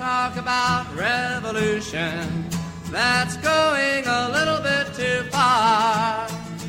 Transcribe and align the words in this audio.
talk 0.00 0.36
about 0.36 0.86
revolution. 0.96 2.46
That's 2.86 3.36
going 3.36 4.06
a 4.06 4.30
little 4.30 4.62
bit 4.62 4.94
too 4.94 5.28
far. 5.28 6.26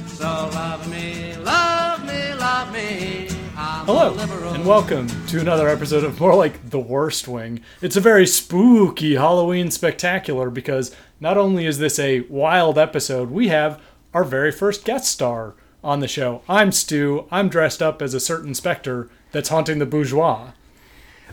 So 0.08 0.26
love 0.26 0.92
me, 0.92 1.38
love 1.38 2.06
me, 2.06 2.34
love 2.34 2.74
me. 2.74 3.30
I'm 3.56 3.86
Hello, 3.86 4.12
liberal. 4.12 4.54
and 4.54 4.66
welcome 4.66 5.08
to 5.28 5.40
another 5.40 5.70
episode 5.70 6.04
of 6.04 6.20
More 6.20 6.36
Like 6.36 6.72
the 6.72 6.80
Worst 6.82 7.26
Wing. 7.30 7.62
It's 7.82 7.96
a 7.96 8.02
very 8.02 8.28
spooky 8.28 9.16
Halloween 9.16 9.72
spectacular 9.72 10.50
because 10.50 10.94
not 11.22 11.38
only 11.38 11.66
is 11.66 11.78
this 11.78 12.00
a 12.00 12.22
wild 12.28 12.78
episode, 12.78 13.32
we 13.32 13.48
have 13.48 13.82
our 14.14 14.26
very 14.26 14.52
first 14.52 14.84
guest 14.84 15.10
star 15.10 15.54
on 15.82 16.02
the 16.02 16.08
show. 16.10 16.42
I'm 16.50 16.74
Stu. 16.74 17.28
I'm 17.32 17.48
dressed 17.48 17.82
up 17.82 18.02
as 18.02 18.14
a 18.14 18.20
certain 18.20 18.54
specter 18.54 19.10
that's 19.32 19.48
haunting 19.48 19.80
the 19.80 19.86
bourgeois. 19.86 20.52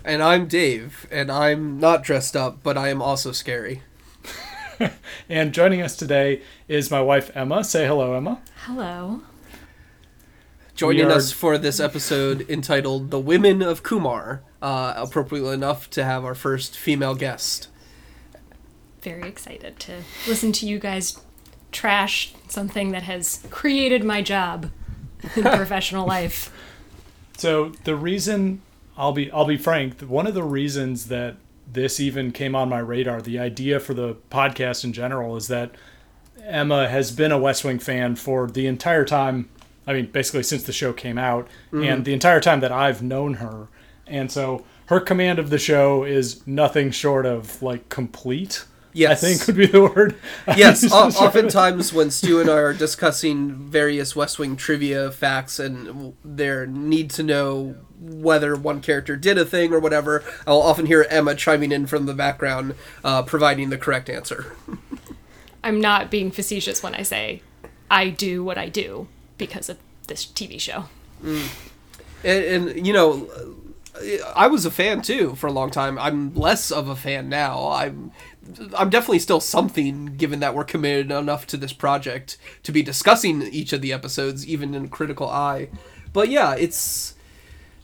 And 0.09 0.23
I'm 0.23 0.47
Dave, 0.47 1.07
and 1.11 1.31
I'm 1.31 1.79
not 1.79 2.03
dressed 2.03 2.35
up, 2.35 2.63
but 2.63 2.79
I 2.79 2.89
am 2.89 3.03
also 3.03 3.31
scary. 3.31 3.83
And 5.29 5.53
joining 5.53 5.83
us 5.83 5.95
today 5.95 6.41
is 6.67 6.91
my 6.91 7.03
wife 7.03 7.31
Emma. 7.35 7.63
Say 7.63 7.87
hello, 7.87 8.15
Emma. 8.15 8.41
Hello. 8.65 9.21
Joining 10.75 11.05
are- 11.09 11.13
us 11.13 11.31
for 11.31 11.59
this 11.59 11.79
episode 11.79 12.49
entitled 12.49 13.11
The 13.11 13.21
Women 13.21 13.61
of 13.61 13.83
Qumar, 13.83 14.41
uh, 14.63 14.95
appropriately 14.97 15.53
enough 15.53 15.91
to 15.91 16.05
have 16.05 16.25
our 16.25 16.35
first 16.35 16.79
female 16.79 17.15
guest. 17.15 17.69
Very 19.03 19.29
excited 19.29 19.79
to 19.81 20.05
listen 20.27 20.53
to 20.53 20.67
you 20.67 20.79
guys 20.79 21.21
trash 21.71 22.33
something 22.49 22.93
that 22.93 23.03
has 23.03 23.45
created 23.51 24.05
my 24.05 24.23
job 24.23 24.71
in 25.37 25.43
professional 25.43 26.07
life. 26.07 26.51
So 27.37 27.73
the 27.85 27.95
reason 27.95 28.63
I'll 28.99 29.13
be 29.13 29.31
I'll 29.31 29.45
be 29.45 29.57
frank, 29.57 30.01
one 30.01 30.27
of 30.27 30.35
the 30.35 30.43
reasons 30.43 31.07
that 31.07 31.37
this 31.71 32.01
even 32.01 32.33
came 32.33 32.55
on 32.55 32.69
my 32.69 32.81
radar, 32.81 33.23
the 33.23 33.39
idea 33.39 33.79
for 33.79 33.95
the 33.95 34.17
podcast 34.31 34.85
in 34.85 34.93
general 34.93 35.37
is 35.37 35.49
that 35.49 35.71
Emma 36.43 36.89
has 36.89 37.13
been 37.13 37.31
a 37.31 37.39
West 37.39 37.65
Wing 37.65 37.79
fan 37.79 38.17
for 38.17 38.49
the 38.49 38.67
entire 38.67 39.05
time. 39.05 39.49
I 39.87 39.93
mean, 39.93 40.07
basically 40.07 40.43
since 40.43 40.65
the 40.65 40.73
show 40.73 40.93
came 40.93 41.17
out, 41.17 41.47
mm-hmm. 41.73 41.85
and 41.85 42.05
the 42.05 42.13
entire 42.13 42.41
time 42.41 42.61
that 42.61 42.73
I've 42.73 43.01
known 43.01 43.35
her, 43.35 43.69
and 44.07 44.33
so 44.33 44.65
her 44.87 45.01
command 45.01 45.39
of 45.39 45.51
the 45.51 45.59
show 45.59 46.03
is 46.03 46.45
nothing 46.47 46.91
short 46.91 47.25
of 47.25 47.63
like 47.63 47.89
complete. 47.89 48.65
Yes. 48.95 49.23
I 49.23 49.29
think 49.29 49.47
would 49.47 49.57
be 49.57 49.67
the 49.67 49.83
word. 49.83 50.17
Yes, 50.57 50.83
o- 50.83 50.89
just 50.89 50.91
sort 50.91 51.15
of- 51.15 51.17
oftentimes 51.17 51.93
when 51.93 52.11
Stu 52.11 52.41
and 52.41 52.51
I 52.51 52.55
are 52.55 52.73
discussing 52.73 53.53
various 53.53 54.17
West 54.17 54.39
Wing 54.41 54.57
trivia 54.57 55.13
facts 55.13 55.61
and 55.61 56.15
their 56.25 56.67
need 56.67 57.11
to 57.11 57.23
know 57.23 57.77
whether 58.01 58.57
one 58.57 58.81
character 58.81 59.17
did 59.17 59.39
a 59.39 59.45
thing 59.45 59.73
or 59.73 59.81
whatever, 59.81 60.25
I'll 60.47 60.63
often 60.63 60.87
hear 60.87 61.07
Emma 61.09 61.35
chiming 61.35 61.73
in 61.73 61.87
from 61.87 62.07
the 62.07 62.15
background, 62.15 62.75
uh, 63.05 63.23
providing 63.23 63.71
the 63.71 63.79
correct 63.79 64.09
answer. 64.09 64.55
I'm 65.65 65.81
not 65.81 66.11
being 66.11 66.31
facetious 66.31 66.83
when 66.83 66.95
I 66.95 67.03
say 67.03 67.43
I 67.91 68.11
do 68.11 68.45
what 68.45 68.59
I 68.59 68.69
do 68.69 69.09
because 69.37 69.69
of 69.69 69.79
this 70.07 70.25
TV 70.25 70.61
show. 70.61 70.85
and, 72.25 72.45
and 72.45 72.87
you 72.87 72.93
know 72.93 73.29
i 74.37 74.47
was 74.47 74.65
a 74.65 74.71
fan 74.71 75.03
too 75.03 75.35
for 75.35 75.47
a 75.47 75.53
long 75.53 75.71
time 75.71 75.99
i'm 75.99 76.35
less 76.35 76.71
of 76.71 76.89
a 76.89 76.97
fan 76.97 77.29
now 77.29 77.69
i'm 77.71 78.13
i'm 78.77 78.91
definitely 78.91 79.19
still 79.19 79.41
something 79.41 80.07
given 80.17 80.41
that 80.41 80.55
we're 80.55 80.65
committed 80.65 81.11
enough 81.11 81.47
to 81.47 81.57
this 81.57 81.73
project 81.73 82.37
to 82.63 82.73
be 82.73 82.83
discussing 82.83 83.43
each 83.43 83.73
of 83.73 83.81
the 83.81 83.93
episodes 83.93 84.47
even 84.47 84.75
in 84.75 84.85
a 84.85 84.89
critical 84.89 85.29
eye 85.29 85.69
but 86.13 86.29
yeah 86.29 86.55
it's 86.55 87.15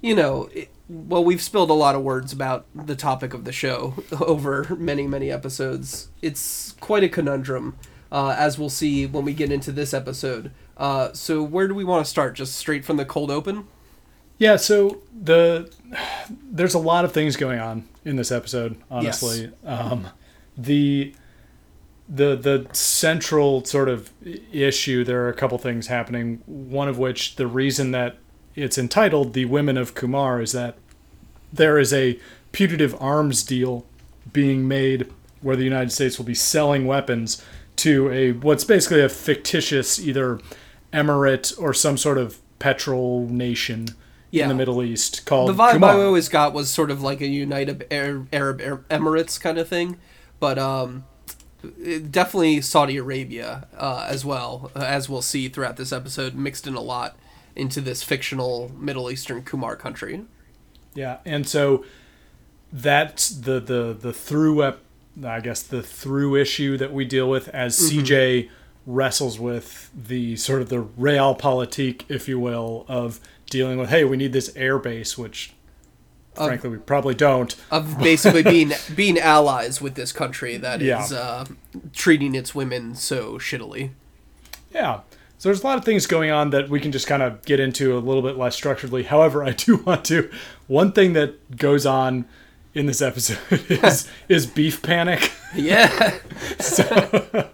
you 0.05 0.15
know 0.15 0.49
it, 0.53 0.69
well 0.89 1.25
we've 1.25 1.43
spilled 1.43 1.71
a 1.71 1.75
lot 1.75 1.95
of 1.95 2.03
words 2.03 2.33
about 2.33 2.67
the 2.75 2.97
topic 2.97 3.33
of 3.33 3.45
the 3.45 3.53
show 3.53 3.95
over 4.21 4.77
many 4.77 5.07
many 5.07 5.31
episodes 5.31 6.09
it's 6.23 6.73
quite 6.81 7.03
a 7.03 7.09
conundrum 7.09 7.77
uh, 8.13 8.35
as 8.39 8.59
we'll 8.59 8.71
see 8.71 9.07
when 9.07 9.25
we 9.25 9.33
get 9.33 9.51
into 9.51 9.73
this 9.73 9.95
episode 9.95 10.51
uh, 10.77 11.13
so 11.13 11.43
where 11.43 11.67
do 11.67 11.75
we 11.75 11.85
want 11.85 12.05
to 12.05 12.11
start 12.11 12.35
just 12.35 12.55
straight 12.55 12.85
from 12.85 12.97
the 12.97 13.05
cold 13.05 13.31
open 13.31 13.67
Yeah, 14.39 14.57
so 14.57 15.03
the 15.13 15.71
there's 16.29 16.75
a 16.75 16.79
lot 16.79 17.05
of 17.05 17.13
things 17.13 17.37
going 17.37 17.61
on 17.61 17.89
in 18.05 18.17
this 18.17 18.33
episode. 18.33 18.77
Honestly, 18.91 19.51
um, 19.65 20.09
the 20.57 21.15
the 22.09 22.37
the 22.37 22.67
central 22.73 23.65
sort 23.65 23.89
of 23.89 24.11
issue. 24.53 25.05
There 25.05 25.25
are 25.25 25.29
a 25.29 25.35
couple 25.35 25.57
things 25.59 25.87
happening. 25.87 26.43
One 26.47 26.89
of 26.89 26.99
which, 26.99 27.37
the 27.37 27.47
reason 27.47 27.93
that 27.93 28.17
it's 28.55 28.79
entitled 28.79 29.33
"The 29.33 29.45
Women 29.47 29.77
of 29.77 29.95
Qumar" 29.95 30.43
is 30.43 30.53
that 30.53 30.77
there 31.53 31.79
is 31.79 31.93
a 31.93 32.19
putative 32.53 32.95
arms 33.01 33.43
deal 33.43 33.85
being 34.33 34.67
made 34.69 35.11
where 35.41 35.57
the 35.57 35.65
United 35.65 35.91
States 35.91 36.19
will 36.19 36.25
be 36.25 36.35
selling 36.35 36.87
weapons 36.87 37.43
to 37.77 38.11
a 38.11 38.33
what's 38.33 38.65
basically 38.65 39.03
a 39.03 39.09
fictitious 39.09 39.99
either 40.01 40.41
emirate 40.93 41.53
or 41.61 41.75
some 41.75 41.97
sort 41.99 42.17
of 42.19 42.39
petrol 42.61 43.27
nation 43.29 43.89
Yeah. 44.31 44.45
in 44.45 44.49
the 44.49 44.55
Middle 44.55 44.83
East 44.83 45.27
called 45.27 45.49
the 45.51 45.55
vibe 45.55 45.75
Qumar. 45.75 45.89
I 45.97 46.03
always 46.03 46.29
got 46.29 46.53
was 46.55 46.71
sort 46.71 46.91
of 46.91 47.03
like 47.03 47.21
a 47.21 47.27
United 47.27 47.87
Arab, 47.91 48.61
Emirates 48.89 49.41
kind 49.41 49.59
of 49.59 49.69
thing, 49.69 49.97
but 50.41 50.59
um, 50.59 51.05
definitely 52.11 52.61
Saudi 52.61 52.97
Arabia 52.97 53.67
uh, 53.77 54.07
as 54.09 54.25
well, 54.25 54.71
as 54.75 55.09
we'll 55.09 55.23
see 55.23 55.49
throughout 55.49 55.77
this 55.77 55.93
episode, 55.93 56.35
mixed 56.35 56.67
in 56.67 56.75
a 56.75 56.81
lot 56.81 57.17
into 57.57 57.81
this 57.81 58.03
fictional 58.03 58.71
Middle 58.79 59.11
Eastern 59.11 59.43
Qumar 59.43 59.79
country. 59.79 60.25
Yeah, 60.95 61.19
and 61.25 61.49
so 61.49 61.85
that's 62.73 63.29
the 63.31 63.61
the 63.61 63.97
the 63.99 64.13
through 64.13 64.63
up, 64.63 64.81
I 65.25 65.41
guess 65.41 65.63
the 65.63 65.83
through 65.83 66.37
issue 66.37 66.77
that 66.79 66.93
we 66.93 67.05
deal 67.05 67.29
with 67.29 67.49
as 67.49 67.79
CJ 67.79 68.49
wrestles 68.87 69.39
with 69.39 69.91
the 69.95 70.37
sort 70.37 70.61
of 70.61 70.69
the 70.69 70.85
realpolitik, 70.85 72.03
if 72.09 72.29
you 72.29 72.39
will, 72.39 72.85
of 72.89 73.21
dealing 73.51 73.79
with 73.79 73.91
hey, 73.91 74.05
we 74.05 74.17
need 74.17 74.33
this 74.33 74.55
air 74.57 74.79
base, 74.79 75.17
which 75.17 75.53
frankly 76.35 76.69
we 76.71 76.79
probably 76.79 77.15
don't. 77.15 77.55
Of 77.71 77.99
basically 77.99 78.43
being 78.57 78.73
being 78.95 79.19
allies 79.19 79.81
with 79.81 79.95
this 79.95 80.13
country 80.13 80.57
that 80.57 80.83
is 80.83 81.13
Yeah. 81.13 81.19
uh, 81.19 81.45
treating 81.93 82.35
its 82.35 82.55
women 82.55 82.95
so 82.95 83.35
shittily. 83.39 83.91
Yeah. 84.73 85.01
So 85.39 85.49
there's 85.49 85.63
a 85.63 85.67
lot 85.67 85.79
of 85.79 85.85
things 85.85 86.07
going 86.07 86.31
on 86.31 86.51
that 86.51 86.69
we 86.69 86.81
can 86.81 86.93
just 86.93 87.07
kind 87.07 87.23
of 87.23 87.43
get 87.45 87.61
into 87.61 87.97
a 87.97 88.01
little 88.01 88.23
bit 88.23 88.39
less 88.39 88.59
structuredly. 88.59 89.05
However, 89.05 89.45
I 89.45 89.53
do 89.53 89.77
want 89.87 90.05
to 90.07 90.31
one 90.67 90.93
thing 90.93 91.13
that 91.15 91.57
goes 91.57 91.85
on 91.87 92.25
in 92.73 92.87
this 92.87 93.03
episode 93.03 93.39
is 93.71 94.09
is 94.29 94.47
beef 94.47 94.83
panic. 94.83 95.33
Yeah, 95.57 96.19
so 96.59 97.49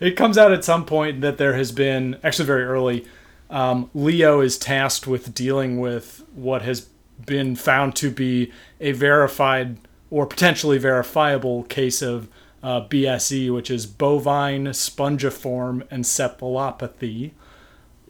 it 0.00 0.16
comes 0.16 0.36
out 0.36 0.50
at 0.50 0.64
some 0.64 0.84
point 0.84 1.20
that 1.20 1.38
there 1.38 1.54
has 1.54 1.70
been 1.70 2.18
actually 2.24 2.46
very 2.46 2.64
early 2.64 3.06
um, 3.50 3.90
leo 3.94 4.40
is 4.40 4.58
tasked 4.58 5.06
with 5.06 5.34
dealing 5.34 5.78
with 5.78 6.24
what 6.34 6.62
has 6.62 6.88
been 7.24 7.56
found 7.56 7.94
to 7.96 8.10
be 8.10 8.52
a 8.80 8.92
verified 8.92 9.78
or 10.10 10.26
potentially 10.26 10.78
verifiable 10.78 11.64
case 11.64 12.02
of 12.02 12.28
uh, 12.66 12.80
bse 12.88 13.52
which 13.54 13.70
is 13.70 13.86
bovine 13.86 14.66
spongiform 14.66 15.82
encephalopathy 15.88 17.30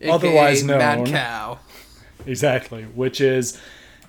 Otherwise 0.08 0.62
AKA 0.62 0.78
mad 0.78 0.98
known- 0.98 1.06
cow. 1.06 1.58
Exactly, 2.26 2.82
which 2.84 3.20
is 3.20 3.58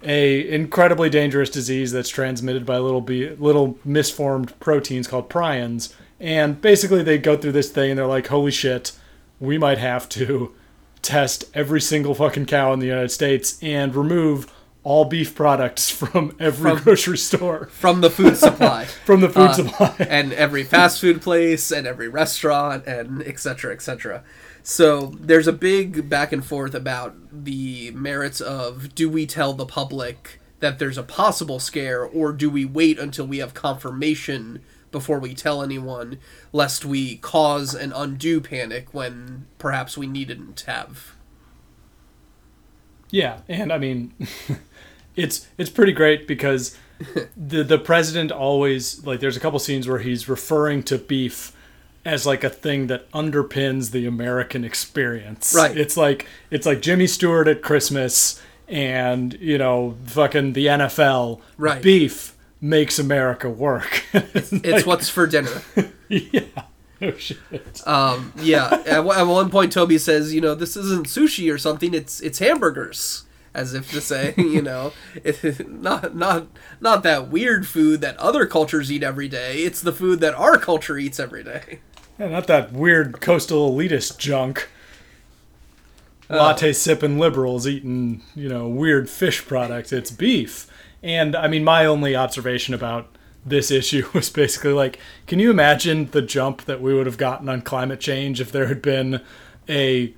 a 0.03 0.49
incredibly 0.49 1.09
dangerous 1.09 1.49
disease 1.49 1.91
that's 1.91 2.09
transmitted 2.09 2.65
by 2.65 2.77
little 2.77 3.01
be- 3.01 3.29
little 3.35 3.77
misformed 3.85 4.57
proteins 4.59 5.07
called 5.07 5.29
prions. 5.29 5.93
And 6.19 6.59
basically, 6.61 7.03
they 7.03 7.17
go 7.17 7.37
through 7.37 7.51
this 7.53 7.69
thing 7.69 7.91
and 7.91 7.99
they're 7.99 8.05
like, 8.07 8.27
"Holy 8.27 8.51
shit, 8.51 8.91
we 9.39 9.57
might 9.57 9.77
have 9.77 10.09
to 10.09 10.53
test 11.01 11.45
every 11.53 11.79
single 11.79 12.13
fucking 12.15 12.47
cow 12.47 12.73
in 12.73 12.79
the 12.79 12.87
United 12.87 13.11
States 13.11 13.57
and 13.61 13.95
remove 13.95 14.51
all 14.89 15.03
beef 15.05 15.35
products 15.35 15.89
from 15.89 16.33
every 16.39 16.71
From- 16.71 16.83
grocery 16.83 17.17
store 17.17 17.67
from 17.71 17.99
the 18.01 18.09
food 18.09 18.37
supply. 18.37 18.85
from 19.05 19.19
the 19.21 19.29
food 19.29 19.49
Uh, 19.49 19.53
supply." 19.53 19.95
and 20.09 20.31
every 20.33 20.63
fast 20.63 21.01
food 21.01 21.21
place 21.21 21.71
and 21.71 21.85
every 21.85 22.07
restaurant 22.07 22.85
and 22.87 23.21
et 23.23 23.37
cetera, 23.39 23.73
et 23.73 23.81
cetera. 23.81 24.23
So 24.63 25.13
there's 25.19 25.47
a 25.47 25.53
big 25.53 26.09
back 26.09 26.31
and 26.31 26.43
forth 26.45 26.73
about 26.73 27.15
the 27.31 27.91
merits 27.91 28.39
of 28.41 28.95
do 28.95 29.09
we 29.09 29.25
tell 29.25 29.53
the 29.53 29.65
public 29.65 30.39
that 30.59 30.79
there's 30.79 30.97
a 30.97 31.03
possible 31.03 31.59
scare 31.59 32.03
or 32.03 32.31
do 32.31 32.49
we 32.49 32.63
wait 32.65 32.97
until 32.97 33.27
we 33.27 33.37
have 33.39 33.53
confirmation 33.53 34.61
before 34.91 35.19
we 35.19 35.33
tell 35.33 35.61
anyone 35.61 36.17
lest 36.53 36.85
we 36.85 37.17
cause 37.17 37.75
an 37.75 37.91
undue 37.93 38.39
panic 38.41 38.93
when 38.93 39.45
perhaps 39.57 39.97
we 39.97 40.07
needn't 40.07 40.61
have. 40.61 41.13
Yeah, 43.09 43.39
and 43.47 43.71
I 43.71 43.77
mean, 43.77 44.13
it's 45.17 45.47
it's 45.57 45.69
pretty 45.69 45.91
great 45.91 46.27
because 46.27 46.77
the 47.35 47.63
the 47.63 47.77
president 47.77 48.31
always 48.31 49.05
like 49.05 49.19
there's 49.19 49.35
a 49.35 49.39
couple 49.41 49.59
scenes 49.59 49.87
where 49.87 49.99
he's 49.99 50.29
referring 50.29 50.83
to 50.83 50.97
beef 50.97 51.51
as 52.05 52.25
like 52.25 52.43
a 52.45 52.49
thing 52.49 52.87
that 52.87 53.11
underpins 53.11 53.91
the 53.91 54.05
American 54.05 54.63
experience. 54.63 55.53
Right. 55.53 55.77
It's 55.77 55.97
like 55.97 56.25
it's 56.49 56.65
like 56.65 56.81
Jimmy 56.81 57.07
Stewart 57.07 57.47
at 57.49 57.61
Christmas 57.61 58.41
and 58.69 59.33
you 59.41 59.57
know 59.57 59.97
fucking 60.05 60.53
the 60.53 60.67
NFL. 60.67 61.41
Right. 61.57 61.81
Beef. 61.81 62.33
makes 62.61 62.97
America 62.99 63.49
work. 63.49 64.03
It's 64.13 64.85
what's 64.85 65.09
for 65.09 65.27
dinner. 65.27 65.61
yeah. 66.09 66.41
Oh 67.01 67.11
shit. 67.17 67.37
Um, 67.85 68.33
yeah. 68.37 68.81
At, 68.87 69.03
one- 69.03 69.17
at 69.17 69.23
one 69.23 69.49
point, 69.51 69.71
Toby 69.71 69.99
says, 69.99 70.33
"You 70.33 70.41
know, 70.41 70.55
this 70.55 70.75
isn't 70.75 71.05
sushi 71.07 71.53
or 71.53 71.59
something. 71.59 71.93
It's 71.93 72.19
it's 72.21 72.39
hamburgers." 72.39 73.23
As 73.57 73.73
if 73.73 73.89
to 73.91 74.01
say, 74.01 74.35
you 74.37 74.61
know, 74.61 74.93
it, 75.15 75.67
not 75.67 76.15
not 76.15 76.47
not 76.79 77.01
that 77.01 77.29
weird 77.29 77.67
food 77.67 78.01
that 78.01 78.15
other 78.17 78.45
cultures 78.45 78.91
eat 78.91 79.01
every 79.01 79.27
day. 79.27 79.63
It's 79.63 79.81
the 79.81 79.91
food 79.91 80.19
that 80.19 80.35
our 80.35 80.59
culture 80.59 80.95
eats 80.97 81.19
every 81.19 81.43
day. 81.43 81.79
Yeah, 82.19 82.27
not 82.27 82.45
that 82.47 82.71
weird 82.71 83.19
coastal 83.19 83.73
elitist 83.73 84.19
junk. 84.19 84.69
Uh, 86.29 86.37
Latte 86.37 86.71
sipping 86.71 87.17
liberals 87.17 87.67
eating, 87.67 88.21
you 88.35 88.47
know, 88.47 88.67
weird 88.67 89.09
fish 89.09 89.45
products. 89.45 89.91
It's 89.91 90.11
beef. 90.11 90.67
And 91.01 91.35
I 91.35 91.47
mean, 91.47 91.63
my 91.63 91.85
only 91.85 92.15
observation 92.15 92.75
about 92.75 93.07
this 93.43 93.71
issue 93.71 94.07
was 94.13 94.29
basically 94.29 94.73
like, 94.73 94.99
can 95.25 95.39
you 95.39 95.49
imagine 95.49 96.11
the 96.11 96.21
jump 96.21 96.65
that 96.65 96.81
we 96.81 96.93
would 96.93 97.07
have 97.07 97.17
gotten 97.17 97.49
on 97.49 97.61
climate 97.61 97.99
change 97.99 98.39
if 98.39 98.51
there 98.51 98.67
had 98.67 98.81
been 98.83 99.21
a 99.67 100.13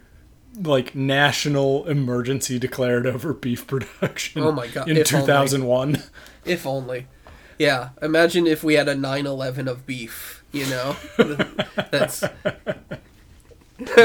like 0.62 0.94
national 0.96 1.88
emergency 1.88 2.60
declared 2.60 3.08
over 3.08 3.34
beef 3.34 3.66
production 3.68 4.42
Oh 4.44 4.52
my 4.52 4.68
God, 4.68 4.90
in 4.90 4.98
if 4.98 5.14
only. 5.14 5.26
2001 5.26 6.04
If 6.46 6.66
only. 6.68 7.08
Yeah. 7.58 7.90
Imagine 8.02 8.48
if 8.48 8.64
we 8.64 8.74
had 8.76 8.88
a 8.88 8.96
9/11 8.96 9.68
of 9.70 9.86
beef. 9.86 10.44
You 10.52 10.66
know, 10.68 10.96
that's 11.92 12.24
beef 13.78 13.96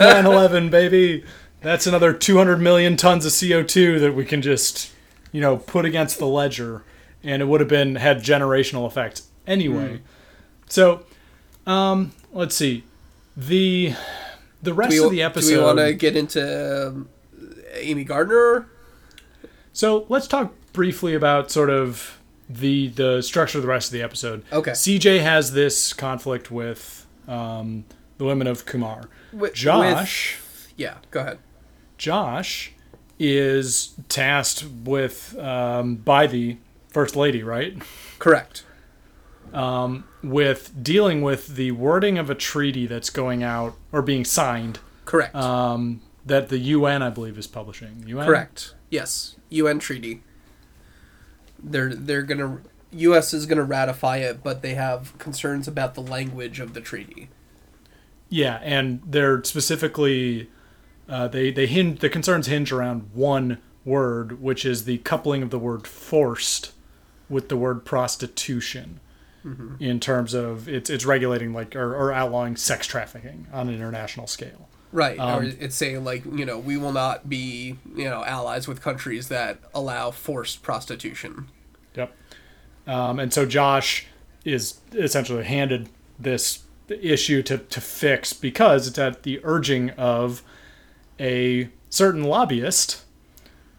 911 0.00 0.70
baby 0.70 1.24
that's 1.62 1.86
another 1.86 2.12
200 2.12 2.58
million 2.60 2.96
tons 2.96 3.24
of 3.24 3.32
co2 3.32 4.00
that 4.00 4.14
we 4.14 4.24
can 4.24 4.42
just 4.42 4.92
you 5.32 5.40
know 5.40 5.56
put 5.56 5.84
against 5.84 6.18
the 6.18 6.26
ledger 6.26 6.82
and 7.22 7.40
it 7.40 7.46
would 7.46 7.60
have 7.60 7.68
been 7.70 7.96
had 7.96 8.18
generational 8.18 8.86
effects 8.86 9.28
anyway 9.46 10.00
so 10.68 11.04
um 11.66 12.12
let's 12.32 12.54
see 12.56 12.84
the 13.36 13.94
the 14.62 14.74
rest 14.74 14.90
do 14.92 15.04
of 15.04 15.10
we, 15.10 15.16
the 15.16 15.22
do 15.22 15.26
episode 15.26 15.58
we 15.58 15.62
want 15.64 15.78
to 15.78 15.94
get 15.94 16.16
into 16.16 16.88
um, 16.88 17.08
Amy 17.74 18.04
Gardner? 18.04 18.68
so 19.72 20.06
let's 20.08 20.26
talk 20.26 20.52
briefly 20.72 21.14
about 21.14 21.50
sort 21.50 21.70
of 21.70 22.18
the 22.48 22.88
the 22.88 23.22
structure 23.22 23.58
of 23.58 23.62
the 23.62 23.68
rest 23.68 23.88
of 23.88 23.92
the 23.92 24.02
episode 24.02 24.42
Okay. 24.52 24.70
cj 24.72 25.20
has 25.20 25.52
this 25.52 25.92
conflict 25.92 26.50
with 26.50 27.06
um 27.26 27.84
the 28.18 28.24
women 28.24 28.46
of 28.46 28.64
Qumar 28.66 29.06
With- 29.32 29.54
josh 29.54 30.38
Yeah. 30.76 30.96
Go 31.10 31.20
ahead. 31.20 31.38
Josh 31.98 32.72
is 33.18 33.94
tasked 34.10 34.64
with 34.84 35.34
um, 35.38 35.96
by 35.96 36.26
the 36.26 36.58
first 36.90 37.16
lady, 37.16 37.42
right? 37.42 37.80
Correct. 38.18 38.62
With 40.22 40.82
dealing 40.82 41.22
with 41.22 41.56
the 41.56 41.72
wording 41.72 42.18
of 42.18 42.30
a 42.30 42.34
treaty 42.34 42.86
that's 42.86 43.10
going 43.10 43.42
out 43.42 43.76
or 43.92 44.02
being 44.02 44.24
signed 44.24 44.80
Correct. 45.04 45.34
um, 45.34 46.00
that 46.24 46.48
the 46.48 46.58
UN, 46.58 47.02
I 47.02 47.10
believe, 47.10 47.38
is 47.38 47.46
publishing. 47.46 48.04
UN, 48.06 48.26
Correct. 48.26 48.74
Yes. 48.90 49.36
UN 49.50 49.78
treaty. 49.78 50.22
They're 51.62 51.94
they're 51.94 52.22
gonna 52.22 52.58
U.S. 52.92 53.32
is 53.32 53.46
gonna 53.46 53.64
ratify 53.64 54.18
it, 54.18 54.42
but 54.42 54.62
they 54.62 54.74
have 54.74 55.16
concerns 55.18 55.68
about 55.68 55.94
the 55.94 56.02
language 56.02 56.60
of 56.60 56.74
the 56.74 56.80
treaty. 56.80 57.28
Yeah, 58.28 58.60
and 58.62 59.00
they're 59.06 59.42
specifically 59.44 60.50
uh, 61.08 61.28
they 61.28 61.50
they 61.50 61.66
hinge 61.66 62.00
the 62.00 62.08
concerns 62.08 62.46
hinge 62.46 62.72
around 62.72 63.10
one 63.14 63.58
word, 63.84 64.42
which 64.42 64.64
is 64.64 64.84
the 64.84 64.98
coupling 64.98 65.42
of 65.42 65.50
the 65.50 65.58
word 65.58 65.86
forced 65.86 66.72
with 67.28 67.48
the 67.48 67.56
word 67.56 67.84
prostitution. 67.84 69.00
In 69.80 70.00
terms 70.00 70.34
of 70.34 70.68
it's 70.68 70.90
it's 70.90 71.04
regulating 71.04 71.52
like 71.52 71.76
or, 71.76 71.94
or 71.94 72.12
outlawing 72.12 72.56
sex 72.56 72.86
trafficking 72.86 73.46
on 73.52 73.68
an 73.68 73.74
international 73.74 74.26
scale. 74.26 74.68
Right. 74.92 75.18
or 75.18 75.42
Um, 75.42 75.56
it's 75.60 75.76
saying 75.76 76.04
like 76.04 76.24
you 76.24 76.44
know 76.44 76.58
we 76.58 76.76
will 76.76 76.92
not 76.92 77.28
be 77.28 77.76
you 77.94 78.04
know 78.04 78.24
allies 78.24 78.66
with 78.66 78.80
countries 78.80 79.28
that 79.28 79.58
allow 79.74 80.10
forced 80.10 80.62
prostitution. 80.62 81.48
Yep. 81.94 82.12
Um, 82.86 83.18
and 83.18 83.32
so 83.32 83.46
Josh 83.46 84.06
is 84.44 84.80
essentially 84.92 85.44
handed 85.44 85.88
this 86.18 86.64
issue 86.88 87.42
to, 87.42 87.58
to 87.58 87.80
fix 87.80 88.32
because 88.32 88.86
it's 88.86 88.98
at 88.98 89.24
the 89.24 89.40
urging 89.42 89.90
of 89.90 90.42
a 91.18 91.68
certain 91.90 92.22
lobbyist 92.22 93.02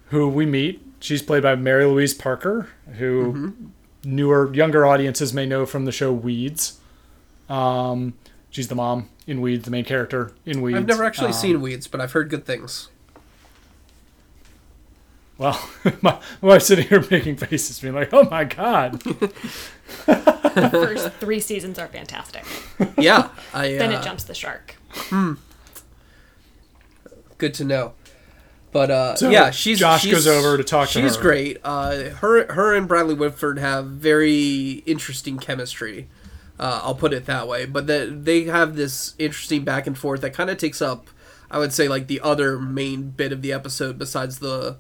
who 0.10 0.28
we 0.28 0.46
meet. 0.46 0.84
She's 1.00 1.22
played 1.22 1.44
by 1.44 1.56
Mary 1.56 1.86
Louise 1.86 2.14
Parker, 2.14 2.70
who 2.98 3.72
newer, 4.08 4.54
younger 4.54 4.86
audiences 4.86 5.34
may 5.34 5.46
know 5.46 5.66
from 5.66 5.86
the 5.86 5.92
show 5.92 6.12
Weeds. 6.14 6.80
Um, 7.50 8.14
she's 8.50 8.68
the 8.70 8.76
mom 8.76 9.10
in 9.28 9.42
Weeds, 9.42 9.66
the 9.66 9.72
main 9.72 9.86
character 9.86 10.32
in 10.46 10.62
Weeds. 10.62 10.78
I've 10.78 10.88
never 10.88 11.04
actually 11.04 11.28
Um, 11.28 11.34
seen 11.34 11.62
Weeds, 11.62 11.88
but 11.88 12.00
I've 12.02 12.14
heard 12.14 12.30
good 12.30 12.46
things. 12.46 12.90
Well, 15.38 15.70
my, 15.84 15.94
my 16.02 16.20
wife's 16.42 16.66
sitting 16.66 16.88
here 16.88 17.06
making 17.12 17.36
faces, 17.38 17.80
being 17.80 17.94
like, 17.94 18.12
"Oh 18.12 18.24
my 18.24 18.44
god!" 18.44 19.00
The 19.02 19.28
first 20.72 21.12
three 21.20 21.40
seasons 21.40 21.78
are 21.78 21.88
fantastic. 21.88 22.44
Yeah. 22.98 23.30
I. 23.54 23.74
Then 23.78 23.94
uh, 23.94 24.00
it 24.00 24.04
jumps 24.04 24.24
the 24.24 24.34
shark. 24.34 24.76
Hmm. 24.90 25.34
good 27.38 27.54
to 27.56 27.64
know. 27.64 27.94
But 28.72 28.92
uh, 28.92 29.16
So, 29.16 29.30
yeah, 29.30 29.50
she's 29.52 29.80
Josh 29.80 30.02
she's- 30.04 30.14
goes 30.14 30.28
over 30.28 30.58
to 30.58 30.64
talk 30.64 30.90
to 30.90 31.02
She's 31.02 31.16
her. 31.16 31.22
great. 31.22 31.58
Uh, 31.64 32.10
her 32.22 32.52
her 32.54 32.74
and 32.76 32.88
Bradley 32.88 33.16
Whitford 33.16 33.58
have 33.60 33.86
very 33.88 34.84
interesting 34.86 35.38
chemistry. 35.40 36.08
Uh, 36.60 36.82
I'll 36.84 36.96
put 36.96 37.14
it 37.14 37.26
that 37.28 37.48
way. 37.48 37.66
But 37.66 37.88
that 37.88 38.26
they 38.26 38.44
have 38.44 38.76
this 38.76 39.14
interesting 39.20 39.64
back 39.64 39.88
and 39.88 39.98
forth 39.98 40.22
that 40.22 40.34
kind 40.34 40.50
of 40.50 40.58
takes 40.58 40.82
up, 40.82 41.08
I 41.50 41.60
would 41.60 41.72
say, 41.72 41.88
like 41.88 42.08
the 42.08 42.20
other 42.20 42.60
main 42.60 43.12
bit 43.12 43.32
of 43.32 43.42
the 43.42 43.54
episode 43.54 43.98
besides 43.98 44.40
the. 44.40 44.78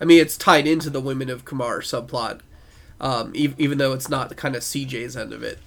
I 0.00 0.04
mean, 0.04 0.20
it's 0.20 0.36
tied 0.36 0.66
into 0.66 0.90
the 0.90 1.00
women 1.00 1.28
of 1.28 1.44
Qumar 1.44 1.78
subplot, 1.80 2.40
um, 3.00 3.32
e- 3.34 3.52
even 3.58 3.78
though 3.78 3.92
it's 3.92 4.08
not 4.08 4.34
kind 4.36 4.54
of 4.56 4.62
CJ's 4.62 5.16
end 5.16 5.32
of 5.32 5.42
it. 5.42 5.58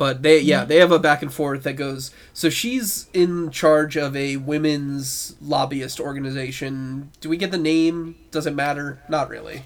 But 0.00 0.22
they, 0.22 0.40
yeah, 0.40 0.64
they 0.64 0.76
have 0.76 0.92
a 0.92 0.98
back 0.98 1.20
and 1.20 1.30
forth 1.30 1.62
that 1.64 1.74
goes. 1.74 2.10
So 2.32 2.48
she's 2.48 3.08
in 3.12 3.50
charge 3.50 3.98
of 3.98 4.16
a 4.16 4.38
women's 4.38 5.36
lobbyist 5.42 6.00
organization. 6.00 7.10
Do 7.20 7.28
we 7.28 7.36
get 7.36 7.50
the 7.50 7.58
name? 7.58 8.16
Does 8.30 8.46
it 8.46 8.54
matter? 8.54 9.02
Not 9.10 9.28
really. 9.28 9.64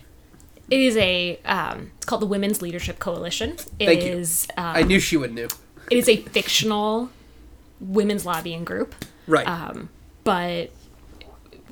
It 0.68 0.80
is 0.80 0.96
a. 0.96 1.38
Um, 1.44 1.92
it's 1.98 2.04
called 2.06 2.20
the 2.20 2.26
Women's 2.26 2.60
Leadership 2.62 2.98
Coalition. 2.98 3.50
It 3.78 3.86
Thank 3.86 4.02
you. 4.02 4.10
is, 4.12 4.48
I 4.58 4.80
Um, 4.80 4.88
knew 4.88 4.98
she 4.98 5.16
would 5.16 5.32
know. 5.32 5.46
it 5.88 5.96
is 5.98 6.08
a 6.08 6.16
fictional 6.16 7.10
women's 7.80 8.26
lobbying 8.26 8.64
group, 8.64 8.92
Right. 9.28 9.46
but 10.24 10.70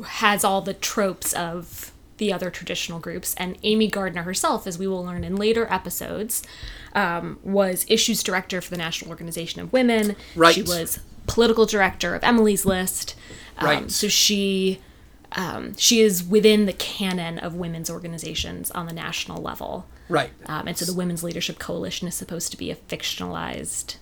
has 0.06 0.44
all 0.44 0.60
the 0.62 0.74
tropes 0.74 1.32
of 1.32 1.91
the 2.22 2.32
other 2.32 2.50
traditional 2.50 3.00
groups. 3.00 3.34
And 3.34 3.58
Amy 3.64 3.88
Gardner 3.88 4.22
herself, 4.22 4.64
as 4.64 4.78
we 4.78 4.86
will 4.86 5.04
learn 5.04 5.24
in 5.24 5.34
later 5.34 5.66
episodes, 5.68 6.44
um, 6.94 7.40
was 7.42 7.84
issues 7.88 8.22
director 8.22 8.60
for 8.60 8.70
the 8.70 8.76
National 8.76 9.10
Organization 9.10 9.60
of 9.60 9.72
Women. 9.72 10.14
Right. 10.36 10.54
She 10.54 10.62
was 10.62 11.00
political 11.26 11.66
director 11.66 12.14
of 12.14 12.22
Emily's 12.22 12.64
List. 12.64 13.16
Um, 13.58 13.66
Right. 13.66 13.90
So 13.90 14.06
she. 14.08 14.80
Um, 15.34 15.74
she 15.78 16.02
is 16.02 16.22
within 16.22 16.66
the 16.66 16.74
canon 16.74 17.38
of 17.38 17.54
women's 17.54 17.88
organizations 17.88 18.70
on 18.72 18.84
the 18.84 18.92
national 18.92 19.40
level. 19.42 19.86
right. 20.10 20.28
Um, 20.44 20.68
and 20.68 20.76
so 20.76 20.84
the 20.84 20.92
Women's 20.92 21.24
Leadership 21.24 21.58
Coalition 21.58 22.06
is 22.06 22.14
supposed 22.14 22.50
to 22.50 22.58
be 22.58 22.70
a 22.70 22.76
fictionalized 22.76 23.96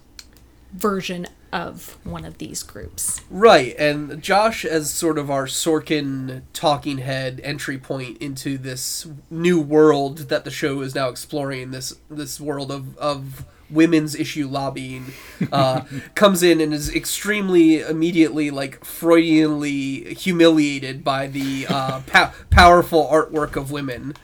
version 0.73 1.29
of 1.53 1.99
one 2.05 2.25
of 2.25 2.39
these 2.39 2.63
groups. 2.63 3.21
Right, 3.31 3.75
and 3.79 4.23
Josh 4.23 4.65
as 4.65 4.91
sort 4.91 5.19
of 5.19 5.31
our 5.31 5.47
Sorkin 5.47 6.43
talking 6.53 6.99
head 6.99 7.41
entry 7.43 7.79
point 7.79 8.19
into 8.19 8.59
this 8.59 9.07
new 9.31 9.61
world 9.61 10.29
that 10.29 10.45
the 10.45 10.51
show 10.51 10.81
is 10.81 10.95
now 10.95 11.09
exploring 11.09 11.71
this 11.71 11.95
this 12.09 12.41
world 12.41 12.71
of 12.71 12.97
of 12.99 13.45
women's 13.71 14.15
issue 14.17 14.49
lobbying 14.49 15.13
uh, 15.53 15.83
comes 16.15 16.43
in 16.43 16.61
and 16.61 16.75
is 16.75 16.93
extremely 16.95 17.81
immediately 17.81 18.51
like 18.51 18.81
Freudianly 18.81 20.17
humiliated 20.17 21.05
by 21.05 21.29
the 21.29 21.67
uh, 21.69 22.01
pow- 22.07 22.33
powerful 22.51 23.09
artwork 23.13 23.57
of 23.57 23.71
women 23.71 24.15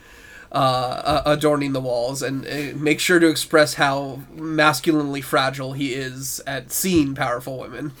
uh, 0.51 1.21
adorning 1.25 1.73
the 1.73 1.81
walls 1.81 2.21
and 2.21 2.45
uh, 2.45 2.77
make 2.77 2.99
sure 2.99 3.19
to 3.19 3.27
express 3.27 3.75
how 3.75 4.21
masculinely 4.33 5.21
fragile 5.21 5.73
he 5.73 5.93
is 5.93 6.41
at 6.47 6.71
seeing 6.71 7.15
powerful 7.15 7.57
women. 7.59 7.91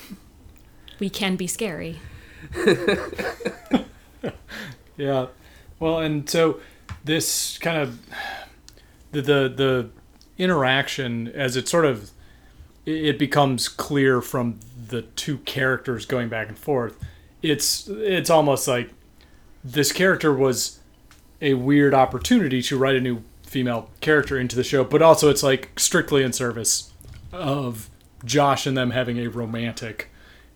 We 0.99 1.09
can 1.09 1.35
be 1.35 1.47
scary. 1.47 1.99
Yeah. 4.97 5.27
Well, 5.79 5.99
and 5.99 6.29
so 6.29 6.59
this 7.03 7.57
kind 7.59 7.77
of 7.77 7.99
the 9.11 9.21
the, 9.21 9.53
the 9.55 9.89
interaction 10.37 11.27
as 11.29 11.55
it 11.55 11.67
sort 11.69 11.85
of 11.85 12.11
it 12.85 13.05
it 13.05 13.19
becomes 13.19 13.69
clear 13.69 14.21
from 14.21 14.59
the 14.89 15.03
two 15.03 15.37
characters 15.39 16.05
going 16.05 16.29
back 16.29 16.49
and 16.49 16.57
forth. 16.57 16.97
It's 17.41 17.87
it's 17.87 18.29
almost 18.29 18.67
like 18.67 18.89
this 19.63 19.91
character 19.91 20.33
was 20.33 20.76
a 21.41 21.53
weird 21.53 21.93
opportunity 21.93 22.61
to 22.63 22.77
write 22.77 22.95
a 22.95 23.01
new 23.01 23.23
female 23.43 23.89
character 24.01 24.37
into 24.37 24.55
the 24.55 24.63
show, 24.63 24.83
but 24.83 25.01
also 25.01 25.29
it's 25.29 25.43
like 25.43 25.71
strictly 25.77 26.23
in 26.23 26.33
service 26.33 26.91
of 27.31 27.89
Josh 28.25 28.65
and 28.65 28.77
them 28.77 28.91
having 28.91 29.19
a 29.19 29.27
romantic 29.27 30.09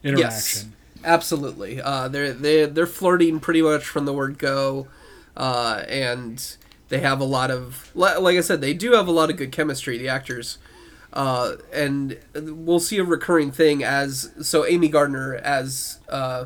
interaction. 0.04 0.74
Yes, 0.74 1.04
absolutely. 1.04 1.82
Uh, 1.82 2.08
they're 2.08 2.34
they 2.34 2.66
they're 2.66 2.86
flirting 2.86 3.40
pretty 3.40 3.62
much 3.62 3.86
from 3.86 4.06
the 4.06 4.14
word 4.14 4.38
go, 4.38 4.88
uh, 5.38 5.84
and 5.88 6.58
they 6.90 7.00
have 7.00 7.20
a 7.20 7.26
lot 7.26 7.52
of 7.52 7.92
like 7.96 8.38
I 8.38 8.42
said, 8.42 8.62
they 8.62 8.74
do 8.74 8.94
have 8.94 9.08
a 9.08 9.12
lot 9.12 9.30
of 9.30 9.38
good 9.38 9.52
chemistry. 9.52 9.98
The 9.98 10.10
actors. 10.10 10.58
Uh, 11.14 11.58
and 11.74 12.18
we'll 12.34 12.80
see 12.80 12.98
a 12.98 13.04
recurring 13.04 13.52
thing 13.52 13.84
as 13.84 14.32
so 14.42 14.66
Amy 14.66 14.88
Gardner 14.88 15.36
as 15.36 16.00
uh, 16.08 16.46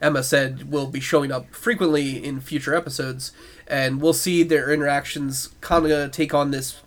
Emma 0.00 0.22
said 0.22 0.70
will 0.70 0.86
be 0.86 1.00
showing 1.00 1.32
up 1.32 1.52
frequently 1.52 2.24
in 2.24 2.40
future 2.40 2.74
episodes, 2.74 3.32
and 3.68 4.00
we'll 4.00 4.12
see 4.12 4.42
their 4.42 4.72
interactions 4.72 5.50
kind 5.60 5.86
of 5.86 6.10
take 6.10 6.34
on 6.34 6.50
this, 6.50 6.80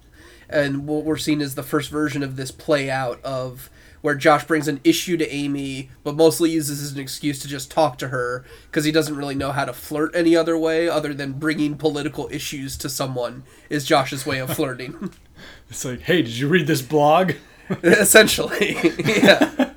and 0.50 0.86
what 0.88 1.06
we're 1.06 1.18
seeing 1.18 1.40
is 1.40 1.56
the 1.56 1.64
first 1.64 1.90
version 1.90 2.24
of 2.24 2.36
this 2.36 2.52
play 2.52 2.90
out 2.90 3.24
of 3.24 3.70
where 4.02 4.16
Josh 4.16 4.46
brings 4.46 4.68
an 4.68 4.82
issue 4.84 5.16
to 5.18 5.32
Amy, 5.34 5.90
but 6.04 6.16
mostly 6.16 6.50
uses 6.50 6.82
as 6.82 6.92
an 6.94 7.00
excuse 7.00 7.40
to 7.40 7.48
just 7.48 7.70
talk 7.70 7.98
to 8.00 8.08
her 8.08 8.44
because 8.66 8.84
he 8.84 8.92
doesn't 8.92 9.16
really 9.16 9.36
know 9.36 9.52
how 9.52 9.64
to 9.66 9.74
flirt 9.74 10.16
any 10.16 10.36
other 10.36 10.58
way 10.58 10.90
other 10.90 11.14
than 11.14 11.34
bringing 11.34 11.78
political 11.78 12.28
issues 12.32 12.76
to 12.78 12.90
someone 12.90 13.44
is 13.70 13.86
Josh's 13.86 14.26
way 14.26 14.40
of 14.40 14.54
flirting. 14.56 15.14
it's 15.70 15.86
like, 15.86 16.02
hey, 16.02 16.24
did 16.24 16.36
you 16.36 16.48
read 16.48 16.68
this 16.68 16.82
blog? 16.82 17.34
Essentially, 17.84 18.76
yeah. 19.06 19.74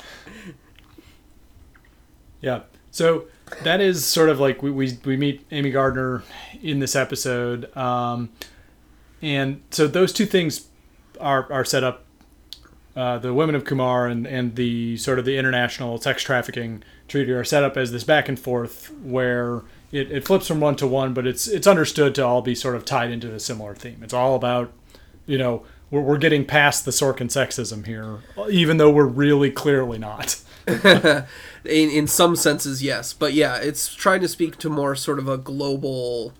Yeah. 2.40 2.62
So 2.90 3.26
that 3.62 3.80
is 3.80 4.04
sort 4.04 4.28
of 4.28 4.40
like 4.40 4.62
we, 4.62 4.70
we, 4.70 4.98
we 5.04 5.16
meet 5.16 5.46
Amy 5.50 5.70
Gardner 5.70 6.22
in 6.62 6.78
this 6.78 6.96
episode. 6.96 7.74
Um, 7.76 8.30
and 9.22 9.62
so 9.70 9.86
those 9.86 10.12
two 10.12 10.26
things 10.26 10.68
are, 11.20 11.50
are 11.52 11.64
set 11.64 11.84
up 11.84 12.04
uh, 12.96 13.18
the 13.18 13.34
women 13.34 13.54
of 13.54 13.64
Qumar 13.64 14.10
and, 14.10 14.26
and 14.26 14.54
the 14.54 14.96
sort 14.98 15.18
of 15.18 15.24
the 15.24 15.36
international 15.36 15.98
sex 16.00 16.22
trafficking 16.22 16.82
treaty 17.08 17.32
are 17.32 17.44
set 17.44 17.64
up 17.64 17.76
as 17.76 17.90
this 17.90 18.04
back 18.04 18.28
and 18.28 18.38
forth 18.38 18.92
where 19.02 19.62
it, 19.90 20.12
it 20.12 20.24
flips 20.24 20.46
from 20.46 20.60
one 20.60 20.76
to 20.76 20.86
one, 20.86 21.12
but 21.12 21.26
it's 21.26 21.48
it's 21.48 21.66
understood 21.66 22.14
to 22.16 22.24
all 22.24 22.42
be 22.42 22.54
sort 22.54 22.76
of 22.76 22.84
tied 22.84 23.10
into 23.10 23.32
a 23.32 23.40
similar 23.40 23.74
theme. 23.74 24.00
It's 24.02 24.14
all 24.14 24.36
about, 24.36 24.72
you 25.26 25.38
know, 25.38 25.64
we're, 25.90 26.02
we're 26.02 26.18
getting 26.18 26.44
past 26.44 26.84
the 26.84 26.90
Sorkin 26.90 27.28
sexism 27.28 27.86
here, 27.86 28.20
even 28.48 28.76
though 28.76 28.90
we're 28.90 29.06
really 29.06 29.50
clearly 29.50 29.98
not. 29.98 30.40
in, 31.64 31.90
in 31.90 32.06
some 32.06 32.36
senses, 32.36 32.82
yes. 32.82 33.12
But 33.12 33.32
yeah, 33.32 33.56
it's 33.56 33.94
trying 33.94 34.20
to 34.20 34.28
speak 34.28 34.56
to 34.58 34.70
more 34.70 34.94
sort 34.94 35.18
of 35.18 35.28
a 35.28 35.36
global 35.38 36.32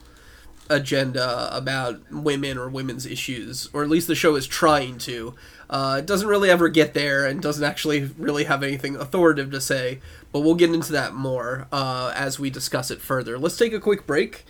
agenda 0.71 1.55
about 1.55 2.01
women 2.11 2.57
or 2.57 2.69
women's 2.69 3.07
issues, 3.07 3.69
or 3.73 3.83
at 3.83 3.91
least 3.91 4.07
the 4.07 4.15
show 4.15 4.35
is 4.35 4.47
trying 4.47 4.99
to. 4.99 5.35
Uh, 5.69 5.97
it 5.99 6.07
doesn't 6.07 6.29
really 6.29 6.51
ever 6.51 6.69
get 6.69 6.95
there 6.95 7.27
and 7.27 7.41
doesn't 7.43 7.65
actually 7.65 8.11
really 8.19 8.45
have 8.45 8.63
anything 8.63 8.97
authoritative 8.97 9.51
to 9.51 9.61
say, 9.61 10.01
but 10.33 10.41
we'll 10.41 10.55
get 10.55 10.73
into 10.73 10.93
that 10.93 11.15
more 11.15 11.67
uh, 11.73 12.13
as 12.15 12.39
we 12.39 12.51
discuss 12.51 12.91
it 12.91 13.01
further. 13.01 13.39
Let's 13.39 13.57
take 13.57 13.73
a 13.73 13.81
quick 13.81 14.07
break, 14.07 14.45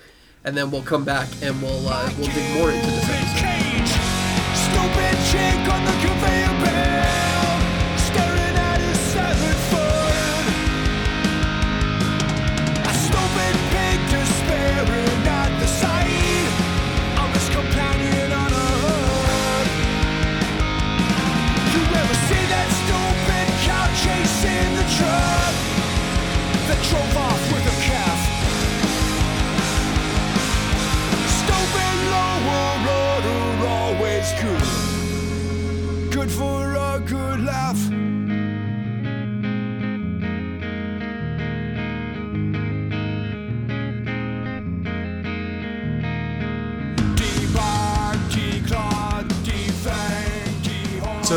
and 0.45 0.57
then 0.57 0.71
we'll 0.71 0.83
come 0.83 1.04
back 1.04 1.28
and 1.43 1.61
we'll 1.62 1.88
uh, 1.88 2.11
we'll 2.19 2.28
dig 2.28 2.54
more 2.59 2.71
into 2.71 2.87
this 2.87 3.09
episode. 3.09 3.25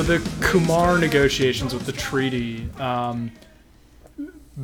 The 0.08 0.20
Qumar 0.40 1.02
negotiations 1.02 1.74
with 1.74 1.86
the 1.86 1.92
treaty, 1.92 2.70
um, 2.80 3.30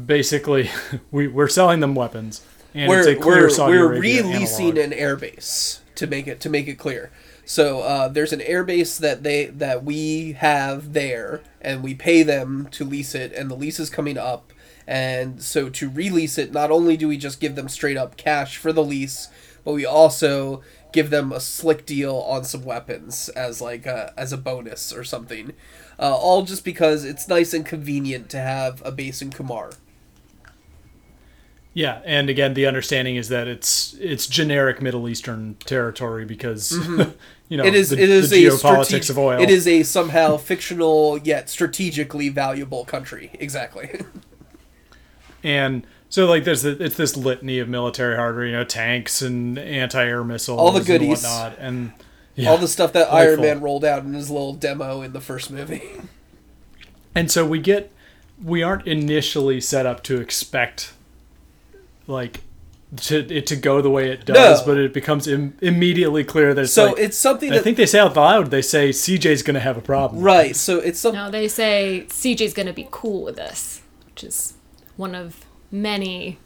basically, 0.05 0.69
we, 1.11 1.27
we're 1.27 1.49
selling 1.49 1.81
them 1.81 1.95
weapons, 1.95 2.45
and 2.73 2.87
we're, 2.87 2.99
it's 2.99 3.07
a 3.09 3.15
clear 3.17 3.49
we're, 3.49 3.89
we're 3.89 3.99
releasing 3.99 4.77
analog. 4.77 4.93
an 4.93 4.97
airbase 4.97 5.81
to 5.95 6.07
make 6.07 6.27
it 6.27 6.39
to 6.39 6.49
make 6.49 6.69
it 6.69 6.75
clear. 6.75 7.11
So 7.43 7.81
uh, 7.81 8.07
there's 8.07 8.31
an 8.31 8.39
airbase 8.39 8.97
that 8.99 9.23
they 9.23 9.47
that 9.47 9.83
we 9.83 10.31
have 10.31 10.93
there, 10.93 11.41
and 11.59 11.83
we 11.83 11.93
pay 11.93 12.23
them 12.23 12.69
to 12.71 12.85
lease 12.85 13.13
it, 13.13 13.33
and 13.33 13.51
the 13.51 13.55
lease 13.55 13.81
is 13.81 13.89
coming 13.89 14.17
up. 14.17 14.53
And 14.87 15.43
so 15.43 15.67
to 15.71 15.89
release 15.89 16.37
it, 16.37 16.53
not 16.53 16.71
only 16.71 16.95
do 16.95 17.09
we 17.09 17.17
just 17.17 17.41
give 17.41 17.55
them 17.55 17.67
straight 17.67 17.97
up 17.97 18.15
cash 18.15 18.55
for 18.55 18.71
the 18.71 18.83
lease, 18.83 19.27
but 19.65 19.73
we 19.73 19.85
also 19.85 20.61
give 20.93 21.09
them 21.09 21.31
a 21.31 21.39
slick 21.39 21.85
deal 21.85 22.15
on 22.17 22.43
some 22.43 22.63
weapons 22.63 23.29
as 23.29 23.61
like 23.61 23.85
a, 23.85 24.13
as 24.17 24.31
a 24.31 24.37
bonus 24.37 24.93
or 24.93 25.03
something. 25.03 25.53
Uh, 25.99 26.15
all 26.15 26.43
just 26.43 26.63
because 26.63 27.03
it's 27.03 27.27
nice 27.27 27.53
and 27.53 27.65
convenient 27.65 28.29
to 28.29 28.37
have 28.37 28.81
a 28.85 28.91
base 28.91 29.21
in 29.21 29.29
Qumar. 29.29 29.75
Yeah, 31.75 32.01
and 32.05 32.29
again, 32.29 32.53
the 32.53 32.67
understanding 32.67 33.15
is 33.15 33.29
that 33.29 33.47
it's 33.47 33.95
it's 33.99 34.27
generic 34.27 34.81
Middle 34.81 35.09
Eastern 35.09 35.55
territory 35.65 36.23
because 36.25 36.71
you 37.49 37.57
know 37.57 37.63
Mm-hmm. 37.63 37.67
it 37.67 37.75
is 37.75 37.89
the, 37.89 38.01
it 38.01 38.09
is 38.09 38.29
the 38.29 38.45
a 38.45 38.49
geopolitics 38.51 39.09
of 39.09 39.17
oil. 39.17 39.41
It 39.41 39.49
is 39.49 39.67
a 39.67 39.83
somehow 39.83 40.37
fictional 40.37 41.17
yet 41.19 41.49
strategically 41.49 42.29
valuable 42.29 42.85
country. 42.85 43.31
Exactly. 43.39 44.01
and 45.43 45.85
so 46.13 46.27
like 46.27 46.43
there's 46.43 46.61
the, 46.61 46.71
it's 46.83 46.95
this 46.95 47.17
litany 47.17 47.57
of 47.57 47.67
military 47.67 48.15
hardware, 48.15 48.45
you 48.45 48.51
know, 48.51 48.63
tanks 48.63 49.23
and 49.23 49.57
anti-air 49.57 50.23
missiles, 50.23 50.59
All 50.59 50.71
the 50.71 50.77
and 50.77 50.85
goodies. 50.85 51.09
whatnot, 51.23 51.55
and 51.57 51.91
yeah, 52.35 52.51
All 52.51 52.59
the 52.59 52.67
stuff 52.67 52.93
that 52.93 53.11
Iron 53.11 53.37
delightful. 53.37 53.43
Man 53.45 53.61
rolled 53.61 53.83
out 53.83 54.03
in 54.03 54.13
his 54.13 54.29
little 54.29 54.53
demo 54.53 55.01
in 55.01 55.11
the 55.13 55.21
first 55.21 55.49
movie. 55.49 55.81
And 57.15 57.31
so 57.31 57.45
we 57.47 57.57
get 57.59 57.91
we 58.43 58.61
aren't 58.61 58.85
initially 58.87 59.59
set 59.59 59.87
up 59.87 60.03
to 60.03 60.21
expect 60.21 60.93
like 62.05 62.41
to 62.97 63.19
it 63.35 63.47
to 63.47 63.55
go 63.55 63.81
the 63.81 63.89
way 63.89 64.11
it 64.11 64.23
does, 64.25 64.59
No. 64.61 64.65
but 64.67 64.77
it 64.77 64.93
becomes 64.93 65.27
Im- 65.27 65.57
immediately 65.61 66.23
clear 66.23 66.53
that 66.53 66.61
it's 66.65 66.73
So 66.73 66.89
like, 66.89 66.99
it's 66.99 67.17
something 67.17 67.51
I 67.51 67.57
think 67.57 67.75
they 67.77 67.87
say 67.87 67.97
out 67.97 68.15
loud. 68.15 68.51
They 68.51 68.61
say 68.61 68.89
CJ's 68.89 69.41
going 69.41 69.55
to 69.55 69.59
have 69.61 69.77
a 69.77 69.81
problem. 69.81 70.21
right. 70.21 70.55
So 70.55 70.77
it's 70.77 70.99
some 70.99 71.15
No, 71.15 71.31
they 71.31 71.47
say 71.47 72.05
CJ's 72.09 72.53
going 72.53 72.67
to 72.67 72.73
be 72.73 72.87
cool 72.91 73.23
with 73.23 73.35
this, 73.35 73.81
which 74.05 74.23
is 74.23 74.53
one 74.95 75.15
of 75.15 75.43
many 75.73 76.37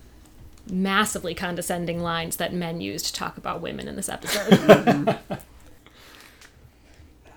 massively 0.69 1.35
condescending 1.35 2.01
lines 2.01 2.37
that 2.37 2.53
men 2.53 2.81
use 2.81 3.03
to 3.03 3.13
talk 3.13 3.37
about 3.37 3.61
women 3.61 3.87
in 3.87 3.95
this 3.95 4.09
episode. 4.09 5.19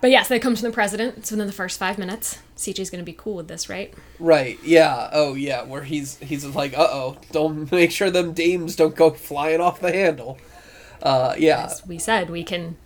but 0.01 0.09
yes, 0.09 0.27
they 0.27 0.39
come 0.39 0.55
to 0.55 0.61
the 0.61 0.71
president. 0.71 1.17
It's 1.17 1.31
within 1.31 1.47
the 1.47 1.53
first 1.53 1.77
five 1.77 1.97
minutes. 1.97 2.39
CJ's 2.57 2.89
going 2.89 3.03
to 3.03 3.05
be 3.05 3.13
cool 3.13 3.35
with 3.35 3.47
this, 3.47 3.69
right? 3.69 3.93
right. 4.19 4.57
Yeah. 4.63 5.09
Oh 5.11 5.35
yeah. 5.35 5.63
Where 5.63 5.83
he's 5.83 6.17
he's 6.17 6.45
like, 6.45 6.77
uh 6.77 6.87
oh, 6.89 7.17
don't 7.31 7.71
make 7.71 7.91
sure 7.91 8.09
them 8.09 8.33
dames 8.33 8.75
don't 8.75 8.95
go 8.95 9.11
flying 9.11 9.61
off 9.61 9.81
the 9.81 9.91
handle. 9.91 10.37
Uh, 11.01 11.35
yeah. 11.37 11.65
As 11.65 11.85
we 11.85 11.97
said, 11.99 12.29
we 12.29 12.43
can 12.43 12.77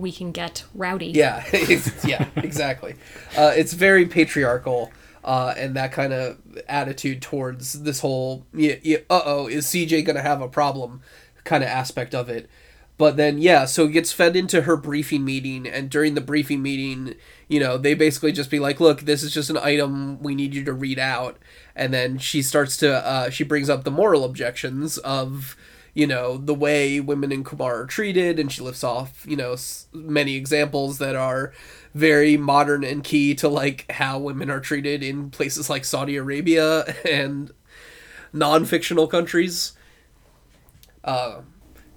we 0.00 0.12
can 0.12 0.32
get 0.32 0.64
rowdy. 0.74 1.06
Yeah, 1.06 1.44
yeah, 2.04 2.26
exactly. 2.36 2.94
Uh, 3.36 3.52
it's 3.54 3.72
very 3.72 4.06
patriarchal, 4.06 4.90
uh, 5.24 5.54
and 5.56 5.74
that 5.76 5.92
kind 5.92 6.12
of 6.12 6.38
attitude 6.68 7.22
towards 7.22 7.82
this 7.82 8.00
whole 8.00 8.46
yeah, 8.54 8.76
yeah, 8.82 8.98
uh 9.08 9.22
oh, 9.24 9.46
is 9.46 9.66
CJ 9.66 10.04
gonna 10.04 10.22
have 10.22 10.40
a 10.40 10.48
problem 10.48 11.02
kind 11.44 11.62
of 11.62 11.70
aspect 11.70 12.14
of 12.14 12.28
it. 12.28 12.48
But 12.96 13.16
then 13.16 13.38
yeah, 13.38 13.64
so 13.64 13.86
it 13.86 13.92
gets 13.92 14.12
fed 14.12 14.36
into 14.36 14.62
her 14.62 14.76
briefing 14.76 15.24
meeting, 15.24 15.66
and 15.66 15.88
during 15.88 16.14
the 16.14 16.20
briefing 16.20 16.60
meeting, 16.62 17.14
you 17.48 17.58
know, 17.58 17.78
they 17.78 17.94
basically 17.94 18.32
just 18.32 18.50
be 18.50 18.58
like, 18.58 18.78
"Look, 18.78 19.02
this 19.02 19.22
is 19.22 19.32
just 19.32 19.48
an 19.48 19.56
item 19.56 20.22
we 20.22 20.34
need 20.34 20.54
you 20.54 20.64
to 20.64 20.72
read 20.74 20.98
out," 20.98 21.38
and 21.74 21.94
then 21.94 22.18
she 22.18 22.42
starts 22.42 22.76
to 22.78 23.06
uh, 23.06 23.30
she 23.30 23.42
brings 23.42 23.70
up 23.70 23.84
the 23.84 23.90
moral 23.90 24.22
objections 24.24 24.98
of 24.98 25.56
you 25.94 26.06
know 26.06 26.36
the 26.36 26.54
way 26.54 27.00
women 27.00 27.32
in 27.32 27.42
Qumar 27.42 27.84
are 27.84 27.86
treated, 27.86 28.38
and 28.38 28.52
she 28.52 28.60
lifts 28.62 28.84
off 28.84 29.24
you 29.26 29.36
know 29.36 29.56
many 29.94 30.36
examples 30.36 30.98
that 30.98 31.16
are 31.16 31.52
very 31.94 32.36
modern 32.36 32.84
and 32.84 33.02
key 33.02 33.34
to 33.36 33.48
like 33.48 33.90
how 33.90 34.18
women 34.18 34.50
are 34.50 34.60
treated 34.60 35.02
in 35.02 35.30
places 35.30 35.68
like 35.68 35.84
Saudi 35.84 36.16
Arabia 36.16 36.94
and 37.08 37.50
non-fictional 38.32 39.06
countries. 39.08 39.72
Uh, 41.02 41.40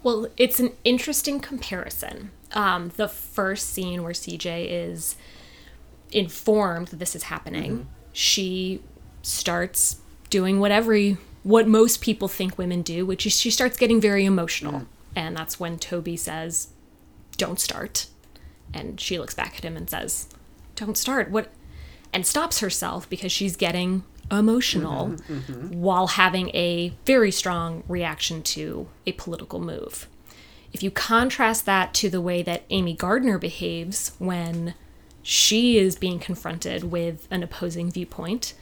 Well, 0.02 0.28
it's 0.38 0.60
an 0.60 0.72
interesting 0.84 1.40
comparison. 1.40 2.32
Um, 2.54 2.92
the 2.98 3.08
first 3.08 3.70
scene 3.70 4.04
where 4.04 4.14
CJ 4.14 4.68
is 4.70 5.16
informed 6.12 6.88
that 6.90 7.00
this 7.00 7.16
is 7.16 7.24
happening, 7.24 7.88
she 8.12 8.82
starts 9.22 9.98
doing 10.30 10.60
what 10.60 10.72
every 10.72 11.18
what 11.44 11.68
most 11.68 12.00
people 12.02 12.28
think 12.28 12.58
women 12.58 12.82
do, 12.82 13.06
which 13.06 13.26
is 13.26 13.38
she 13.40 13.52
starts 13.52 13.78
getting 13.78 14.00
very 14.00 14.24
emotional, 14.26 14.86
and 15.16 15.36
that's 15.36 15.60
when 15.60 15.78
Toby 15.78 16.16
says, 16.16 16.70
"Don't 17.38 17.60
start," 17.60 18.08
and 18.74 19.00
she 19.00 19.20
looks 19.20 19.34
back 19.34 19.58
at 19.58 19.64
him 19.64 19.78
and 19.78 19.90
says, 19.90 20.28
"Don't 20.76 20.98
start." 20.98 21.30
What? 21.30 21.52
And 22.12 22.28
stops 22.28 22.60
herself 22.60 23.10
because 23.10 23.32
she's 23.32 23.56
getting 23.56 24.04
emotional 24.32 25.08
mm-hmm, 25.08 25.34
mm-hmm. 25.34 25.82
while 25.82 26.08
having 26.08 26.50
a 26.50 26.94
very 27.06 27.32
strong 27.32 27.84
reaction 27.88 28.42
to 28.44 28.88
a 29.06 29.12
political 29.14 29.60
move. 29.60 30.08
If 30.72 30.82
you 30.82 30.92
contrast 30.92 31.66
that 31.66 31.94
to 31.96 32.10
the 32.10 32.22
way 32.22 32.42
that 32.42 32.64
Amy 32.70 32.96
Gardner 32.96 33.38
behaves 33.38 34.14
when 34.18 34.74
she 35.22 35.78
is 35.78 35.96
being 35.96 36.20
confronted 36.20 36.92
with 36.92 37.28
an 37.30 37.44
opposing 37.44 37.92
viewpoint, 37.92 38.54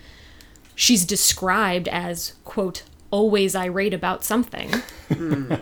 she's 0.75 1.05
described 1.05 1.87
as, 1.87 2.33
quote, 2.43 2.83
always 3.09 3.55
irate 3.55 3.93
about 3.93 4.23
something. 4.23 4.69
Mm. 5.09 5.61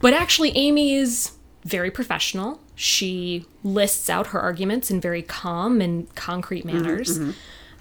but 0.00 0.14
actually, 0.14 0.56
Amy 0.56 0.94
is 0.94 1.32
very 1.64 1.90
professional. 1.90 2.60
She 2.74 3.46
lists 3.62 4.10
out 4.10 4.28
her 4.28 4.40
arguments 4.40 4.90
in 4.90 5.00
very 5.00 5.22
calm 5.22 5.80
and 5.80 6.12
concrete 6.14 6.64
manners. 6.64 7.18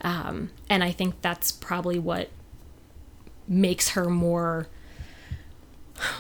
Um, 0.02 0.52
and 0.70 0.84
I 0.84 0.92
think 0.92 1.22
that's 1.22 1.52
probably 1.52 1.98
what 1.98 2.30
makes 3.48 3.90
her 3.90 4.10
more 4.10 4.68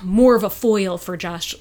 more 0.01 0.36
of 0.36 0.44
a 0.44 0.50
foil 0.50 0.98
for 0.98 1.18
Josh 1.18 1.56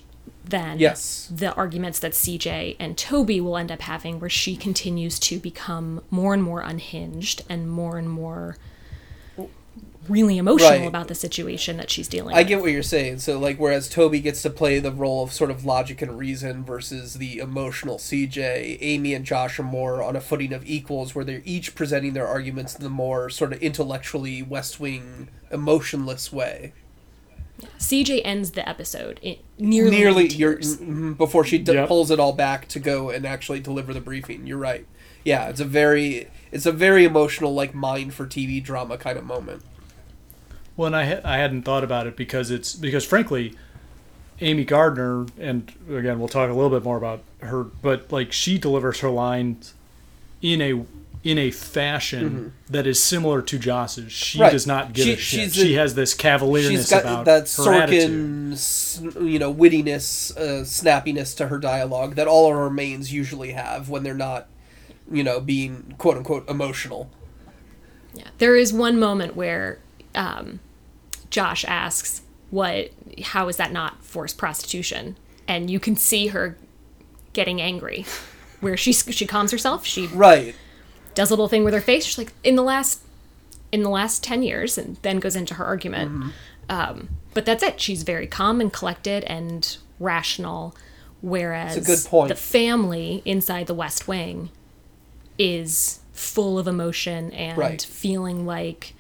than 0.45 0.78
Yes. 0.78 1.28
the 1.35 1.52
arguments 1.54 1.99
that 2.00 2.12
CJ 2.12 2.76
and 2.78 2.97
Toby 2.99 3.40
will 3.40 3.57
end 3.57 3.73
up 3.73 3.81
having, 3.83 4.21
where 4.21 4.28
she 4.31 4.54
continues 4.57 5.19
to 5.21 5.38
become 5.38 6.02
more 6.11 6.35
and 6.35 6.42
more 6.42 6.61
unhinged 6.61 7.42
and 7.49 7.71
more 7.71 7.97
and 7.99 8.09
more 8.11 8.57
really 10.09 10.37
emotional 10.38 10.71
Right. 10.71 10.87
about 10.88 11.09
the 11.09 11.14
situation 11.14 11.76
that 11.76 11.88
she's 11.90 12.09
dealing 12.09 12.35
I 12.35 12.40
with. 12.40 12.49
get 12.49 12.61
what 12.61 12.73
you're 12.73 12.82
saying. 12.82 13.18
So, 13.21 13.38
like, 13.38 13.59
whereas 13.59 13.88
Toby 13.88 14.21
gets 14.21 14.42
to 14.42 14.50
play 14.50 14.78
the 14.80 14.90
role 14.90 15.23
of 15.23 15.32
sort 15.32 15.50
of 15.50 15.64
logic 15.64 16.02
and 16.02 16.18
reason 16.18 16.64
versus 16.64 17.14
the 17.14 17.38
emotional 17.38 17.99
CJ, 17.99 18.78
Amy 18.80 19.14
and 19.14 19.25
Josh 19.25 19.59
are 19.59 19.62
more 19.64 20.02
on 20.02 20.16
a 20.16 20.21
footing 20.21 20.52
of 20.52 20.66
equals 20.68 21.14
where 21.14 21.25
they're 21.25 21.42
each 21.44 21.75
presenting 21.75 22.14
their 22.14 22.26
arguments 22.26 22.75
in 22.75 22.82
the 22.82 22.90
more 22.90 23.30
sort 23.30 23.52
of 23.52 23.62
intellectually 23.62 24.42
West 24.42 24.80
Wing, 24.80 25.28
emotionless 25.50 26.32
way. 26.32 26.73
CJ 27.78 28.23
ends 28.25 28.52
the 28.52 28.68
episode 28.68 29.21
in 29.23 29.37
nearly, 29.59 29.90
Nearly, 29.90 30.25
in 30.26 30.30
you're, 30.32 30.54
tears. 30.54 30.78
mhm, 30.78 31.16
before 31.16 31.44
she 31.44 31.59
d- 31.59 31.73
Yep. 31.75 31.87
pulls 31.88 32.11
it 32.11 32.18
all 32.18 32.32
back 32.32 32.66
to 32.68 32.80
go 32.80 33.11
and 33.11 33.25
actually 33.25 33.61
deliver 33.61 33.94
the 33.94 34.00
briefing. 34.00 34.47
You're 34.47 34.59
right. 34.59 34.85
Yeah, 35.25 35.49
it's 35.49 35.61
a 35.61 35.64
very, 35.64 36.26
it's 36.50 36.66
a 36.66 36.73
very 36.73 37.04
emotional, 37.04 37.54
like, 37.54 37.73
mind 37.75 38.14
for 38.14 38.26
TV 38.26 38.61
drama 38.61 38.97
kind 38.99 39.16
of 39.16 39.25
moment. 39.25 39.62
Well, 40.82 40.88
and 40.88 40.96
I 40.96 41.04
ha- 41.06 41.20
I 41.24 41.36
hadn't 41.38 41.62
thought 41.62 41.84
about 41.84 42.08
it 42.08 42.16
because 42.16 42.50
it's 42.50 42.74
because 42.74 43.04
frankly, 43.04 43.54
Amy 44.40 44.64
Gardner 44.64 45.26
and 45.38 45.72
again 45.88 46.18
we'll 46.18 46.26
talk 46.28 46.50
a 46.50 46.52
little 46.52 46.70
bit 46.70 46.82
more 46.82 46.96
about 46.96 47.22
her, 47.38 47.62
but 47.62 48.10
like 48.10 48.32
she 48.32 48.58
delivers 48.58 48.98
her 48.98 49.08
lines 49.08 49.74
in 50.40 50.60
a 50.60 50.84
in 51.22 51.38
a 51.38 51.52
fashion 51.52 52.52
that 52.68 52.84
is 52.84 53.00
similar 53.00 53.40
to 53.42 53.56
Josh's. 53.60 54.10
She 54.10 54.38
Mm-hmm. 54.38 54.42
Right. 54.42 54.50
does 54.50 54.66
not 54.66 54.92
give 54.92 55.04
She- 55.04 55.12
a 55.12 55.16
shit. 55.18 55.40
she's 55.52 55.54
she 55.54 55.74
a- 55.76 55.78
has 55.78 55.94
this 55.94 56.16
cavalierness 56.16 56.70
She's 56.70 56.90
got 56.90 57.02
about 57.04 57.24
that 57.26 57.48
her 57.64 57.72
attitude. 57.74 58.10
Sorkin, 58.10 58.52
s- 58.54 59.00
you 59.20 59.38
know, 59.38 59.54
wittiness, 59.54 60.36
uh, 60.36 60.64
snappiness 60.64 61.36
to 61.36 61.46
her 61.46 61.58
dialogue 61.60 62.16
that 62.16 62.26
all 62.26 62.50
of 62.50 62.56
her 62.56 62.70
mains 62.70 63.12
usually 63.12 63.52
have 63.52 63.88
when 63.88 64.02
they're 64.02 64.14
not, 64.14 64.48
you 65.12 65.22
know, 65.22 65.38
being 65.38 65.94
quote 65.96 66.16
unquote 66.16 66.50
emotional. 66.50 67.08
Yeah. 68.14 68.25
There 68.38 68.56
is 68.56 68.73
one 68.73 68.99
moment 68.99 69.36
where 69.36 69.78
um, 70.16 70.58
Josh 71.32 71.64
asks, 71.66 72.23
"What? 72.50 72.90
How 73.23 73.49
is 73.49 73.56
that 73.56 73.73
not 73.73 74.04
forced 74.04 74.38
prostitution?" 74.38 75.16
And 75.49 75.68
you 75.71 75.80
can 75.80 75.97
see 75.97 76.28
her 76.28 76.56
getting 77.32 77.60
angry, 77.60 78.04
where 78.60 78.76
she 78.76 78.92
she 78.92 79.26
calms 79.26 79.50
herself. 79.50 79.84
She 79.86 80.06
Right. 80.08 80.54
does 81.14 81.30
a 81.30 81.32
little 81.32 81.49
thing 81.49 81.64
with 81.64 81.75
her 81.75 81.80
face. 81.80 82.04
She's 82.04 82.18
like, 82.18 82.32
"In 82.45 82.54
the 82.54 82.62
last, 82.62 83.00
in 83.73 83.82
the 83.82 83.88
last 83.90 84.23
ten 84.23 84.42
years," 84.42 84.76
and 84.78 84.99
then 85.02 85.18
goes 85.18 85.34
into 85.34 85.54
her 85.54 85.64
argument. 85.64 86.32
Um, 86.68 87.08
but 87.34 87.45
that's 87.47 87.62
it. 87.62 87.80
She's 87.80 88.02
very 88.02 88.26
calm 88.26 88.60
and 88.60 88.73
collected 88.73 89.25
and 89.25 89.76
rational. 89.99 90.76
Whereas 91.23 91.76
a 91.76 91.80
good 91.80 92.04
point. 92.04 92.28
the 92.28 92.34
family 92.34 93.23
inside 93.25 93.68
the 93.68 93.75
West 93.75 94.06
Wing 94.08 94.50
is 95.38 96.00
full 96.12 96.58
of 96.58 96.66
emotion 96.68 97.32
and 97.32 97.56
Right. 97.56 97.80
feeling 97.82 98.45
like, 98.45 98.95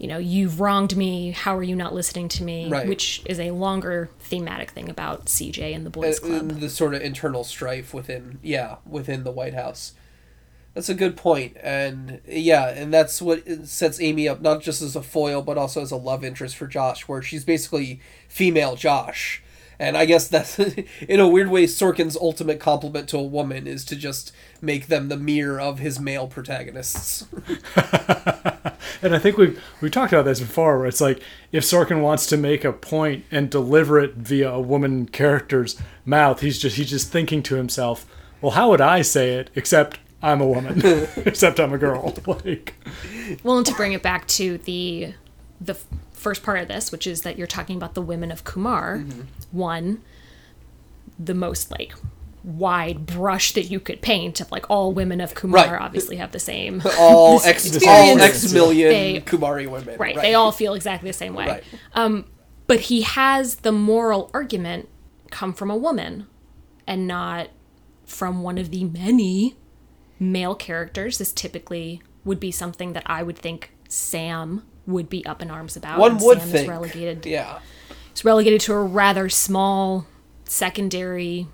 you 0.00 0.08
know, 0.08 0.18
you've 0.18 0.60
wronged 0.60 0.96
me. 0.96 1.30
How 1.32 1.56
are 1.56 1.62
you 1.62 1.76
not 1.76 1.94
listening 1.94 2.28
to 2.30 2.42
me? 2.42 2.68
Right. 2.68 2.88
Which 2.88 3.22
is 3.26 3.38
a 3.38 3.50
longer 3.50 4.08
thematic 4.18 4.70
thing 4.70 4.88
about 4.88 5.26
CJ 5.26 5.74
and 5.74 5.84
the 5.84 5.90
Boys 5.90 6.18
Uh, 6.22 6.26
Club. 6.26 6.48
the 6.60 6.70
sort 6.70 6.94
of 6.94 7.02
internal 7.02 7.44
strife 7.44 7.92
within, 7.92 8.38
yeah, 8.42 8.76
within 8.88 9.24
the 9.24 9.30
White 9.30 9.54
House. 9.54 9.92
That's 10.72 10.88
a 10.88 10.94
good 10.94 11.16
point, 11.16 11.56
and 11.62 12.20
yeah, 12.28 12.68
and 12.68 12.94
that's 12.94 13.20
what 13.20 13.42
sets 13.66 14.00
Amy 14.00 14.28
up 14.28 14.40
not 14.40 14.62
just 14.62 14.80
as 14.80 14.94
a 14.94 15.02
foil, 15.02 15.42
but 15.42 15.58
also 15.58 15.82
as 15.82 15.90
a 15.90 15.96
love 15.96 16.24
interest 16.24 16.56
for 16.56 16.68
Josh, 16.68 17.08
where 17.08 17.20
she's 17.20 17.44
basically 17.44 18.00
female 18.28 18.76
Josh. 18.76 19.42
And 19.80 19.96
I 19.96 20.04
guess 20.04 20.28
that's, 20.28 20.58
in 21.08 21.18
a 21.18 21.26
weird 21.26 21.48
way, 21.48 21.64
Sorkin's 21.64 22.16
ultimate 22.16 22.60
compliment 22.60 23.08
to 23.08 23.18
a 23.18 23.22
woman 23.22 23.66
is 23.66 23.84
to 23.86 23.96
just 23.96 24.30
make 24.60 24.86
them 24.86 25.08
the 25.08 25.16
mirror 25.16 25.60
of 25.60 25.80
his 25.80 25.98
male 25.98 26.28
protagonists. 26.28 27.26
And 29.02 29.14
I 29.14 29.18
think 29.18 29.36
we've 29.36 29.62
we 29.80 29.88
talked 29.88 30.12
about 30.12 30.24
this 30.24 30.40
before, 30.40 30.78
where 30.78 30.86
it's 30.86 31.00
like 31.00 31.22
if 31.52 31.64
Sorkin 31.64 32.02
wants 32.02 32.26
to 32.26 32.36
make 32.36 32.64
a 32.64 32.72
point 32.72 33.24
and 33.30 33.48
deliver 33.48 33.98
it 33.98 34.14
via 34.14 34.50
a 34.50 34.60
woman 34.60 35.06
character's 35.06 35.80
mouth, 36.04 36.40
he's 36.40 36.58
just 36.58 36.76
he's 36.76 36.90
just 36.90 37.10
thinking 37.10 37.42
to 37.44 37.54
himself, 37.54 38.06
"Well, 38.40 38.52
how 38.52 38.70
would 38.70 38.80
I 38.80 39.02
say 39.02 39.34
it? 39.34 39.50
Except 39.54 39.98
I'm 40.22 40.40
a 40.40 40.46
woman, 40.46 40.82
except 41.16 41.58
I'm 41.58 41.72
a 41.72 41.78
girl." 41.78 42.14
Like, 42.26 42.74
Well, 43.42 43.58
and 43.58 43.66
to 43.66 43.74
bring 43.74 43.92
it 43.92 44.02
back 44.02 44.26
to 44.28 44.58
the 44.58 45.14
the 45.60 45.74
f- 45.74 45.84
first 46.12 46.42
part 46.42 46.58
of 46.60 46.68
this, 46.68 46.90
which 46.90 47.06
is 47.06 47.22
that 47.22 47.36
you're 47.36 47.46
talking 47.46 47.76
about 47.76 47.94
the 47.94 48.02
women 48.02 48.30
of 48.32 48.44
Qumar. 48.44 49.04
Mm-hmm. 49.04 49.20
One, 49.52 50.02
the 51.18 51.34
most 51.34 51.70
like 51.70 51.92
wide 52.42 53.04
brush 53.04 53.52
that 53.52 53.64
you 53.64 53.78
could 53.78 54.00
paint 54.00 54.40
of 54.40 54.50
like 54.50 54.68
all 54.70 54.92
women 54.92 55.20
of 55.20 55.34
Qumar 55.34 55.52
Right. 55.52 55.80
obviously 55.80 56.16
have 56.16 56.32
the 56.32 56.38
same 56.38 56.80
All 56.98 57.38
this 57.38 57.46
X, 57.76 57.86
all 57.86 58.16
million 58.54 58.88
They- 58.88 59.20
Qumari 59.20 59.68
women. 59.68 59.98
right, 59.98 60.16
They 60.16 60.32
all 60.34 60.50
feel 60.52 60.72
exactly 60.72 61.10
the 61.10 61.14
same 61.16 61.34
way. 61.34 61.62
Right. 61.94 62.24
But 62.66 62.80
he 62.82 63.02
has 63.02 63.56
the 63.56 63.72
moral 63.72 64.30
argument 64.32 64.88
come 65.30 65.52
from 65.52 65.70
a 65.70 65.76
woman 65.76 66.26
and 66.86 67.06
not 67.06 67.48
from 68.06 68.42
one 68.42 68.58
of 68.58 68.70
the 68.70 68.84
many 68.84 69.56
male 70.20 70.54
characters. 70.54 71.18
This 71.18 71.32
typically 71.32 72.00
would 72.24 72.38
be 72.40 72.50
something 72.52 72.92
that 72.94 73.02
I 73.06 73.22
would 73.24 73.36
think 73.36 73.72
Sam 73.88 74.62
would 74.86 75.08
be 75.08 75.24
up 75.26 75.42
in 75.42 75.50
arms 75.50 75.76
about. 75.76 75.98
One 75.98 76.18
would 76.18 76.38
Sam 76.40 76.48
think. 76.48 76.62
is 76.64 76.68
relegated 76.68 77.26
Yeah. 77.26 77.58
it's 78.10 78.24
relegated 78.24 78.60
to 78.62 78.72
a 78.74 78.82
rather 78.82 79.28
small 79.28 80.06
secondary 80.44 81.46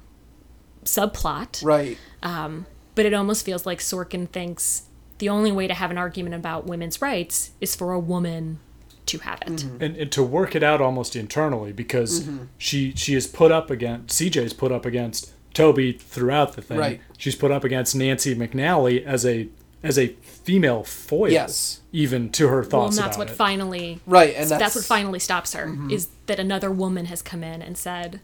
subplot. 0.85 1.63
Right. 1.65 1.99
Um, 2.23 2.67
but 2.95 3.07
it 3.07 3.15
almost 3.15 3.45
feels 3.45 3.67
like 3.67 3.79
Sorkin 3.81 4.29
thinks 4.29 4.85
the 5.19 5.29
only 5.29 5.53
way 5.53 5.67
to 5.67 5.75
have 5.75 5.91
an 5.91 5.99
argument 5.99 6.35
about 6.35 6.67
women's 6.67 7.01
rights 7.03 7.51
is 7.61 7.75
for 7.75 7.93
a 7.93 7.99
woman 8.01 8.59
to 9.07 9.19
have 9.19 9.41
it. 9.47 9.63
and, 9.63 9.83
and 9.97 10.11
to 10.13 10.23
work 10.23 10.57
it 10.57 10.63
out 10.63 10.81
almost 10.81 11.15
internally 11.15 11.73
because 11.73 12.23
Mm-hmm. 12.23 12.45
she 12.59 12.93
she 12.97 13.15
is 13.15 13.27
put 13.27 13.53
up 13.53 13.71
against 13.71 14.19
CJ's 14.21 14.53
put 14.53 14.73
up 14.73 14.85
against 14.85 15.33
Toby 15.55 15.93
throughout 15.93 16.55
the 16.55 16.63
thing. 16.63 16.77
Right. 16.79 17.01
She's 17.17 17.37
put 17.37 17.51
up 17.51 17.63
against 17.65 17.95
Nancy 17.95 18.35
McNally 18.35 19.05
as 19.05 19.25
a 19.25 19.49
as 19.83 19.99
a 19.99 20.09
female 20.23 20.83
foil. 20.85 21.31
Yes. 21.31 21.81
Even 21.93 22.31
to 22.33 22.49
her 22.49 22.61
Well, 22.63 22.71
thoughts 22.71 22.97
and 22.97 23.05
that's 23.07 23.17
about 23.17 23.27
what 23.27 23.33
it. 23.33 23.37
finally 23.37 24.01
Right, 24.07 24.31
and 24.35 24.49
that's, 24.49 24.51
that's- 24.51 24.71
Mm-hmm. 24.73 24.79
what 24.79 24.85
finally 24.87 25.19
stops 25.19 25.53
her 25.55 25.77
is 25.91 26.09
that 26.27 26.39
another 26.41 26.71
woman 26.71 27.07
has 27.07 27.23
come 27.23 27.43
in 27.45 27.63
and 27.63 27.77
said, 27.79 28.21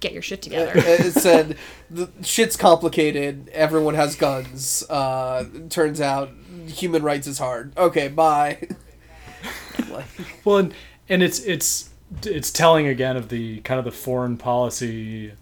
"Get 0.00 0.12
your 0.12 0.22
shit 0.22 0.42
together." 0.42 0.72
it 0.74 1.12
said 1.12 1.56
the 1.90 2.08
shit's 2.22 2.56
complicated. 2.56 3.48
Everyone 3.52 3.94
has 3.94 4.16
guns. 4.16 4.82
Uh, 4.88 5.44
turns 5.68 6.00
out 6.00 6.30
human 6.66 7.02
rights 7.02 7.26
is 7.26 7.38
hard. 7.38 7.76
Okay, 7.76 8.08
bye. 8.08 8.68
Like, 9.90 10.06
Well, 10.44 10.58
and, 10.58 10.74
and 11.08 11.22
it's 11.22 11.40
it's 11.40 11.90
it's 12.24 12.50
telling 12.50 12.86
again 12.86 13.16
of 13.16 13.28
the 13.28 13.60
kind 13.60 13.78
of 13.78 13.84
the 13.84 13.92
foreign 13.92 14.36
policy, 14.36 15.32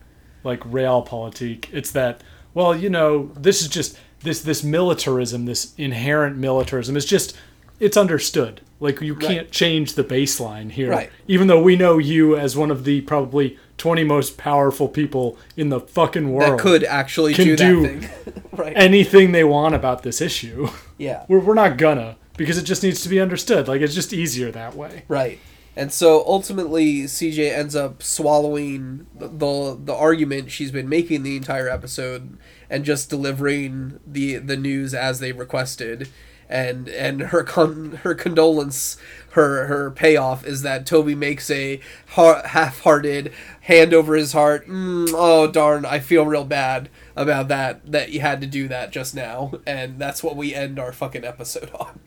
like 0.44 0.60
realpolitik. 0.60 1.66
It's 1.72 1.90
that 1.92 2.22
well, 2.54 2.74
you 2.76 2.90
know, 2.90 3.30
this 3.36 3.62
is 3.62 3.68
just 3.68 3.96
this 4.20 4.42
this 4.42 4.62
militarism, 4.62 5.44
this 5.46 5.74
inherent 5.76 6.36
militarism 6.36 6.96
is 6.96 7.04
just 7.04 7.36
it's 7.80 7.96
understood. 7.96 8.60
Like 8.80 9.00
you 9.00 9.16
can't 9.16 9.50
change 9.50 9.94
the 9.94 10.04
baseline 10.04 10.70
here. 10.70 10.90
Right. 10.90 11.10
Even 11.26 11.48
though 11.48 11.60
we 11.60 11.74
know 11.76 11.98
you 11.98 12.36
as 12.36 12.56
one 12.56 12.70
of 12.70 12.84
the 12.84 13.00
probably 13.02 13.58
20 13.76 14.04
most 14.04 14.38
powerful 14.38 14.88
people 14.88 15.36
in 15.56 15.68
the 15.68 15.80
fucking 15.80 16.32
world. 16.32 16.58
that 16.58 16.62
could 16.62 16.84
actually 16.84 17.34
do 17.34 17.56
that 17.56 17.58
do- 17.58 18.00
thing. 18.00 18.10
right. 18.52 18.72
anything 18.76 19.32
they 19.32 19.44
want 19.44 19.74
about 19.74 20.02
this 20.02 20.20
issue. 20.20 20.68
yeah. 20.96 21.24
We're, 21.28 21.40
we're 21.40 21.54
not 21.54 21.76
gonna 21.76 22.16
because 22.36 22.56
it 22.58 22.62
just 22.62 22.82
needs 22.82 23.02
to 23.02 23.08
be 23.08 23.20
understood. 23.20 23.66
Like 23.68 23.80
it's 23.80 23.94
just 23.94 24.12
easier 24.12 24.50
that 24.52 24.74
way. 24.74 25.04
Right. 25.08 25.40
And 25.76 25.92
so 25.92 26.24
ultimately, 26.26 27.04
CJ 27.04 27.52
ends 27.52 27.76
up 27.76 28.02
swallowing 28.02 29.06
the, 29.16 29.28
the 29.28 29.78
the 29.84 29.94
argument 29.94 30.50
she's 30.50 30.72
been 30.72 30.88
making 30.88 31.22
the 31.22 31.36
entire 31.36 31.68
episode 31.68 32.36
and 32.70 32.84
just 32.84 33.10
delivering 33.10 34.00
the 34.06 34.36
the 34.36 34.56
news 34.56 34.94
as 34.94 35.20
they 35.20 35.32
requested. 35.32 36.08
And 36.50 36.88
and 36.88 37.20
her 37.20 37.42
con- 37.42 38.00
her 38.04 38.14
condolence, 38.14 38.96
her 39.32 39.66
her 39.66 39.90
payoff 39.90 40.46
is 40.46 40.62
that 40.62 40.86
Toby 40.86 41.14
makes 41.14 41.50
a 41.50 41.78
ha- 42.08 42.42
half-hearted 42.46 43.32
hand 43.60 43.92
over 43.92 44.14
his 44.14 44.32
heart. 44.32 44.66
Mm, 44.66 45.10
oh 45.14 45.46
darn! 45.46 45.84
I 45.84 45.98
feel 45.98 46.24
real 46.24 46.44
bad 46.44 46.88
about 47.16 47.48
that 47.48 47.92
that 47.92 48.12
you 48.12 48.20
had 48.20 48.40
to 48.40 48.46
do 48.46 48.66
that 48.68 48.92
just 48.92 49.14
now, 49.14 49.52
and 49.66 49.98
that's 49.98 50.22
what 50.22 50.36
we 50.36 50.54
end 50.54 50.78
our 50.78 50.92
fucking 50.92 51.24
episode 51.24 51.70
on. 51.78 52.00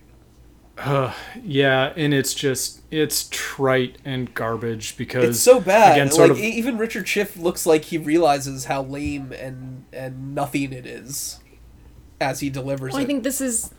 Yeah, 1.43 1.93
and 1.95 2.13
it's 2.13 2.33
just 2.33 2.81
it's 2.91 3.27
trite 3.29 3.97
and 4.05 4.33
garbage 4.33 4.97
because 4.97 5.23
It's 5.23 5.39
so 5.39 5.59
bad. 5.59 5.93
Again, 5.93 6.11
sort 6.11 6.29
like 6.29 6.37
of 6.37 6.43
even 6.43 6.77
Richard 6.77 7.07
Schiff 7.07 7.37
looks 7.37 7.65
like 7.65 7.85
he 7.85 7.97
realizes 7.97 8.65
how 8.65 8.83
lame 8.83 9.31
and 9.31 9.85
and 9.91 10.35
nothing 10.35 10.73
it 10.73 10.85
is 10.85 11.39
as 12.19 12.39
he 12.41 12.49
delivers 12.49 12.93
Well, 12.93 13.01
it. 13.01 13.05
I 13.05 13.07
think 13.07 13.23
this 13.23 13.41
is 13.41 13.73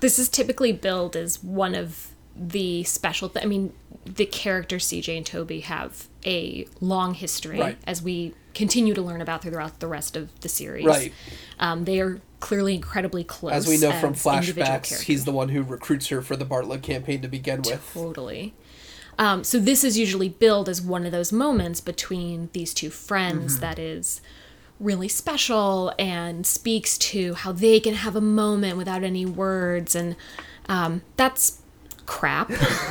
this 0.00 0.18
is 0.18 0.28
typically 0.28 0.72
billed 0.72 1.16
as 1.16 1.42
one 1.42 1.74
of 1.74 2.08
the 2.38 2.84
special. 2.84 3.28
Th- 3.28 3.44
I 3.44 3.48
mean, 3.48 3.72
the 4.04 4.26
characters 4.26 4.86
CJ 4.86 5.16
and 5.16 5.26
Toby 5.26 5.60
have 5.60 6.06
a 6.24 6.66
long 6.80 7.14
history, 7.14 7.58
Right. 7.58 7.78
as 7.86 8.02
we 8.02 8.34
continue 8.54 8.94
to 8.94 9.02
learn 9.02 9.20
about 9.20 9.42
throughout 9.42 9.80
the 9.80 9.86
rest 9.86 10.16
of 10.16 10.28
the 10.40 10.48
series. 10.48 10.84
Right. 10.86 11.12
Um, 11.58 11.84
they 11.84 12.00
are 12.00 12.20
clearly 12.40 12.74
incredibly 12.74 13.24
close. 13.24 13.52
as 13.52 13.66
we 13.68 13.78
know 13.78 13.92
from 13.92 14.14
flashbacks, 14.14 15.00
he's 15.02 15.24
the 15.24 15.32
one 15.32 15.48
who 15.50 15.62
recruits 15.62 16.08
her 16.08 16.22
for 16.22 16.36
the 16.36 16.44
Bartlet 16.46 16.82
campaign 16.82 17.20
to 17.22 17.28
begin 17.28 17.62
with. 17.62 17.90
Totally. 17.92 18.54
Um, 19.18 19.44
so 19.44 19.58
this 19.58 19.82
is 19.82 19.98
usually 19.98 20.28
billed 20.28 20.68
as 20.68 20.80
one 20.82 21.06
of 21.06 21.12
those 21.12 21.32
moments 21.32 21.80
between 21.80 22.50
these 22.52 22.72
two 22.74 22.90
friends 22.90 23.54
Mm-hmm. 23.54 23.60
that 23.62 23.78
is 23.78 24.20
really 24.78 25.08
special 25.08 25.92
and 25.98 26.46
speaks 26.46 26.98
to 26.98 27.32
how 27.34 27.50
they 27.52 27.80
can 27.80 27.94
have 27.94 28.14
a 28.14 28.20
moment 28.20 28.76
without 28.76 29.02
any 29.02 29.24
words, 29.24 29.94
and 29.94 30.14
um, 30.68 31.00
that's 31.16 31.62
crap. 32.06 32.50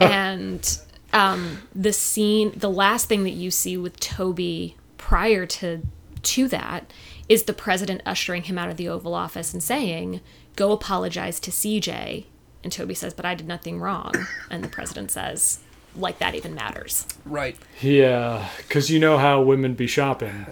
and 0.00 0.78
um, 1.12 1.62
the 1.74 1.92
scene, 1.92 2.52
the 2.56 2.70
last 2.70 3.08
thing 3.08 3.24
that 3.24 3.30
you 3.30 3.50
see 3.50 3.76
with 3.76 3.98
Toby 4.00 4.76
prior 4.98 5.46
to 5.46 5.82
to 6.22 6.48
that 6.48 6.90
is 7.28 7.44
the 7.44 7.52
president 7.52 8.00
ushering 8.06 8.44
him 8.44 8.58
out 8.58 8.70
of 8.70 8.76
the 8.76 8.88
Oval 8.88 9.14
Office 9.14 9.52
and 9.52 9.62
saying, 9.62 10.20
"Go 10.56 10.72
apologize 10.72 11.38
to 11.40 11.50
CJ." 11.50 12.24
And 12.62 12.72
Toby 12.72 12.94
says, 12.94 13.14
"But 13.14 13.24
I 13.24 13.34
did 13.34 13.46
nothing 13.46 13.78
wrong." 13.78 14.12
And 14.50 14.64
the 14.64 14.68
president 14.68 15.10
says, 15.10 15.60
"Like 15.94 16.18
that 16.18 16.34
even 16.34 16.54
matters." 16.54 17.06
Right. 17.24 17.56
yeah, 17.80 18.48
because 18.56 18.90
you 18.90 18.98
know 18.98 19.18
how 19.18 19.42
women 19.42 19.74
be 19.74 19.86
shopping. 19.86 20.46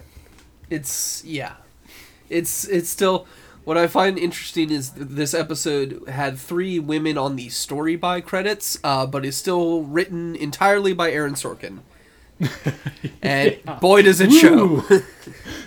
It's 0.71 1.25
yeah. 1.25 1.55
It's 2.29 2.65
it's 2.65 2.89
still 2.89 3.27
what 3.65 3.77
I 3.79 3.87
find 3.87 4.19
interesting 4.19 4.71
is 4.71 4.91
th- 4.91 5.09
this 5.09 5.35
episode 5.35 6.09
had 6.09 6.39
three 6.39 6.79
women 6.79 7.17
on 7.17 7.37
the 7.37 7.49
story 7.49 7.97
by 7.97 8.21
credits, 8.21 8.79
uh, 8.83 9.07
but 9.07 9.25
is 9.25 9.37
still 9.37 9.83
written 9.83 10.35
entirely 10.37 10.93
by 10.93 11.11
Aaron 11.11 11.35
Sorkin. 11.35 11.81
And 13.23 13.59
boy 13.81 14.03
does 14.03 14.21
it 14.21 14.33
show. 14.33 14.83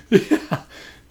Yeah. 0.10 0.62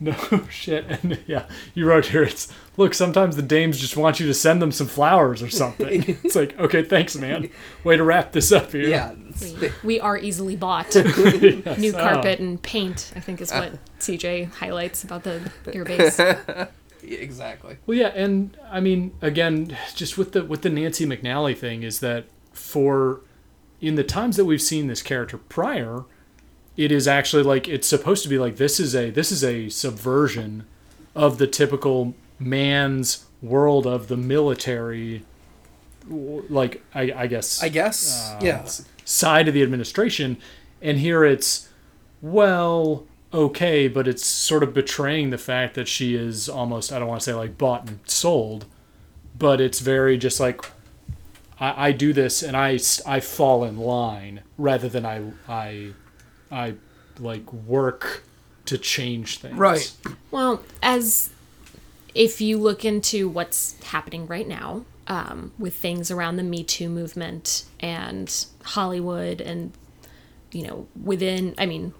No 0.04 0.46
shit. 0.50 0.84
And 0.86 1.18
yeah, 1.26 1.46
you 1.72 1.86
wrote 1.86 2.06
here. 2.06 2.22
It's 2.22 2.52
look. 2.76 2.92
Sometimes 2.92 3.36
the 3.36 3.42
dames 3.42 3.78
just 3.78 3.96
want 3.96 4.20
you 4.20 4.26
to 4.26 4.34
send 4.34 4.60
them 4.60 4.70
some 4.70 4.86
flowers 4.86 5.42
or 5.42 5.48
something. 5.48 6.04
it's 6.24 6.36
like, 6.36 6.58
okay, 6.58 6.82
thanks, 6.82 7.16
man. 7.16 7.48
Way 7.84 7.96
to 7.96 8.04
wrap 8.04 8.32
this 8.32 8.52
up 8.52 8.72
here. 8.72 8.88
Yeah. 8.88 9.14
We, 9.40 9.70
we 9.82 10.00
are 10.00 10.18
easily 10.18 10.56
bought. 10.56 10.94
New 10.94 11.90
So- 11.90 11.98
carpet 11.98 12.38
oh. 12.40 12.44
and 12.44 12.62
paint, 12.62 13.12
I 13.16 13.20
think, 13.20 13.40
is 13.40 13.50
what 13.50 13.72
uh. 13.72 13.76
CJ 13.98 14.52
highlights 14.52 15.04
about 15.04 15.22
the 15.22 15.50
airbase. 15.66 16.68
exactly. 17.02 17.78
Well, 17.86 17.96
yeah, 17.96 18.08
and 18.08 18.56
I 18.70 18.80
mean, 18.80 19.14
again, 19.22 19.76
just 19.94 20.18
with 20.18 20.32
the 20.32 20.44
with 20.44 20.62
the 20.62 20.70
Nancy 20.70 21.06
McNally 21.06 21.56
thing 21.56 21.82
is 21.82 22.00
that 22.00 22.26
for 22.52 23.22
in 23.80 23.94
the 23.94 24.04
times 24.04 24.36
that 24.36 24.44
we've 24.44 24.62
seen 24.62 24.86
this 24.86 25.02
character 25.02 25.38
prior, 25.38 26.04
it 26.76 26.90
is 26.90 27.06
actually 27.06 27.42
like 27.42 27.68
it's 27.68 27.86
supposed 27.86 28.22
to 28.22 28.28
be 28.28 28.38
like 28.38 28.56
this 28.56 28.80
is 28.80 28.94
a 28.94 29.10
this 29.10 29.30
is 29.30 29.44
a 29.44 29.68
subversion 29.68 30.66
of 31.14 31.38
the 31.38 31.46
typical 31.46 32.14
man's 32.38 33.26
world 33.40 33.86
of 33.86 34.08
the 34.08 34.16
military, 34.16 35.24
like 36.08 36.82
I, 36.94 37.12
I 37.14 37.26
guess 37.26 37.62
I 37.62 37.68
guess. 37.68 38.32
uh, 38.32 38.40
yeah. 38.42 38.66
side 39.04 39.48
of 39.48 39.54
the 39.54 39.62
administration, 39.62 40.38
and 40.82 40.98
here 40.98 41.24
it's 41.24 41.68
well 42.20 43.06
okay, 43.32 43.88
but 43.88 44.08
it's 44.08 44.24
sort 44.24 44.62
of 44.62 44.72
betraying 44.72 45.30
the 45.30 45.38
fact 45.38 45.74
that 45.74 45.88
she 45.88 46.14
is 46.14 46.48
almost 46.48 46.92
I 46.92 46.98
don't 46.98 47.08
want 47.08 47.20
to 47.20 47.24
say 47.24 47.34
like 47.34 47.56
bought 47.58 47.88
and 47.88 48.00
sold, 48.06 48.66
but 49.38 49.60
it's 49.60 49.80
very 49.80 50.18
just 50.18 50.40
like 50.40 50.64
I, 51.60 51.88
I 51.88 51.92
do 51.92 52.12
this 52.12 52.42
and 52.42 52.56
I, 52.56 52.78
I 53.06 53.20
fall 53.20 53.64
in 53.64 53.76
line 53.76 54.40
rather 54.58 54.88
than 54.88 55.06
I 55.06 55.32
I 55.48 55.92
I 56.50 56.74
like 57.18 57.52
work 57.52 58.24
to 58.66 58.78
change 58.78 59.38
things. 59.38 59.56
Right. 59.56 59.92
Well, 60.30 60.62
as 60.82 61.30
if 62.14 62.40
you 62.40 62.58
look 62.58 62.84
into 62.84 63.28
what's 63.28 63.80
happening 63.84 64.26
right 64.26 64.46
now 64.46 64.84
um, 65.06 65.52
with 65.58 65.74
things 65.74 66.10
around 66.10 66.36
the 66.36 66.42
Me 66.42 66.64
Too 66.64 66.88
movement 66.88 67.64
and 67.80 68.46
Hollywood 68.62 69.40
and, 69.40 69.72
you 70.52 70.66
know, 70.66 70.86
within, 71.00 71.54
I 71.58 71.66
mean, 71.66 71.92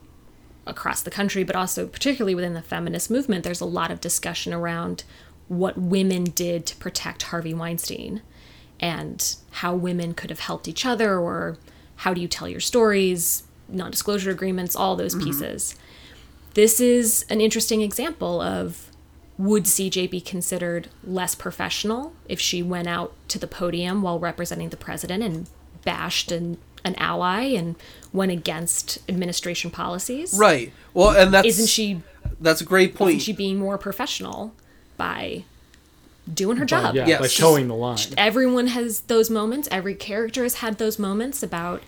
across 0.66 1.02
the 1.02 1.11
country, 1.11 1.44
but 1.44 1.57
also 1.57 1.87
particularly 1.87 2.35
within 2.35 2.54
the 2.54 2.62
feminist 2.62 3.11
movement, 3.11 3.44
there's 3.44 3.61
a 3.61 3.66
lot 3.66 3.90
of 3.90 4.00
discussion 4.00 4.52
around 4.52 5.04
what 5.48 5.76
women 5.76 6.24
did 6.24 6.64
to 6.66 6.76
protect 6.76 7.24
Harvey 7.24 7.52
Weinstein 7.52 8.22
and 8.80 9.37
how 9.50 9.74
women 9.74 10.14
could 10.14 10.30
have 10.30 10.40
helped 10.40 10.66
each 10.66 10.87
other 10.87 11.18
or 11.18 11.59
how 11.96 12.14
do 12.14 12.20
you 12.20 12.28
tell 12.28 12.48
your 12.48 12.61
stories, 12.61 13.44
non 13.68 13.90
disclosure 13.90 14.31
agreements, 14.31 14.74
all 14.77 14.96
those 14.96 15.14
mm-hmm. 15.14 15.27
pieces. 15.27 15.77
This 16.55 16.81
is 16.81 17.24
an 17.29 17.40
interesting 17.40 17.81
example 17.81 18.40
of 18.40 18.90
would 19.37 19.64
CJ 19.64 20.11
be 20.11 20.20
considered 20.20 20.88
less 21.03 21.35
professional 21.35 22.12
if 22.29 22.40
she 22.40 22.62
went 22.62 22.88
out 22.88 23.12
to 23.29 23.38
the 23.38 23.48
podium 23.48 24.03
while 24.03 24.18
representing 24.18 24.68
the 24.68 24.77
president 24.77 25.22
and 25.22 25.48
bashed 25.83 26.31
an, 26.31 26.59
an 26.85 26.94
ally 26.96 27.42
and 27.42 27.74
went 28.12 28.31
against 28.31 28.98
administration 29.09 29.70
policies? 29.70 30.35
Right. 30.35 30.72
Well, 30.92 31.11
and 31.11 31.35
that's 31.35 31.46
Isn't 31.48 31.66
she 31.66 32.03
That's 32.40 32.61
a 32.61 32.64
great 32.64 32.94
point. 32.94 33.11
isn't 33.11 33.20
she 33.20 33.33
being 33.33 33.59
more 33.59 33.77
professional 33.77 34.55
by 34.96 35.44
doing 36.33 36.59
her 36.59 36.64
job? 36.64 36.94
Yeah, 36.94 37.07
Yes. 37.07 37.20
by 37.20 37.27
toeing 37.27 37.68
the 37.68 37.74
line. 37.74 37.98
Everyone 38.16 38.68
has 38.68 39.00
those 39.00 39.31
moments. 39.31 39.68
Every 39.72 39.96
character 39.96 40.44
has 40.44 40.55
had 40.57 40.79
those 40.79 40.98
moments 40.98 41.42
about, 41.42 41.83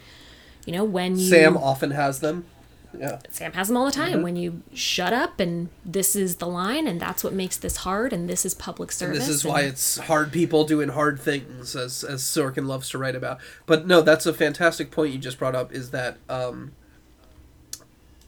you 0.66 0.72
know, 0.72 0.84
when 0.84 1.18
you 1.18 1.28
Sam 1.28 1.56
often 1.56 1.92
has 1.92 2.20
them. 2.20 2.44
Yeah. 2.98 3.18
Sam 3.30 3.52
has 3.52 3.68
them 3.68 3.76
all 3.76 3.86
the 3.86 3.92
time. 3.92 4.14
Mm-hmm. 4.14 4.22
When 4.22 4.36
you 4.36 4.62
shut 4.74 5.12
up 5.12 5.38
and 5.38 5.68
this 5.84 6.16
is 6.16 6.36
the 6.36 6.46
line 6.46 6.86
and 6.86 7.00
that's 7.00 7.22
what 7.22 7.32
makes 7.32 7.56
this 7.56 7.78
hard 7.78 8.12
and 8.12 8.28
this 8.28 8.44
is 8.44 8.54
public 8.54 8.90
service. 8.90 9.18
This 9.18 9.28
is 9.28 9.44
why 9.44 9.62
it's 9.62 9.98
hard 9.98 10.32
people 10.32 10.64
doing 10.64 10.90
hard 10.90 11.20
things, 11.20 11.76
as 11.76 12.02
as 12.04 12.22
Sorkin 12.22 12.66
loves 12.66 12.88
to 12.90 12.98
write 12.98 13.14
about. 13.14 13.38
But 13.64 13.86
no, 13.86 14.02
that's 14.02 14.26
a 14.26 14.34
fantastic 14.34 14.90
point 14.90 15.12
you 15.12 15.18
just 15.18 15.38
brought 15.38 15.54
up. 15.54 15.72
Is 15.72 15.90
that 15.90 16.18
um, 16.28 16.72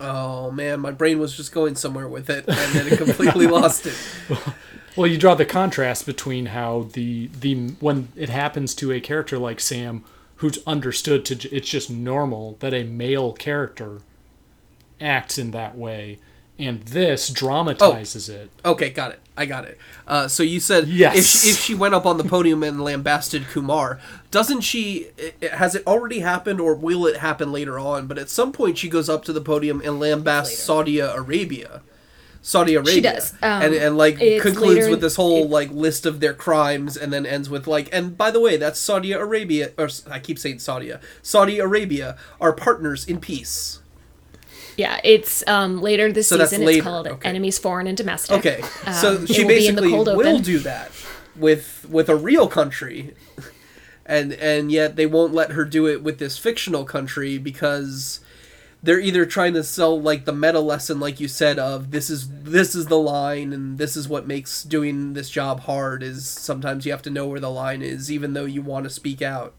oh 0.01 0.51
man, 0.51 0.81
my 0.81 0.91
brain 0.93 1.19
was 1.19 1.37
just 1.37 1.53
going 1.53 1.75
somewhere 1.75 2.09
with 2.09 2.31
it, 2.31 2.47
and 2.47 2.75
then 2.75 2.93
it 2.93 2.99
completely 2.99 3.47
lost 3.49 3.87
it. 3.87 3.97
Well, 4.97 5.07
you 5.07 5.17
draw 5.17 5.35
the 5.35 5.47
contrast 5.47 6.07
between 6.07 6.47
how 6.47 6.89
the 6.93 7.29
the 7.29 7.71
when 7.81 8.09
it 8.17 8.29
happens 8.29 8.75
to 8.77 8.93
a 8.93 9.01
character 9.01 9.39
like 9.39 9.61
Sam, 9.61 10.05
who's 10.39 10.59
understood 10.67 11.25
to 11.27 11.55
it's 11.55 11.69
just 11.69 11.91
normal 11.91 12.57
that 12.61 12.75
a 12.75 12.85
male 12.85 13.33
character 13.33 13.99
acts 15.01 15.39
in 15.39 15.51
that 15.53 15.77
way, 15.77 16.19
and 16.59 16.83
this 16.83 17.29
dramatizes 17.29 18.29
it. 18.29 18.51
Okay, 18.65 18.91
got 18.91 19.13
it. 19.13 19.21
I 19.37 19.47
got 19.47 19.65
it. 19.65 19.79
Uh, 20.07 20.27
so 20.27 20.43
you 20.43 20.59
said 20.59 20.89
Yes. 20.89 21.17
if 21.17 21.25
she, 21.27 21.49
if 21.51 21.59
she 21.61 21.75
went 21.75 21.95
up 21.95 22.05
on 22.07 22.19
the 22.19 22.25
podium 22.25 22.63
and 22.65 22.81
lambasted 22.83 23.45
Qumar, 23.45 24.01
doesn't 24.33 24.63
she? 24.63 25.09
Has 25.53 25.75
it 25.77 25.87
already 25.87 26.21
happened, 26.21 26.61
or 26.61 26.75
will 26.75 27.07
it 27.07 27.19
happen 27.19 27.53
later 27.53 27.79
on? 27.79 28.07
But 28.09 28.19
at 28.19 28.29
some 28.31 28.51
point, 28.53 28.79
she 28.79 28.89
goes 28.89 29.09
up 29.09 29.25
to 29.25 29.33
the 29.33 29.41
podium 29.41 29.81
and 29.81 30.01
lambasts 30.01 30.57
Saudi 30.57 30.99
Arabia. 30.99 31.83
Saudi 32.41 32.75
Arabia. 32.77 33.03
does, 33.03 33.33
um, 33.43 33.63
and 33.63 33.75
and 33.75 33.97
like 33.99 34.19
concludes 34.41 34.89
with 34.89 35.01
this 35.01 35.17
whole 35.17 35.45
it- 35.45 35.51
like 35.51 35.71
list 35.71 36.07
of 36.07 36.21
their 36.21 36.35
crimes, 36.35 36.97
and 36.97 37.13
then 37.13 37.27
ends 37.27 37.51
with 37.51 37.67
like, 37.67 37.89
and 37.93 38.17
by 38.17 38.31
the 38.31 38.41
way, 38.41 38.57
that's 38.57 38.79
Saudi 38.79 39.13
Arabia, 39.13 39.73
or 39.77 39.89
I 40.11 40.19
keep 40.19 40.39
saying 40.39 40.61
Saudi, 40.61 40.93
Saudi 41.23 41.59
Arabia 41.59 42.17
are 42.41 42.53
partners 42.53 43.07
in 43.07 43.21
peace. 43.21 43.81
Yeah, 44.77 45.01
it's 45.03 45.43
um, 45.49 45.83
later 45.83 46.13
this 46.13 46.29
So 46.29 46.39
season. 46.39 46.65
later, 46.65 46.79
It's 46.79 46.85
called 46.85 47.09
okay. 47.09 47.29
Enemies 47.29 47.59
Foreign 47.59 47.89
and 47.89 47.97
Domestic. 47.97 48.39
Okay, 48.39 48.63
so 49.01 49.17
Um, 49.17 49.27
she 49.27 49.41
it 49.41 49.45
will 49.45 49.49
be 49.49 49.67
in 49.67 49.75
the 49.75 49.83
basically 49.83 49.93
will 49.93 50.09
open. 50.29 50.43
do 50.43 50.59
that 50.61 50.93
with 51.37 51.85
with 51.91 52.09
a 52.09 52.15
real 52.17 52.47
country, 52.47 53.15
and 54.07 54.33
and 54.35 54.71
yet 54.71 54.95
they 54.97 55.07
won't 55.07 55.35
let 55.35 55.51
her 55.53 55.65
do 55.65 55.87
it 55.89 56.03
with 56.05 56.19
this 56.19 56.39
fictional 56.39 56.85
country 56.85 57.39
because 57.39 58.21
they're 58.83 59.01
either 59.01 59.27
trying 59.27 59.55
to 59.55 59.65
sell 59.65 60.01
like 60.01 60.25
the 60.25 60.33
meta 60.33 60.61
lesson, 60.61 61.01
like 61.01 61.21
you 61.21 61.29
said, 61.29 61.59
of 61.59 61.91
this 61.91 62.09
is 62.11 62.29
this 62.43 62.75
is 62.75 62.87
the 62.87 62.99
line 62.99 63.53
and 63.53 63.79
this 63.79 63.97
is 63.97 64.09
what 64.09 64.27
makes 64.27 64.63
doing 64.63 65.15
this 65.15 65.31
job 65.31 65.61
hard. 65.61 66.03
Is 66.03 66.29
sometimes 66.29 66.87
you 66.87 66.93
have 66.93 67.03
to 67.03 67.11
know 67.11 67.27
where 67.27 67.41
the 67.41 67.51
line 67.51 67.83
is, 67.83 68.11
even 68.11 68.35
though 68.35 68.45
you 68.45 68.63
want 68.63 68.85
to 68.85 68.91
speak 68.91 69.21
out. 69.21 69.55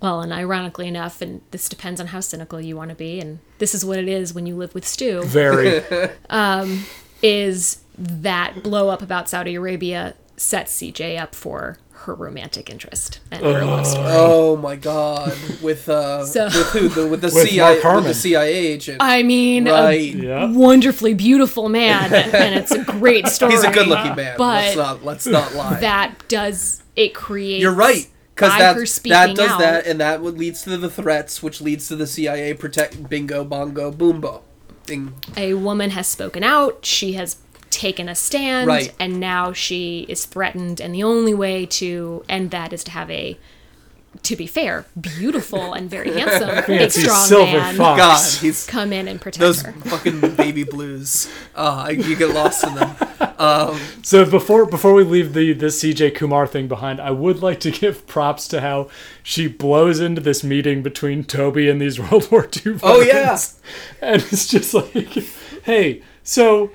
Well, 0.00 0.20
and 0.20 0.32
ironically 0.32 0.86
enough, 0.86 1.20
and 1.20 1.40
this 1.50 1.68
depends 1.68 2.00
on 2.00 2.08
how 2.08 2.20
cynical 2.20 2.60
you 2.60 2.76
want 2.76 2.90
to 2.90 2.94
be, 2.94 3.20
and 3.20 3.40
this 3.58 3.74
is 3.74 3.84
what 3.84 3.98
it 3.98 4.08
is 4.08 4.32
when 4.32 4.46
you 4.46 4.56
live 4.56 4.74
with 4.74 4.86
Stu, 4.86 5.22
Very. 5.24 5.82
Um, 6.30 6.84
is 7.20 7.82
that 7.96 8.62
blow 8.62 8.90
up 8.90 9.02
about 9.02 9.28
Saudi 9.28 9.56
Arabia 9.56 10.14
sets 10.36 10.80
CJ 10.80 11.20
up 11.20 11.34
for 11.34 11.78
her 12.02 12.14
romantic 12.14 12.70
interest 12.70 13.20
and 13.30 13.42
her 13.44 13.64
love 13.64 13.86
story. 13.86 14.06
Oh 14.08 14.56
my 14.56 14.76
god! 14.76 15.36
With 15.62 15.88
uh, 15.88 16.24
So- 16.24 16.44
with 16.46 16.66
who? 16.70 16.88
The, 16.88 17.06
with 17.06 17.20
the 17.20 17.26
With 17.34 17.48
CIA, 17.48 17.80
with 17.82 18.04
the 18.04 18.14
CIA 18.14 18.54
agent. 18.54 18.98
I 19.00 19.22
mean, 19.22 19.68
right. 19.68 20.14
yeah. 20.14 20.44
a 20.44 20.52
wonderfully 20.52 21.14
beautiful 21.14 21.68
man, 21.68 22.12
and 22.34 22.54
it's 22.54 22.70
a 22.70 22.82
great 22.84 23.26
story. 23.28 23.52
He's 23.52 23.64
a 23.64 23.70
good-looking 23.70 24.14
man. 24.16 24.36
let's 24.38 24.74
But 24.74 24.76
not 24.76 25.04
let's 25.04 25.26
not 25.26 25.54
lie. 25.54 25.80
that 25.80 26.26
does 26.28 26.82
it 26.96 27.14
creates. 27.14 27.62
You're 27.62 27.72
right. 27.74 28.06
Because 28.34 28.56
that, 28.56 29.08
that 29.08 29.34
does 29.36 29.50
out- 29.50 29.58
that, 29.58 29.86
and 29.86 30.00
that 30.00 30.20
would 30.22 30.38
leads 30.38 30.62
to 30.62 30.76
the 30.76 30.88
threats, 30.88 31.42
which 31.42 31.60
leads 31.60 31.88
to 31.88 31.96
the 31.96 32.06
CIA 32.06 32.54
protect 32.54 33.08
bingo 33.08 33.42
bongo 33.44 33.90
boombo. 33.90 34.42
Thing. 34.84 35.12
a 35.36 35.52
woman 35.52 35.90
has 35.90 36.06
spoken 36.06 36.42
out, 36.42 36.86
she 36.86 37.12
has 37.12 37.34
taken 37.70 38.08
a 38.08 38.14
stand, 38.14 38.66
Right. 38.68 38.92
and 38.98 39.20
now 39.20 39.52
she 39.52 40.06
is 40.08 40.24
threatened, 40.24 40.80
and 40.80 40.94
the 40.94 41.02
only 41.02 41.34
way 41.34 41.66
to 41.66 42.24
end 42.28 42.50
that 42.50 42.72
is 42.72 42.82
to 42.84 42.90
have 42.92 43.10
a, 43.10 43.36
to 44.22 44.36
be 44.36 44.46
fair, 44.46 44.86
beautiful 44.98 45.74
and 45.74 45.88
very 45.90 46.10
handsome, 46.18 46.48
big 46.54 46.64
Fancy 46.64 47.02
strong 47.02 47.26
silver 47.26 47.58
man 47.58 47.76
fox. 47.76 47.98
God, 48.36 48.42
he's 48.42 48.66
come 48.66 48.92
in 48.92 49.06
and 49.06 49.20
protect 49.20 49.40
those 49.40 49.62
her. 49.62 49.72
fucking 49.72 50.20
baby 50.34 50.64
blues. 50.64 51.30
Uh, 51.54 51.92
you 51.94 52.16
get 52.16 52.30
lost 52.34 52.64
in 52.66 52.74
them. 52.74 52.96
So 54.02 54.24
before 54.28 54.66
before 54.66 54.94
we 54.94 55.04
leave 55.04 55.34
the 55.34 55.52
the 55.52 55.66
CJ 55.66 56.16
Qumar 56.16 56.48
thing 56.48 56.66
behind, 56.68 57.00
I 57.00 57.10
would 57.10 57.42
like 57.42 57.60
to 57.60 57.70
give 57.82 58.06
props 58.06 58.48
to 58.48 58.60
how 58.60 58.88
she 59.22 59.46
blows 59.46 60.00
into 60.00 60.20
this 60.20 60.42
meeting 60.42 60.82
between 60.82 61.22
Toby 61.22 61.68
and 61.68 61.80
these 61.80 61.98
World 62.10 62.30
War 62.32 62.44
II 62.44 62.72
veterans. 62.72 62.80
Oh, 62.82 63.00
yeah. 63.02 63.38
and 64.00 64.22
it's 64.22 64.48
just 64.48 64.74
like, 64.74 65.12
hey, 65.64 66.02
so 66.24 66.70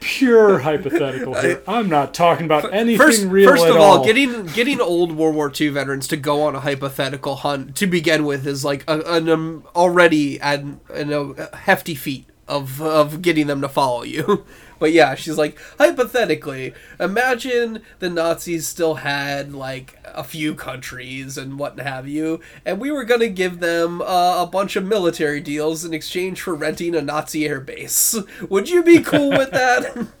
pure 0.00 0.58
hypothetical 0.60 1.34
here. 1.34 1.62
I'm 1.66 1.88
not 1.88 2.14
talking 2.14 2.46
about 2.46 2.72
anything 2.72 2.98
First, 2.98 3.24
real 3.26 3.50
first 3.50 3.64
at 3.64 3.70
of 3.70 3.76
all, 3.76 3.98
all. 3.98 4.04
getting 4.04 4.46
getting 4.46 4.80
old 4.80 5.12
World 5.12 5.34
War 5.34 5.52
II 5.58 5.68
veterans 5.68 6.08
to 6.08 6.16
go 6.16 6.42
on 6.42 6.54
a 6.54 6.60
hypothetical 6.60 7.36
hunt 7.36 7.76
to 7.76 7.86
begin 7.86 8.24
with 8.24 8.46
is 8.46 8.64
like 8.64 8.84
a, 8.88 9.00
an 9.00 9.28
um, 9.28 9.64
already 9.74 10.40
an, 10.40 10.80
an, 10.92 11.12
a 11.12 11.56
hefty 11.56 11.94
feat 11.94 12.26
of 12.46 12.80
of 12.80 13.22
getting 13.22 13.46
them 13.46 13.60
to 13.60 13.68
follow 13.68 14.02
you. 14.02 14.44
But 14.78 14.92
yeah, 14.92 15.14
she's 15.14 15.36
like 15.38 15.58
hypothetically, 15.78 16.74
imagine 17.00 17.82
the 17.98 18.08
Nazis 18.10 18.66
still 18.66 18.96
had 18.96 19.52
like 19.52 19.98
a 20.04 20.24
few 20.24 20.54
countries 20.54 21.36
and 21.36 21.58
what 21.58 21.78
have 21.80 22.08
you, 22.08 22.40
and 22.64 22.80
we 22.80 22.90
were 22.90 23.04
gonna 23.04 23.28
give 23.28 23.60
them 23.60 24.00
uh, 24.02 24.42
a 24.42 24.46
bunch 24.46 24.76
of 24.76 24.84
military 24.84 25.40
deals 25.40 25.84
in 25.84 25.92
exchange 25.94 26.40
for 26.40 26.54
renting 26.54 26.94
a 26.94 27.02
Nazi 27.02 27.42
airbase. 27.42 28.26
Would 28.50 28.68
you 28.70 28.82
be 28.82 29.00
cool 29.00 29.30
with 29.30 29.50
that? 29.50 30.08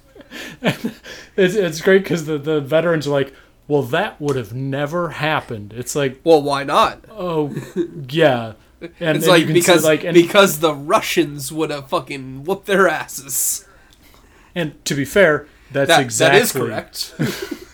It's, 1.36 1.54
it's 1.54 1.80
great 1.80 2.02
because 2.02 2.26
the, 2.26 2.36
the 2.36 2.60
veterans 2.60 3.06
are 3.06 3.10
like, 3.10 3.32
well, 3.66 3.82
that 3.82 4.20
would 4.20 4.36
have 4.36 4.52
never 4.52 5.10
happened. 5.10 5.72
It's 5.76 5.94
like, 5.94 6.20
well, 6.24 6.42
why 6.42 6.64
not? 6.64 7.04
oh, 7.10 7.54
yeah. 8.10 8.54
And 8.80 9.16
It's 9.16 9.26
and 9.26 9.26
like 9.26 9.46
because 9.48 9.84
like, 9.84 10.04
and, 10.04 10.14
because 10.14 10.60
the 10.60 10.72
Russians 10.72 11.50
would 11.50 11.70
have 11.70 11.88
fucking 11.88 12.44
whooped 12.44 12.66
their 12.66 12.86
asses. 12.88 13.66
And 14.58 14.84
to 14.86 14.94
be 14.96 15.04
fair, 15.04 15.46
that's 15.70 15.88
That, 15.88 16.00
exactly 16.00 16.38
that 16.38 16.44
is 16.44 16.52
correct. 16.52 17.14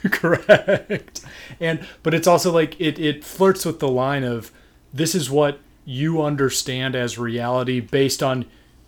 correct. 0.13 1.21
And 1.59 1.81
but 2.03 2.13
it's 2.13 2.27
also 2.27 2.53
like 2.53 2.79
it 2.79 2.99
it 2.99 3.25
flirts 3.25 3.65
with 3.65 3.79
the 3.81 3.89
line 3.89 4.23
of 4.23 4.53
this 4.93 5.15
is 5.15 5.31
what 5.31 5.61
you 5.87 6.23
understand 6.23 6.95
as 6.95 7.17
reality 7.17 7.81
based 7.81 8.23
on 8.23 8.45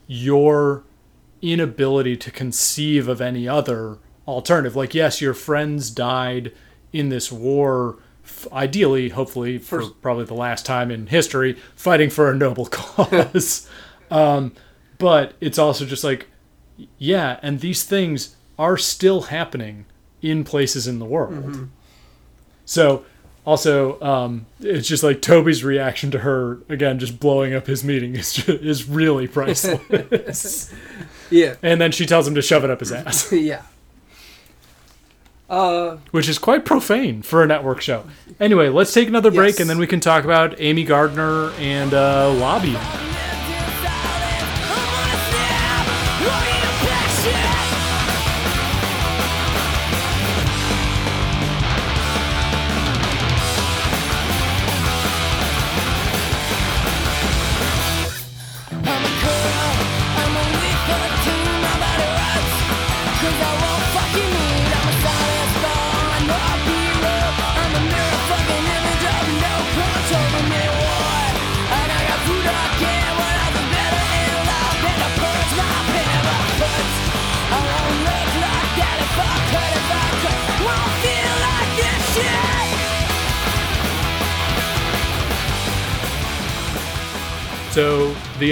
your 0.06 0.84
inability 1.40 2.16
to 2.18 2.30
conceive 2.30 3.08
of 3.08 3.22
any 3.22 3.48
other 3.48 3.96
alternative. 4.28 4.76
Like 4.76 4.94
yes 4.94 5.22
your 5.22 5.34
friends 5.34 5.90
died 5.90 6.52
in 6.92 7.08
this 7.08 7.32
war 7.32 7.96
ideally 8.52 9.08
hopefully 9.08 9.56
for 9.56 9.88
probably 10.02 10.24
the 10.24 10.34
last 10.34 10.66
time 10.66 10.90
in 10.90 11.06
history 11.06 11.56
fighting 11.76 12.10
for 12.10 12.30
a 12.30 12.34
noble 12.34 12.66
cause. 12.70 13.66
Um, 14.10 14.52
but 14.98 15.34
it's 15.40 15.58
also 15.58 15.86
just 15.86 16.04
like 16.04 16.26
yeah 16.98 17.38
and 17.42 17.60
these 17.60 17.84
things 17.84 18.36
are 18.58 18.76
still 18.76 19.22
happening 19.22 19.84
in 20.22 20.44
places 20.44 20.86
in 20.86 20.98
the 20.98 21.04
world. 21.04 21.68
So 22.64 23.04
also 23.44 24.00
um, 24.00 24.46
it's 24.60 24.88
just 24.88 25.02
like 25.02 25.22
toby's 25.22 25.62
reaction 25.62 26.10
to 26.10 26.18
her 26.20 26.58
again 26.68 26.98
just 26.98 27.20
blowing 27.20 27.54
up 27.54 27.66
his 27.66 27.84
meeting 27.84 28.16
is, 28.16 28.32
just, 28.32 28.48
is 28.48 28.88
really 28.88 29.28
priceless. 29.36 30.72
Yeah, 31.30 31.56
and 31.62 31.80
then 31.80 31.92
she 31.92 32.06
tells 32.06 32.26
him 32.26 32.34
to 32.34 32.42
shove 32.42 32.64
it 32.64 32.70
up 32.70 32.80
his 32.80 32.92
ass. 32.92 33.30
Yeah. 33.32 33.62
Uh, 35.48 35.98
which 36.10 36.28
is 36.28 36.38
quite 36.38 36.64
profane 36.64 37.22
for 37.22 37.40
a 37.40 37.46
network 37.46 37.80
show. 37.80 38.04
Anyway 38.40 38.68
let's 38.68 38.92
take 38.92 39.06
another 39.06 39.30
break 39.30 39.52
Yes. 39.54 39.60
and 39.60 39.70
then 39.70 39.78
we 39.78 39.86
can 39.86 40.00
talk 40.00 40.24
about 40.24 40.60
amy 40.60 40.82
gardner 40.82 41.52
and 41.52 41.94
uh, 41.94 42.32
lobbying 42.32 42.74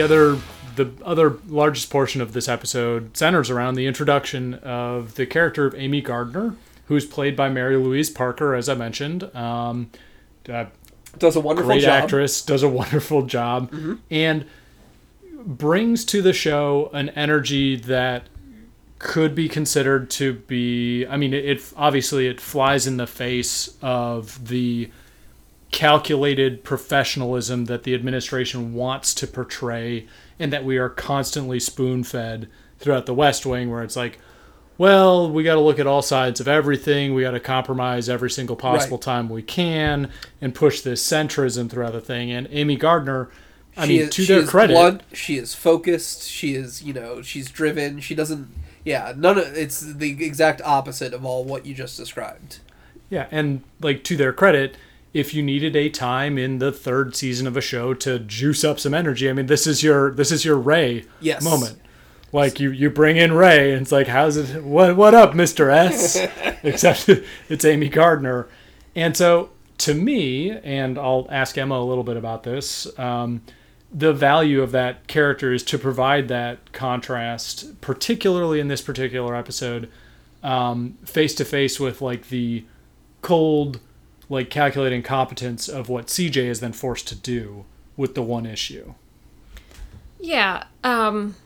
other 0.05 0.39
the 0.77 0.91
other 1.05 1.39
largest 1.47 1.91
portion 1.91 2.21
of 2.21 2.33
this 2.33 2.49
episode 2.49 3.17
centers 3.17 3.51
around 3.51 3.75
the 3.75 3.87
introduction 3.87 4.55
of 4.55 5.15
the 5.15 5.27
character 5.27 5.67
of 5.67 5.75
Amy 5.77 6.01
Gardner, 6.01 6.57
who's 6.87 7.07
played 7.07 7.37
by 7.37 7.49
Mary 7.49 7.77
Louise 7.77 8.11
Parker, 8.11 8.55
as 8.55 8.69
I 8.69 8.75
mentioned. 8.75 9.25
Um, 9.35 9.91
uh, 10.49 10.67
does 11.19 11.37
a 11.37 11.41
wonderful 11.41 11.71
great 11.71 11.83
job. 11.83 12.05
actress, 12.05 12.43
does 12.43 12.63
a 12.63 12.69
wonderful 12.69 13.23
job, 13.27 13.73
and 14.11 14.47
brings 15.45 16.05
to 16.07 16.23
the 16.23 16.33
show 16.33 16.91
an 16.93 17.11
energy 17.11 17.77
that 17.77 18.25
could 18.99 19.35
be 19.35 19.49
considered 19.49 20.11
to 20.11 20.35
be. 20.35 21.07
I 21.07 21.17
mean, 21.17 21.35
it, 21.35 21.45
it 21.45 21.73
obviously 21.77 22.27
it 22.27 22.41
flies 22.41 22.87
in 22.87 22.97
the 22.97 23.07
face 23.07 23.77
of 23.81 24.49
the 24.49 24.91
calculated 25.75 26.63
professionalism 26.63 27.65
that 27.65 27.83
the 27.83 27.95
administration 27.95 28.75
wants 28.75 29.13
to 29.13 29.27
portray 29.27 30.07
and 30.39 30.53
that 30.53 30.65
we 30.65 30.79
are 30.79 30.89
constantly 30.89 31.59
spoon 31.59 32.05
fed 32.05 32.49
throughout 32.79 33.07
the 33.07 33.13
West 33.15 33.45
Wing, 33.45 33.69
where 33.73 33.83
it's 33.83 33.97
like, 33.97 34.21
well, 34.79 35.29
we 35.29 35.43
got 35.43 35.55
to 35.55 35.61
look 35.61 35.81
at 35.81 35.87
all 35.89 36.01
sides 36.01 36.39
of 36.39 36.47
everything. 36.47 37.13
We 37.13 37.23
got 37.23 37.33
to 37.33 37.41
compromise 37.41 38.09
every 38.09 38.31
single 38.31 38.55
possible 38.55 38.99
Right. 38.99 39.03
time 39.03 39.29
we 39.29 39.43
can 39.43 40.13
and 40.41 40.55
push 40.55 40.81
this 40.81 41.05
centrism 41.05 41.69
throughout 41.69 41.93
the 41.93 42.01
thing. 42.01 42.31
And 42.31 42.47
Amy 42.53 42.77
Gardner, 42.77 43.29
I 43.77 43.87
she 43.87 43.93
mean, 43.95 44.03
is, 44.03 44.11
to 44.11 44.23
she 44.23 44.33
their 44.33 44.43
is 44.43 44.51
credit, 44.51 44.75
blunt, 44.75 45.03
she 45.13 45.39
is 45.39 45.57
focused. 45.57 46.29
She 46.29 46.55
is, 46.55 46.85
you 46.85 46.93
know, 46.93 47.21
she's 47.21 47.51
driven. 47.51 47.99
She 47.99 48.15
doesn't. 48.15 48.47
Yeah, 48.85 49.13
none 49.17 49.39
of 49.39 49.57
it's 49.57 49.81
the 49.81 50.25
exact 50.25 50.63
opposite 50.65 51.13
of 51.13 51.25
all 51.25 51.43
what 51.43 51.67
you 51.67 51.75
just 51.75 51.97
described. 51.97 52.61
Yeah, 53.11 53.27
and 53.33 53.63
like 53.81 54.05
to 54.05 54.17
their 54.17 54.33
credit, 54.33 54.77
if 55.15 55.33
you 55.33 55.43
needed 55.43 55.75
a 55.77 55.89
time 55.89 56.37
in 56.37 56.59
the 56.59 56.73
third 56.73 57.15
season 57.17 57.47
of 57.47 57.57
a 57.57 57.61
show 57.63 57.95
to 57.95 58.19
juice 58.19 58.65
up 58.65 58.79
some 58.81 58.93
energy, 58.93 59.31
I 59.31 59.33
mean, 59.33 59.47
this 59.47 59.67
is 59.67 59.83
your 59.83 60.11
this 60.13 60.31
is 60.33 60.45
your 60.45 60.57
Ray 60.57 61.05
Yes. 61.21 61.43
moment. 61.43 61.81
Like 62.33 62.59
you 62.61 62.71
you 62.71 62.91
bring 62.91 63.17
in 63.17 63.33
Ray, 63.33 63.73
and 63.73 63.83
it's 63.83 63.93
like, 63.93 64.09
how's 64.09 64.37
it? 64.37 64.63
What 64.65 64.97
what 64.97 65.15
up, 65.15 65.35
Mister 65.35 65.71
S? 65.71 66.17
Except 66.65 67.09
it's 67.49 67.65
Amy 67.65 67.89
Gardner, 67.89 68.49
and 68.97 69.17
so 69.17 69.51
to 69.79 69.95
me, 69.95 70.51
and 70.51 70.99
I'll 70.99 71.27
ask 71.31 71.57
Emma 71.57 71.77
a 71.77 71.85
little 71.85 72.05
bit 72.05 72.17
about 72.17 72.43
this. 72.43 72.87
Um, 72.99 73.43
the 73.93 74.13
value 74.13 74.61
of 74.63 74.73
that 74.73 75.07
character 75.07 75.53
is 75.53 75.63
to 75.65 75.79
provide 75.79 76.27
that 76.27 76.73
contrast, 76.73 77.81
particularly 77.81 78.59
in 78.59 78.67
this 78.67 78.83
particular 78.83 79.37
episode, 79.37 79.89
face 81.05 81.35
to 81.37 81.45
face 81.45 81.79
with 81.79 82.01
like 82.03 82.29
the 82.29 82.65
cold, 83.23 83.79
like 84.29 84.51
calculating 84.51 85.03
competence 85.03 85.69
of 85.69 85.89
what 85.89 86.07
CJ 86.07 86.37
is 86.37 86.61
then 86.61 86.73
forced 86.73 87.09
to 87.09 87.15
do 87.15 87.65
with 87.97 88.15
the 88.15 88.23
one 88.23 88.47
issue. 88.47 88.95
Yeah. 90.19 90.65
Um 90.83 91.37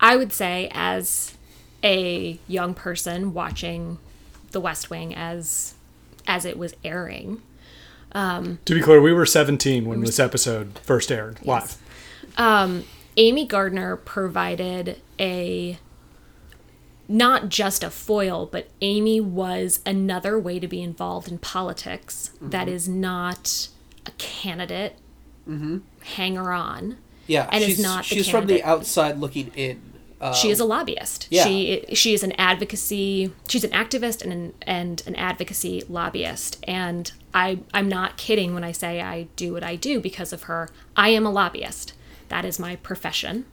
I 0.00 0.16
would 0.16 0.32
say 0.32 0.68
as 0.72 1.36
a 1.82 2.38
young 2.46 2.74
person 2.74 3.34
watching 3.34 3.98
The 4.52 4.60
West 4.60 4.90
Wing 4.90 5.14
as 5.14 5.74
as 6.26 6.44
it 6.44 6.58
was 6.58 6.74
airing. 6.84 7.42
To 8.12 8.74
be 8.74 8.80
clear, 8.80 9.00
we 9.00 9.12
were 9.12 9.26
17 9.26 9.86
when 9.86 10.00
this 10.00 10.18
episode 10.18 10.78
first 10.78 11.12
aired 11.12 11.38
live. 11.44 11.76
Amy 13.16 13.46
Gardner 13.46 13.96
provided 13.96 15.00
a 15.18 15.78
not 17.08 17.48
just 17.48 17.82
a 17.82 17.90
foil, 17.90 18.46
but 18.46 18.68
Amy 18.82 19.20
was 19.20 19.80
another 19.86 20.38
way 20.38 20.58
to 20.60 20.68
be 20.68 20.82
involved 20.82 21.28
in 21.28 21.38
politics 21.38 22.30
that 22.40 22.68
is 22.68 22.88
not 22.88 23.68
a 24.06 24.10
candidate 24.18 24.96
hanger 26.02 26.52
on. 26.52 26.98
Yeah, 27.26 27.48
And 27.50 27.62
is 27.62 27.70
she's, 27.76 27.82
not 27.82 28.04
the 28.04 28.16
she's 28.16 28.28
from 28.28 28.46
the 28.46 28.62
outside 28.62 29.18
looking 29.18 29.50
in. 29.54 29.80
Uh, 30.20 30.32
she 30.34 30.50
is 30.50 30.58
a 30.58 30.64
lobbyist. 30.64 31.28
yeah. 31.30 31.44
She 31.44 31.84
she 31.94 32.12
is 32.12 32.22
an 32.24 32.32
advocacy. 32.32 33.32
She's 33.46 33.62
an 33.64 33.70
activist 33.70 34.22
and 34.22 34.32
an, 34.32 34.54
and 34.62 35.02
an 35.06 35.14
advocacy 35.14 35.84
lobbyist. 35.88 36.58
And 36.66 37.10
I 37.32 37.60
I'm 37.72 37.88
not 37.88 38.16
kidding 38.16 38.52
when 38.52 38.64
I 38.64 38.72
say 38.72 39.00
I 39.00 39.28
do 39.36 39.52
what 39.52 39.62
I 39.62 39.76
do 39.76 40.00
because 40.00 40.32
of 40.32 40.44
her. 40.44 40.70
I 40.96 41.10
am 41.10 41.24
a 41.24 41.30
lobbyist. 41.30 41.92
That 42.28 42.44
is 42.44 42.58
my 42.58 42.76
profession. 42.76 43.44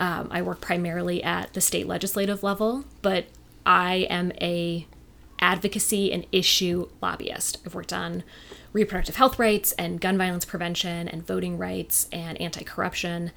Um, 0.00 0.28
I 0.30 0.40
work 0.42 0.60
primarily 0.62 1.22
at 1.22 1.52
the 1.52 1.60
state 1.60 1.86
legislative 1.86 2.42
level, 2.42 2.84
but 3.02 3.26
I 3.66 4.06
am 4.10 4.32
a 4.40 4.86
advocacy 5.38 6.10
and 6.10 6.26
issue 6.32 6.88
lobbyist. 7.02 7.58
I've 7.64 7.74
worked 7.74 7.92
on 7.92 8.22
reproductive 8.72 9.16
health 9.16 9.38
rights 9.38 9.72
and 9.72 10.00
gun 10.00 10.16
violence 10.16 10.44
prevention 10.46 11.06
and 11.06 11.24
voting 11.26 11.58
rights 11.58 12.08
and 12.12 12.40
anti 12.40 12.64
corruption. 12.64 13.30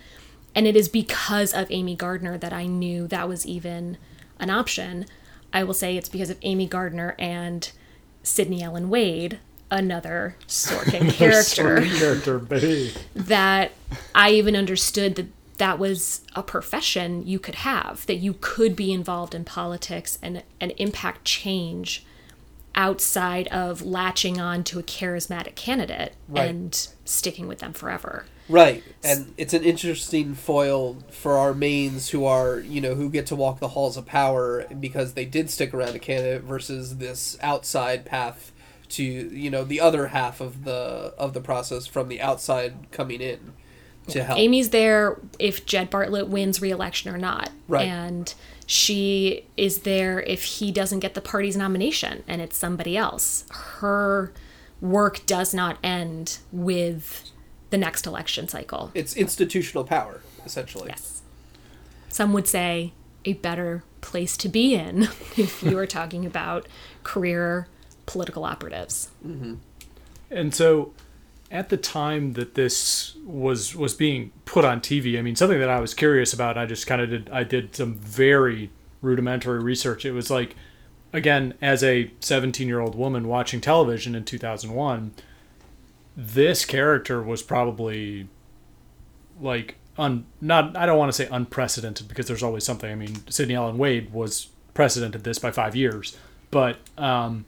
And 0.55 0.65
it 0.65 0.75
is 0.75 0.87
because 0.87 1.53
of 1.53 1.67
Amy 1.69 1.95
Gardner 1.95 2.37
that 2.37 2.53
I 2.53 2.65
knew 2.65 3.07
that 3.07 3.27
was 3.27 3.45
even 3.45 3.97
an 4.39 4.49
option. 4.49 5.05
I 5.51 5.63
will 5.63 5.73
say 5.73 5.97
it's 5.97 6.09
because 6.09 6.29
of 6.29 6.37
Amy 6.43 6.65
Gardner 6.67 7.15
and 7.19 7.69
Sydney 8.21 8.63
Ellen 8.63 8.89
Wade, 8.89 9.39
another 9.69 10.37
Sorkin 10.47 11.11
character 11.11 11.77
Sorkin 11.81 11.99
character, 11.99 12.39
baby. 12.39 12.93
that 13.15 13.71
I 14.15 14.29
even 14.31 14.55
understood 14.55 15.15
that 15.15 15.27
that 15.57 15.77
was 15.79 16.21
a 16.35 16.43
profession 16.43 17.25
you 17.27 17.39
could 17.39 17.55
have, 17.55 18.05
that 18.07 18.15
you 18.15 18.35
could 18.41 18.75
be 18.75 18.91
involved 18.91 19.35
in 19.35 19.45
politics 19.45 20.17
and, 20.21 20.43
and 20.59 20.73
impact 20.77 21.25
change 21.25 22.05
outside 22.75 23.47
of 23.49 23.83
latching 23.83 24.39
on 24.41 24.63
to 24.63 24.79
a 24.79 24.83
charismatic 24.83 25.55
candidate 25.55 26.13
Right. 26.27 26.49
and 26.49 26.87
sticking 27.05 27.47
with 27.47 27.59
them 27.59 27.73
forever. 27.73 28.25
Right, 28.49 28.83
and 29.03 29.33
it's 29.37 29.53
an 29.53 29.63
interesting 29.63 30.33
foil 30.33 30.97
for 31.11 31.37
our 31.37 31.53
mains 31.53 32.09
who 32.09 32.25
are, 32.25 32.59
you 32.59 32.81
know, 32.81 32.95
who 32.95 33.09
get 33.09 33.27
to 33.27 33.35
walk 33.35 33.59
the 33.59 33.69
halls 33.69 33.95
of 33.95 34.05
power 34.05 34.65
because 34.79 35.13
they 35.13 35.23
did 35.23 35.49
stick 35.49 35.73
around 35.73 35.95
a 35.95 35.99
candidate 35.99 36.41
versus 36.43 36.97
this 36.97 37.37
outside 37.41 38.03
path 38.05 38.51
to, 38.89 39.03
you 39.03 39.49
know, 39.49 39.63
the 39.63 39.79
other 39.79 40.07
half 40.07 40.41
of 40.41 40.65
the 40.65 41.13
of 41.17 41.33
the 41.33 41.39
process 41.39 41.87
from 41.87 42.09
the 42.09 42.19
outside 42.21 42.91
coming 42.91 43.21
in 43.21 43.53
to 44.07 44.23
help. 44.23 44.37
Amy's 44.39 44.69
there 44.69 45.19
if 45.39 45.65
Jed 45.65 45.89
Bartlet 45.91 46.27
wins 46.27 46.61
re-election 46.61 47.13
or 47.13 47.17
not, 47.17 47.49
Right. 47.67 47.87
and 47.87 48.33
she 48.65 49.45
is 49.57 49.79
there 49.79 50.21
if 50.21 50.43
he 50.43 50.71
doesn't 50.71 50.99
get 50.99 51.13
the 51.13 51.21
party's 51.21 51.55
nomination 51.57 52.23
and 52.27 52.41
it's 52.41 52.57
somebody 52.57 52.95
else. 52.97 53.45
Her 53.51 54.31
work 54.81 55.25
does 55.25 55.53
not 55.53 55.77
end 55.83 56.39
with 56.51 57.29
the 57.69 57.77
next 57.77 58.05
election 58.05 58.47
cycle. 58.47 58.91
It's 58.93 59.15
institutional 59.15 59.83
power, 59.83 60.21
essentially. 60.45 60.89
Yes. 60.89 61.21
Some 62.09 62.33
would 62.33 62.47
say 62.47 62.93
a 63.25 63.33
better 63.33 63.83
place 64.01 64.35
to 64.37 64.49
be 64.49 64.75
in 64.75 65.03
if 65.37 65.63
you 65.63 65.77
are 65.77 65.87
talking 65.87 66.25
about 66.25 66.67
career 67.03 67.67
political 68.05 68.43
operatives. 68.43 69.09
Mm-hmm. 69.25 69.55
And 70.29 70.53
so 70.53 70.93
at 71.53 71.69
the 71.69 71.77
time 71.77 72.33
that 72.33 72.55
this 72.55 73.15
was 73.23 73.75
was 73.75 73.93
being 73.93 74.31
put 74.43 74.65
on 74.65 74.81
TV, 74.81 75.17
I 75.19 75.21
mean 75.21 75.35
something 75.35 75.59
that 75.59 75.69
I 75.69 75.79
was 75.79 75.93
curious 75.93 76.33
about, 76.33 76.57
I 76.57 76.65
just 76.65 76.87
kind 76.87 76.99
of 76.99 77.09
did 77.11 77.29
I 77.29 77.43
did 77.43 77.75
some 77.75 77.93
very 77.93 78.71
rudimentary 79.01 79.59
research. 79.59 80.03
It 80.03 80.13
was 80.13 80.31
like 80.31 80.55
again, 81.13 81.53
as 81.61 81.83
a 81.83 82.05
17-year-old 82.21 82.95
woman 82.95 83.27
watching 83.27 83.61
television 83.61 84.15
in 84.15 84.25
2001, 84.25 85.13
this 86.17 86.65
character 86.65 87.21
was 87.21 87.43
probably 87.43 88.27
like 89.39 89.75
un 89.99 90.25
not 90.41 90.75
I 90.75 90.87
don't 90.87 90.97
want 90.97 91.09
to 91.09 91.15
say 91.15 91.27
unprecedented 91.31 92.07
because 92.07 92.25
there's 92.27 92.43
always 92.43 92.63
something. 92.63 92.91
I 92.91 92.95
mean, 92.95 93.29
Sydney 93.29 93.53
Ellen 93.53 93.77
Wade 93.77 94.11
was 94.11 94.47
precedented 94.73 95.23
this 95.23 95.37
by 95.37 95.51
5 95.51 95.75
years, 95.75 96.17
but 96.49 96.77
um 96.97 97.45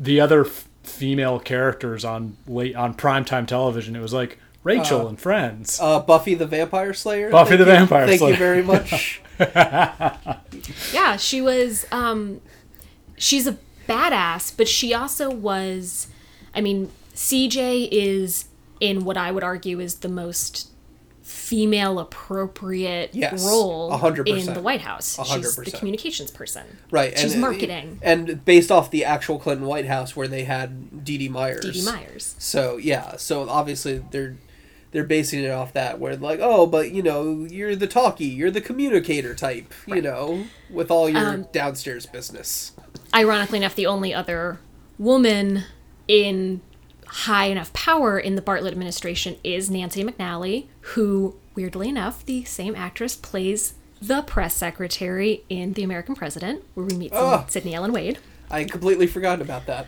the 0.00 0.18
other 0.18 0.46
f- 0.46 0.66
female 0.84 1.38
characters 1.40 2.04
on 2.04 2.36
late 2.46 2.76
on 2.76 2.94
primetime 2.94 3.46
television. 3.46 3.96
It 3.96 4.00
was 4.00 4.12
like 4.12 4.38
Rachel 4.62 5.08
and 5.08 5.18
Friends. 5.18 5.78
Uh, 5.80 6.00
Buffy 6.00 6.34
the 6.34 6.46
Vampire 6.46 6.94
Slayer. 6.94 7.30
Buffy 7.30 7.56
Thank 7.56 7.58
the 7.66 7.72
you- 7.72 7.78
Vampire 7.78 8.06
Thank 8.06 8.18
Slayer. 8.20 8.36
Thank 8.36 8.40
you 8.40 8.46
very 8.46 8.62
much. 8.62 9.20
Yeah, 10.92 11.16
she 11.16 11.40
was 11.42 11.84
um 11.92 12.40
she's 13.16 13.46
a 13.46 13.58
badass, 13.88 14.56
but 14.56 14.68
she 14.68 14.94
also 14.94 15.30
was 15.30 16.06
I 16.54 16.60
mean, 16.60 16.90
CJ 17.14 17.88
is 17.90 18.46
in 18.80 19.04
what 19.04 19.16
I 19.16 19.30
would 19.32 19.44
argue 19.44 19.80
is 19.80 19.96
the 19.96 20.08
most 20.08 20.70
female 21.24 21.98
appropriate 21.98 23.10
Yes, 23.14 23.44
role 23.44 23.90
a 23.90 23.96
hundred 23.96 24.28
in 24.28 24.52
the 24.52 24.60
White 24.60 24.82
House. 24.82 25.18
A 25.18 25.24
hundred 25.24 25.54
She's 25.54 25.72
the 25.72 25.78
communications 25.78 26.30
person. 26.30 26.64
right. 26.90 27.18
She's 27.18 27.32
and, 27.32 27.40
marketing. 27.40 27.98
And 28.02 28.44
based 28.44 28.70
off 28.70 28.90
the 28.90 29.04
actual 29.06 29.38
Clinton 29.38 29.66
White 29.66 29.86
House 29.86 30.14
where 30.14 30.28
they 30.28 30.44
had 30.44 31.02
Dee 31.04 31.16
Dee 31.18 31.30
Myers. 31.30 31.62
Dee 31.62 31.72
Dee 31.72 31.84
Myers. 31.84 32.36
So 32.38 32.76
yeah, 32.76 33.16
so 33.16 33.48
obviously 33.48 34.04
they're 34.10 34.36
they're 34.92 35.02
basing 35.02 35.42
it 35.42 35.50
off 35.50 35.72
that 35.72 35.98
where 35.98 36.14
like 36.16 36.38
oh 36.40 36.66
but 36.66 36.92
you 36.92 37.02
know 37.02 37.44
you're 37.50 37.74
the 37.74 37.88
talkie 37.88 38.26
you're 38.26 38.50
the 38.50 38.60
communicator 38.60 39.34
type 39.34 39.74
you 39.88 40.00
know 40.00 40.44
with 40.70 40.88
all 40.88 41.08
your 41.08 41.30
Um, 41.30 41.48
downstairs 41.50 42.06
business 42.06 42.72
Ironically 43.12 43.58
enough, 43.58 43.74
the 43.74 43.86
only 43.86 44.12
other 44.14 44.58
woman 44.98 45.64
in 46.06 46.60
high 47.18 47.46
enough 47.46 47.72
power 47.72 48.18
in 48.18 48.34
the 48.34 48.42
Bartlet 48.42 48.72
administration 48.72 49.36
is 49.44 49.70
Nancy 49.70 50.02
McNally, 50.02 50.66
who, 50.80 51.36
weirdly 51.54 51.88
enough, 51.88 52.24
the 52.26 52.44
same 52.44 52.74
actress 52.74 53.14
plays 53.16 53.74
the 54.02 54.22
press 54.22 54.54
secretary 54.56 55.44
in 55.48 55.72
The 55.74 55.82
American 55.84 56.14
President, 56.14 56.62
where 56.74 56.84
we 56.86 56.94
meet 56.94 57.12
Oh. 57.14 57.44
Sydney 57.48 57.74
Ellen 57.74 57.92
Wade. 57.92 58.18
I 58.50 58.64
completely 58.64 59.06
forgot 59.06 59.40
about 59.40 59.66
that 59.66 59.86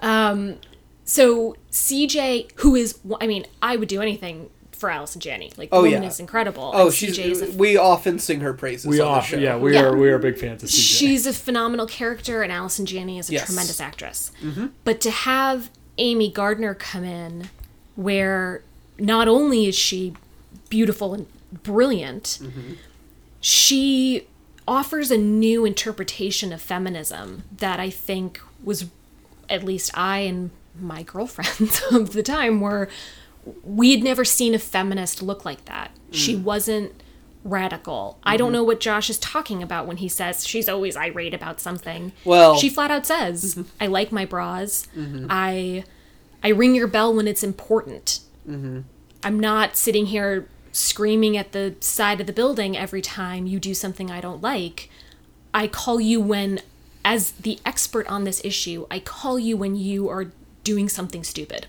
Um, 0.00 0.56
So 1.04 1.54
CJ, 1.70 2.48
who 2.56 2.74
is, 2.74 2.98
I 3.20 3.26
mean, 3.26 3.44
I 3.62 3.76
would 3.76 3.88
do 3.88 4.00
anything 4.00 4.48
for 4.72 4.90
Allison 4.90 5.20
Janney. 5.20 5.52
Like, 5.58 5.68
the 5.70 5.76
Oh, 5.76 5.82
woman 5.82 6.02
yeah. 6.02 6.08
is 6.08 6.18
incredible. 6.18 6.72
oh 6.74 6.86
and 6.86 6.94
she's 6.94 7.16
CJ 7.18 7.30
is 7.30 7.42
a 7.42 7.50
we 7.52 7.76
often 7.76 8.18
sing 8.18 8.40
her 8.40 8.54
praises 8.54 8.86
we 8.86 9.00
on 9.00 9.06
off, 9.18 9.30
the 9.30 9.36
show 9.36 9.42
yeah, 9.42 9.56
we 9.56 9.74
Yeah. 9.74 9.82
are 9.84 9.96
we 9.96 10.08
are 10.10 10.18
big 10.18 10.38
fans 10.38 10.62
of 10.62 10.70
CJ. 10.70 10.98
She's 10.98 11.26
a 11.26 11.32
phenomenal 11.34 11.86
character, 11.86 12.42
and 12.42 12.50
Allison 12.50 12.86
Janney 12.86 13.18
is 13.18 13.28
a 13.28 13.34
Yes. 13.34 13.42
Mm-hmm. 13.42 13.52
tremendous 13.52 13.80
actress. 13.80 14.32
But 14.82 15.00
to 15.02 15.10
have 15.10 15.70
Amy 15.98 16.30
Gardner 16.30 16.74
come 16.74 17.04
in, 17.04 17.48
where 17.96 18.62
not 18.98 19.28
only 19.28 19.66
is 19.66 19.74
she 19.76 20.14
beautiful 20.68 21.14
and 21.14 21.26
brilliant, 21.62 22.38
Mm-hmm. 22.42 22.72
she 23.40 24.26
offers 24.66 25.10
a 25.10 25.18
new 25.18 25.64
interpretation 25.64 26.52
of 26.52 26.60
feminism 26.62 27.42
that 27.58 27.78
I 27.78 27.90
think 27.90 28.40
was, 28.62 28.86
at 29.50 29.62
least 29.62 29.90
I 29.96 30.20
and 30.20 30.50
my 30.80 31.02
girlfriends 31.02 31.82
of 31.92 32.12
the 32.14 32.22
time 32.22 32.60
were, 32.60 32.88
we 33.62 33.90
had 33.92 34.02
never 34.02 34.24
seen 34.24 34.54
a 34.54 34.58
feminist 34.58 35.22
look 35.22 35.44
like 35.44 35.66
that. 35.66 35.90
She 36.10 36.34
Mm. 36.34 36.42
wasn't 36.44 36.92
radical. 37.44 38.18
I 38.24 38.36
don't 38.36 38.48
mm-hmm. 38.48 38.54
know 38.54 38.64
what 38.64 38.80
Josh 38.80 39.10
is 39.10 39.18
talking 39.18 39.62
about 39.62 39.86
when 39.86 39.98
he 39.98 40.08
says 40.08 40.46
she's 40.46 40.68
always 40.68 40.96
irate 40.96 41.34
about 41.34 41.60
something. 41.60 42.12
Well- 42.24 42.56
she 42.56 42.70
flat 42.70 42.90
out 42.90 43.06
says, 43.06 43.54
mm-hmm. 43.54 43.68
"I 43.80 43.86
like 43.86 44.10
my 44.10 44.24
bras. 44.24 44.88
Mm-hmm. 44.96 45.26
I 45.28 45.84
I 46.42 46.48
ring 46.48 46.74
your 46.74 46.88
bell 46.88 47.14
when 47.14 47.28
it's 47.28 47.44
important. 47.44 48.20
I'm 49.22 49.38
not 49.38 49.76
sitting 49.76 50.06
here 50.06 50.48
screaming 50.72 51.36
at 51.36 51.52
the 51.52 51.76
side 51.80 52.20
of 52.20 52.26
the 52.26 52.32
building 52.32 52.76
every 52.76 53.00
time 53.00 53.46
you 53.46 53.60
do 53.60 53.74
something 53.74 54.10
I 54.10 54.20
don't 54.20 54.42
like. 54.42 54.90
I 55.52 55.68
call 55.68 56.00
you 56.00 56.20
when 56.20 56.60
as 57.04 57.32
the 57.32 57.58
expert 57.64 58.06
on 58.08 58.24
this 58.24 58.40
issue, 58.44 58.86
I 58.90 58.98
call 58.98 59.38
you 59.38 59.56
when 59.56 59.76
you 59.76 60.08
are 60.08 60.32
doing 60.64 60.88
something 60.88 61.22
stupid." 61.22 61.66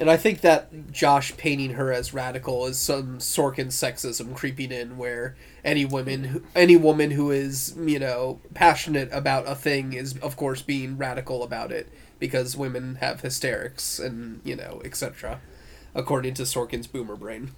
And 0.00 0.10
I 0.10 0.16
think 0.16 0.40
that 0.42 0.92
Josh 0.92 1.36
painting 1.36 1.70
her 1.70 1.92
as 1.92 2.14
radical 2.14 2.66
is 2.66 2.78
some 2.78 3.18
Sorkin 3.18 3.66
sexism 3.68 4.34
creeping 4.34 4.70
in, 4.72 4.96
where 4.96 5.36
any 5.64 5.84
woman, 5.84 6.24
who, 6.24 6.42
any 6.54 6.76
woman 6.76 7.10
who 7.12 7.30
is 7.30 7.74
you 7.78 7.98
know 7.98 8.40
passionate 8.54 9.08
about 9.12 9.48
a 9.48 9.54
thing 9.54 9.92
is 9.92 10.16
of 10.18 10.36
course 10.36 10.62
being 10.62 10.96
radical 10.96 11.42
about 11.42 11.72
it 11.72 11.88
because 12.18 12.56
women 12.56 12.96
have 12.96 13.20
hysterics 13.20 13.98
and 13.98 14.40
you 14.44 14.56
know 14.56 14.80
etc. 14.84 15.40
According 15.94 16.34
to 16.34 16.42
Sorkin's 16.42 16.86
boomer 16.86 17.16
brain. 17.16 17.52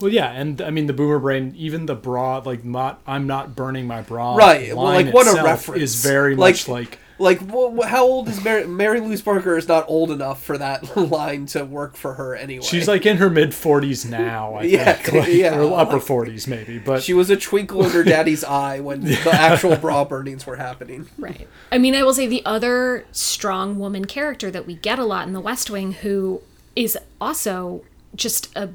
Well, 0.00 0.12
yeah, 0.12 0.30
and 0.32 0.60
I 0.60 0.70
mean 0.70 0.86
the 0.86 0.92
boomer 0.92 1.18
brain, 1.18 1.54
even 1.56 1.86
the 1.86 1.94
bra, 1.94 2.38
like 2.38 2.64
not, 2.64 3.00
I'm 3.06 3.26
not 3.26 3.56
burning 3.56 3.86
my 3.86 4.02
bra. 4.02 4.36
Right, 4.36 4.74
well, 4.76 4.84
like, 4.86 5.12
what 5.12 5.26
a 5.26 5.42
reference. 5.42 5.82
is 5.82 6.04
very 6.04 6.36
Like- 6.36 6.54
much 6.54 6.68
like 6.68 6.98
Like, 7.20 7.38
wh- 7.40 7.76
wh- 7.78 7.86
how 7.86 8.04
old 8.04 8.28
is 8.28 8.42
Mary? 8.42 8.66
Mary 8.66 8.98
Louise 9.00 9.20
Parker 9.22 9.56
is 9.56 9.68
not 9.68 9.84
old 9.88 10.10
enough 10.10 10.42
for 10.42 10.56
that 10.58 10.96
line 11.10 11.46
to 11.46 11.64
work 11.64 11.94
for 11.96 12.14
her 12.14 12.34
anyway. 12.34 12.64
she's 12.64 12.88
like 12.88 13.04
in 13.04 13.18
her 13.18 13.28
mid 13.28 13.50
40s 13.50 14.08
now. 14.08 14.54
I 14.54 14.62
Yeah, 14.62 14.92
think, 14.94 15.24
like, 15.26 15.34
yeah. 15.34 15.58
or 15.60 15.78
upper 15.78 15.98
40s 15.98 16.46
maybe, 16.48 16.78
but 16.78 17.02
she 17.02 17.12
was 17.12 17.28
a 17.30 17.36
twinkle 17.36 17.84
in 17.84 17.90
her 17.90 18.02
daddy's 18.02 18.42
eye 18.42 18.80
when 18.80 19.00
the 19.04 19.30
actual 19.32 19.76
bra 19.76 20.04
burnings 20.04 20.46
were 20.46 20.56
happening. 20.56 21.08
Right. 21.18 21.46
I 21.70 21.78
mean, 21.78 21.94
I 21.94 22.02
will 22.02 22.14
say 22.14 22.26
the 22.26 22.44
other 22.46 23.04
strong 23.12 23.78
woman 23.78 24.06
character 24.06 24.50
that 24.50 24.66
we 24.66 24.74
get 24.74 24.98
a 24.98 25.04
lot 25.04 25.26
in 25.26 25.32
the 25.34 25.40
West 25.40 25.68
Wing, 25.70 25.92
who 25.92 26.40
is 26.74 26.96
also 27.20 27.84
just 28.16 28.48
a 28.56 28.70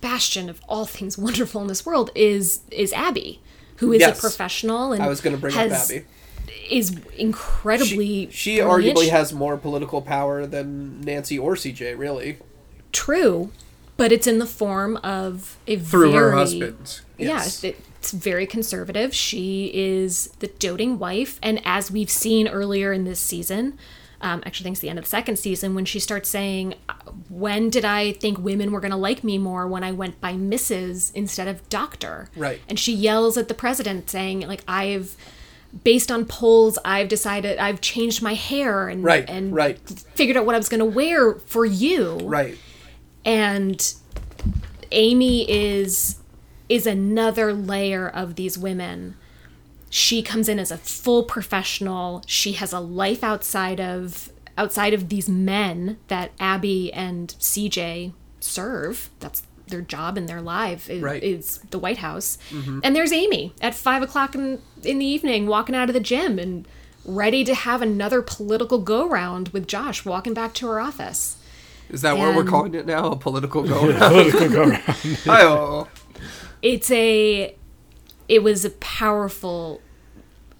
bastion 0.00 0.48
of 0.48 0.60
all 0.68 0.84
things 0.84 1.16
wonderful 1.18 1.60
in 1.62 1.66
this 1.66 1.84
world, 1.84 2.10
is 2.14 2.60
is 2.70 2.92
Abby, 2.92 3.40
who 3.78 3.92
is 3.92 4.00
Yes. 4.00 4.18
a 4.18 4.20
professional 4.20 4.92
and 4.92 5.02
I 5.02 5.08
was 5.08 5.20
going 5.20 5.34
to 5.34 5.40
bring 5.40 5.54
has, 5.54 5.72
up 5.72 5.96
Abby. 5.96 6.04
Is 6.70 6.96
incredibly 7.16 8.30
She 8.30 8.60
brilliant. 8.60 8.96
arguably 8.98 9.08
has 9.10 9.32
more 9.32 9.56
political 9.56 10.00
power 10.02 10.46
than 10.46 11.00
Nancy 11.02 11.38
or 11.38 11.54
CJ, 11.56 11.96
really. 11.98 12.38
true, 12.92 13.50
but 13.96 14.12
it's 14.12 14.26
in 14.26 14.38
the 14.38 14.46
form 14.46 14.96
of 14.98 15.56
a 15.66 15.76
Through 15.76 16.12
very, 16.12 16.22
her 16.24 16.32
husband. 16.32 17.00
Yes, 17.18 17.62
it's 17.64 18.12
very 18.12 18.46
conservative. 18.46 19.14
She 19.14 19.70
is 19.74 20.28
the 20.38 20.48
doting 20.48 20.98
wife, 20.98 21.38
and 21.42 21.60
as 21.64 21.90
we've 21.90 22.10
seen 22.10 22.48
earlier 22.48 22.92
in 22.92 23.04
this 23.04 23.20
season, 23.20 23.78
um, 24.20 24.42
actually, 24.46 24.64
I 24.64 24.66
think 24.66 24.74
it's 24.74 24.80
the 24.80 24.88
end 24.88 24.98
of 24.98 25.04
the 25.04 25.10
second 25.10 25.38
season 25.38 25.74
when 25.74 25.84
she 25.84 25.98
starts 26.00 26.28
saying, 26.30 26.74
"When 27.28 27.68
did 27.68 27.84
I 27.84 28.12
think 28.12 28.38
women 28.38 28.72
were 28.72 28.80
going 28.80 28.90
to 28.90 28.96
like 28.96 29.22
me 29.22 29.36
more 29.38 29.66
when 29.68 29.84
I 29.84 29.92
went 29.92 30.20
by 30.20 30.32
Mrs. 30.32 31.12
instead 31.14 31.46
of 31.46 31.68
Doctor?" 31.68 32.30
Right. 32.34 32.60
And 32.68 32.78
she 32.78 32.92
yells 32.94 33.36
at 33.36 33.48
the 33.48 33.54
president, 33.54 34.08
saying, 34.08 34.40
"Like 34.40 34.62
I've." 34.66 35.16
Based 35.82 36.10
on 36.10 36.24
polls, 36.24 36.78
I've 36.84 37.08
decided 37.08 37.58
I've 37.58 37.80
changed 37.80 38.22
my 38.22 38.34
hair 38.34 38.88
and 38.88 39.02
Right, 39.02 39.28
and 39.28 39.52
right. 39.52 39.78
figured 40.14 40.36
out 40.36 40.46
what 40.46 40.54
I 40.54 40.58
was 40.58 40.68
going 40.68 40.78
to 40.80 40.84
wear 40.84 41.34
for 41.34 41.64
you 41.66 42.18
Right. 42.22 42.56
and 43.24 43.94
Amy 44.92 45.50
is 45.50 46.16
is 46.68 46.86
another 46.86 47.52
layer 47.52 48.08
of 48.08 48.36
these 48.36 48.56
women. 48.56 49.16
She 49.90 50.22
comes 50.22 50.48
in 50.48 50.58
as 50.58 50.70
a 50.70 50.78
full 50.78 51.24
professional. 51.24 52.22
She 52.26 52.52
has 52.52 52.72
a 52.72 52.80
life 52.80 53.22
outside 53.24 53.80
of 53.80 54.30
outside 54.56 54.94
of 54.94 55.08
these 55.08 55.28
men 55.28 55.98
that 56.08 56.30
Abby 56.40 56.92
and 56.92 57.34
CJ 57.40 58.12
serve. 58.40 59.10
That's 59.20 59.42
their 59.68 59.80
job 59.80 60.16
and 60.18 60.28
their 60.28 60.40
life 60.42 60.90
is, 60.90 61.02
Right. 61.02 61.22
is 61.22 61.58
the 61.70 61.78
White 61.78 61.98
House. 61.98 62.38
Mm-hmm. 62.50 62.80
And 62.82 62.94
there's 62.94 63.12
Amy 63.12 63.54
at 63.60 63.74
five 63.74 64.02
o'clock 64.02 64.34
in, 64.34 64.60
in 64.82 64.98
the 64.98 65.06
evening 65.06 65.46
walking 65.46 65.74
out 65.74 65.88
of 65.88 65.94
the 65.94 66.00
gym 66.00 66.38
and 66.38 66.66
ready 67.04 67.44
to 67.44 67.54
have 67.54 67.82
another 67.82 68.22
political 68.22 68.78
go 68.78 69.08
round 69.08 69.48
with 69.48 69.66
Josh 69.66 70.04
walking 70.04 70.34
back 70.34 70.54
to 70.54 70.66
her 70.66 70.80
office. 70.80 71.36
Is 71.90 72.00
that 72.02 72.16
what 72.16 72.34
we're 72.34 72.44
calling 72.44 72.74
it 72.74 72.86
now? 72.86 73.10
A 73.12 73.16
political 73.16 73.62
go 73.68 73.80
political 73.92 74.48
go 74.48 74.62
around. 74.70 74.82
around? 75.26 75.88
it's 76.62 76.90
a 76.90 77.54
it 78.28 78.42
was 78.42 78.64
a 78.64 78.70
powerful 78.70 79.80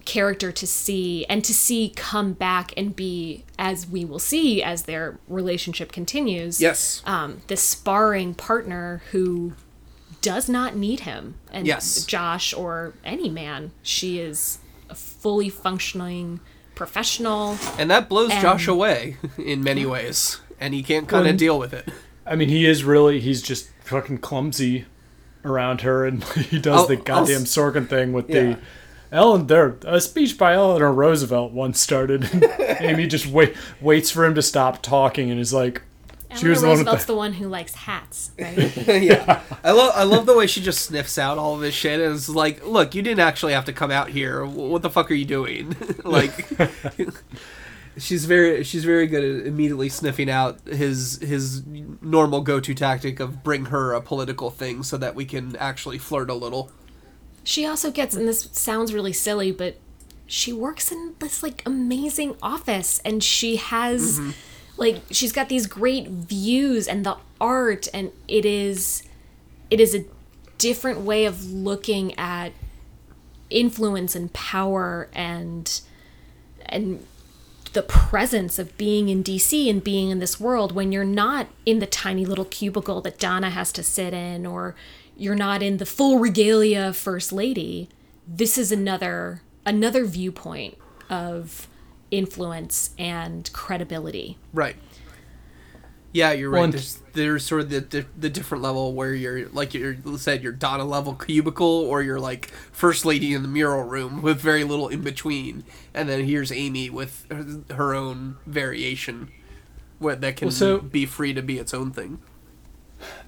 character 0.05 0.53
to 0.53 0.67
see 0.67 1.25
and 1.27 1.45
to 1.45 1.55
see 1.55 1.93
come 1.97 2.33
back 2.33 2.73
and 2.77 2.95
be 2.95 3.45
as 3.59 3.87
we 3.89 4.05
will 4.05 4.19
see 4.19 4.63
as 4.63 4.83
their 4.85 5.19
relationship 5.29 5.93
continues 5.93 6.61
Yes. 6.61 7.03
um 7.07 7.41
this 7.47 7.63
sparring 7.63 8.35
partner 8.35 9.03
who 9.13 9.55
does 10.21 10.49
not 10.49 10.77
need 10.77 11.01
him 11.01 11.35
and 11.53 11.67
Yes. 11.67 12.05
josh 12.07 12.53
or 12.55 12.95
any 13.05 13.29
man 13.29 13.73
she 13.83 14.19
is 14.19 14.59
a 14.91 14.95
fully 14.95 15.49
functioning 15.49 16.41
professional 16.75 17.57
And 17.79 17.91
that 17.91 18.09
blows 18.09 18.31
And- 18.33 18.43
Josh 18.43 18.67
away 18.69 19.17
in 19.39 19.63
many 19.63 19.87
ways. 19.87 20.41
And 20.61 20.75
he 20.75 20.83
can't 20.83 21.07
kind 21.09 21.27
of 21.29 21.37
deal 21.37 21.59
with 21.59 21.73
it. 21.73 21.89
I 22.27 22.35
mean, 22.37 22.49
he 22.49 22.67
is 22.67 22.85
really, 22.85 23.21
he's 23.21 23.43
just 23.43 23.69
fucking 23.85 24.19
clumsy 24.19 24.87
around 25.45 25.83
her, 25.83 26.05
and 26.07 26.25
he 26.51 26.59
does 26.59 26.81
I'll- 26.81 26.87
the 26.87 26.97
I'll 26.97 27.03
goddamn 27.03 27.43
s- 27.43 27.55
Sorkin 27.55 27.89
thing 27.89 28.13
with 28.13 28.29
Yeah. 28.31 28.43
the. 28.43 28.59
Ellen, 29.15 29.47
there, 29.47 29.79
a 29.87 30.01
speech 30.01 30.37
by 30.37 30.55
Eleanor 30.55 30.93
Roosevelt 30.93 31.53
once 31.53 31.81
started. 31.81 32.29
Amy 32.81 33.07
just 33.07 33.27
wait, 33.27 33.55
waits 33.81 34.11
for 34.11 34.25
him 34.25 34.35
to 34.35 34.43
stop 34.43 34.83
talking 34.83 35.31
and 35.31 35.39
is 35.39 35.55
like, 35.55 35.83
she 36.37 36.49
Eleanor 36.49 36.51
was 36.51 36.61
the 36.61 36.67
one 36.67 36.71
with 36.71 36.79
Roosevelt's 36.79 37.05
the, 37.05 37.13
the 37.13 37.17
one 37.17 37.33
who 37.35 37.47
likes 37.47 37.75
hats 37.75 38.33
right 38.37 38.77
yeah. 39.03 39.41
I 39.63 39.71
love 39.71 39.93
I 39.95 40.03
love 40.03 40.27
the 40.27 40.37
way 40.37 40.49
she 40.49 40.61
just 40.61 40.81
sniffs 40.81 41.17
out 41.17 41.39
all 41.39 41.55
of 41.55 41.61
this 41.61 41.77
shit 41.77 42.01
and 42.01 42.13
is 42.13 42.29
like, 42.29 42.67
"Look, 42.67 42.97
you 42.97 43.03
didn't 43.03 43.21
actually 43.21 43.53
have 43.53 43.67
to 43.67 43.73
come 43.73 43.93
out 43.93 44.09
here. 44.09 44.45
What 44.45 44.83
the 44.83 44.91
fuck 44.91 45.13
are 45.13 45.15
you 45.15 45.25
doing?" 45.25 45.77
like 46.05 46.51
she's 47.97 48.25
very 48.25 48.65
she's 48.65 48.85
very 48.85 49.07
good 49.07 49.23
at 49.23 49.47
immediately 49.47 49.89
sniffing 49.89 50.29
out 50.29 50.59
his 50.67 51.21
his 51.23 51.63
normal 52.03 52.41
go-to 52.41 52.75
tactic 52.75 53.21
of 53.21 53.45
bring 53.45 53.67
her 53.67 53.93
a 53.93 54.01
political 54.01 54.51
thing 54.51 54.83
so 54.83 54.97
that 54.97 55.15
we 55.15 55.25
can 55.25 55.55
actually 55.55 55.99
flirt 55.99 56.29
a 56.29 56.35
little. 56.35 56.73
She 57.45 57.67
also 57.67 57.91
gets, 57.91 58.15
and 58.15 58.27
this 58.27 58.49
sounds 58.53 58.93
really 58.93 59.13
silly, 59.13 59.53
but 59.53 59.77
she 60.27 60.53
works 60.53 60.91
in 60.91 61.15
this 61.19 61.43
like 61.43 61.63
amazing 61.67 62.37
office 62.43 63.01
and 63.05 63.23
she 63.23 63.57
has 63.57 64.19
mm-hmm. 64.19 64.31
like 64.77 65.03
she's 65.11 65.33
got 65.33 65.49
these 65.49 65.67
great 65.67 66.09
views 66.09 66.89
and 66.89 67.05
the 67.05 67.17
art 67.41 67.89
and 67.93 68.11
it 68.27 68.45
is 68.45 69.03
it 69.71 69.81
is 69.81 69.95
a 69.95 70.05
different 70.57 71.01
way 71.01 71.27
of 71.27 71.51
looking 71.51 72.19
at 72.19 72.53
influence 73.51 74.17
and 74.17 74.33
power 74.33 75.09
and 75.13 75.83
and 76.67 77.05
the 77.75 77.83
presence 77.83 78.59
of 78.59 78.77
being 78.79 79.09
in 79.09 79.23
DC 79.23 79.69
and 79.69 79.83
being 79.83 80.11
in 80.11 80.21
this 80.21 80.39
world 80.39 80.73
when 80.73 80.93
you're 80.93 81.05
not 81.05 81.49
in 81.67 81.81
the 81.81 81.87
tiny 81.87 82.25
little 82.25 82.45
cubicle 82.45 83.01
that 83.01 83.19
Donna 83.19 83.51
has 83.51 83.73
to 83.73 83.83
sit 83.83 84.15
in 84.15 84.47
or 84.47 84.77
you're 85.17 85.35
not 85.35 85.63
in 85.63 85.77
the 85.79 85.87
full 85.87 86.19
regalia 86.19 86.93
first 86.93 87.33
lady 87.33 87.89
this 88.27 88.57
is 88.59 88.73
another 88.73 89.43
another 89.67 90.05
viewpoint 90.05 90.77
of 91.11 91.67
influence 92.11 92.91
and 92.99 93.51
credibility 93.53 94.39
Right. 94.53 94.77
Yeah, 96.13 96.31
you're 96.31 96.49
right. 96.49 96.61
Well, 96.61 96.71
There's, 96.71 96.99
there's 97.15 97.45
sort 97.45 97.63
of 97.63 97.71
the, 97.71 97.81
the 97.81 98.07
the 98.17 98.31
different 98.31 98.63
level 98.63 98.93
where 98.95 99.13
you're 99.15 99.49
like 99.49 99.75
you 99.75 99.99
said, 100.17 100.45
you're 100.45 100.53
Donna 100.53 100.85
level 100.85 101.15
cubicle, 101.15 101.67
or 101.67 102.03
you're 102.03 102.21
like 102.21 102.47
first 102.71 103.05
lady 103.05 103.35
in 103.35 103.43
the 103.43 103.49
mural 103.49 103.83
room 103.83 104.23
with 104.23 104.39
very 104.41 104.63
little 104.63 104.87
in 104.87 105.01
between, 105.01 105.65
and 105.93 106.09
then 106.09 106.25
here's 106.25 106.53
Amy 106.53 106.89
with 106.89 107.27
her, 107.33 107.75
her 107.75 107.95
own 107.97 108.37
variation, 108.47 109.33
where 109.99 110.15
that 110.15 110.37
can 110.37 110.47
Well, 110.47 110.53
so- 110.53 110.79
be 110.79 111.05
free 111.05 111.35
to 111.35 111.43
be 111.43 111.59
its 111.59 111.75
own 111.75 111.91
thing. 111.91 112.21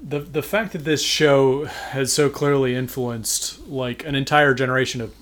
The 0.03 0.21
the 0.21 0.43
fact 0.43 0.73
that 0.73 0.85
this 0.85 1.03
show 1.03 1.65
has 1.65 2.13
so 2.13 2.29
clearly 2.29 2.75
influenced 2.75 3.67
like 3.69 4.05
an 4.05 4.15
entire 4.15 4.55
generation 4.55 5.01
of 5.01 5.15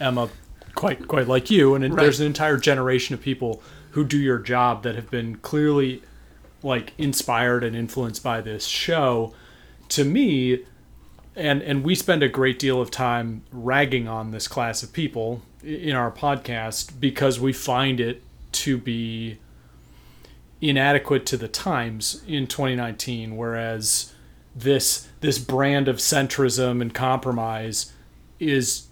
Emma, 0.00 0.28
quite 0.74 1.08
quite 1.08 1.28
like 1.28 1.50
you, 1.50 1.74
and 1.74 1.96
there's 1.96 2.20
an 2.20 2.26
entire 2.26 2.56
generation 2.56 3.14
of 3.14 3.20
people 3.20 3.62
who 3.90 4.04
do 4.04 4.18
your 4.18 4.38
job 4.38 4.82
that 4.82 4.94
have 4.94 5.10
been 5.10 5.36
clearly 5.36 6.02
like 6.62 6.92
inspired 6.98 7.64
and 7.64 7.76
influenced 7.76 8.22
by 8.22 8.40
this 8.40 8.66
show. 8.66 9.34
To 9.90 10.04
me, 10.04 10.64
and 11.36 11.62
and 11.62 11.84
we 11.84 11.94
spend 11.94 12.22
a 12.22 12.28
great 12.28 12.58
deal 12.58 12.80
of 12.80 12.90
time 12.90 13.44
ragging 13.52 14.08
on 14.08 14.30
this 14.30 14.48
class 14.48 14.82
of 14.82 14.92
people 14.92 15.42
in 15.62 15.94
our 15.94 16.10
podcast 16.10 16.98
because 16.98 17.38
we 17.38 17.52
find 17.52 18.00
it 18.00 18.22
to 18.52 18.76
be 18.78 19.38
inadequate 20.62 21.26
to 21.26 21.36
the 21.36 21.48
times 21.48 22.22
in 22.26 22.46
2019 22.46 23.36
whereas 23.36 24.14
this 24.54 25.08
this 25.20 25.38
brand 25.38 25.88
of 25.88 25.96
centrism 25.96 26.80
and 26.80 26.94
compromise 26.94 27.92
is 28.38 28.86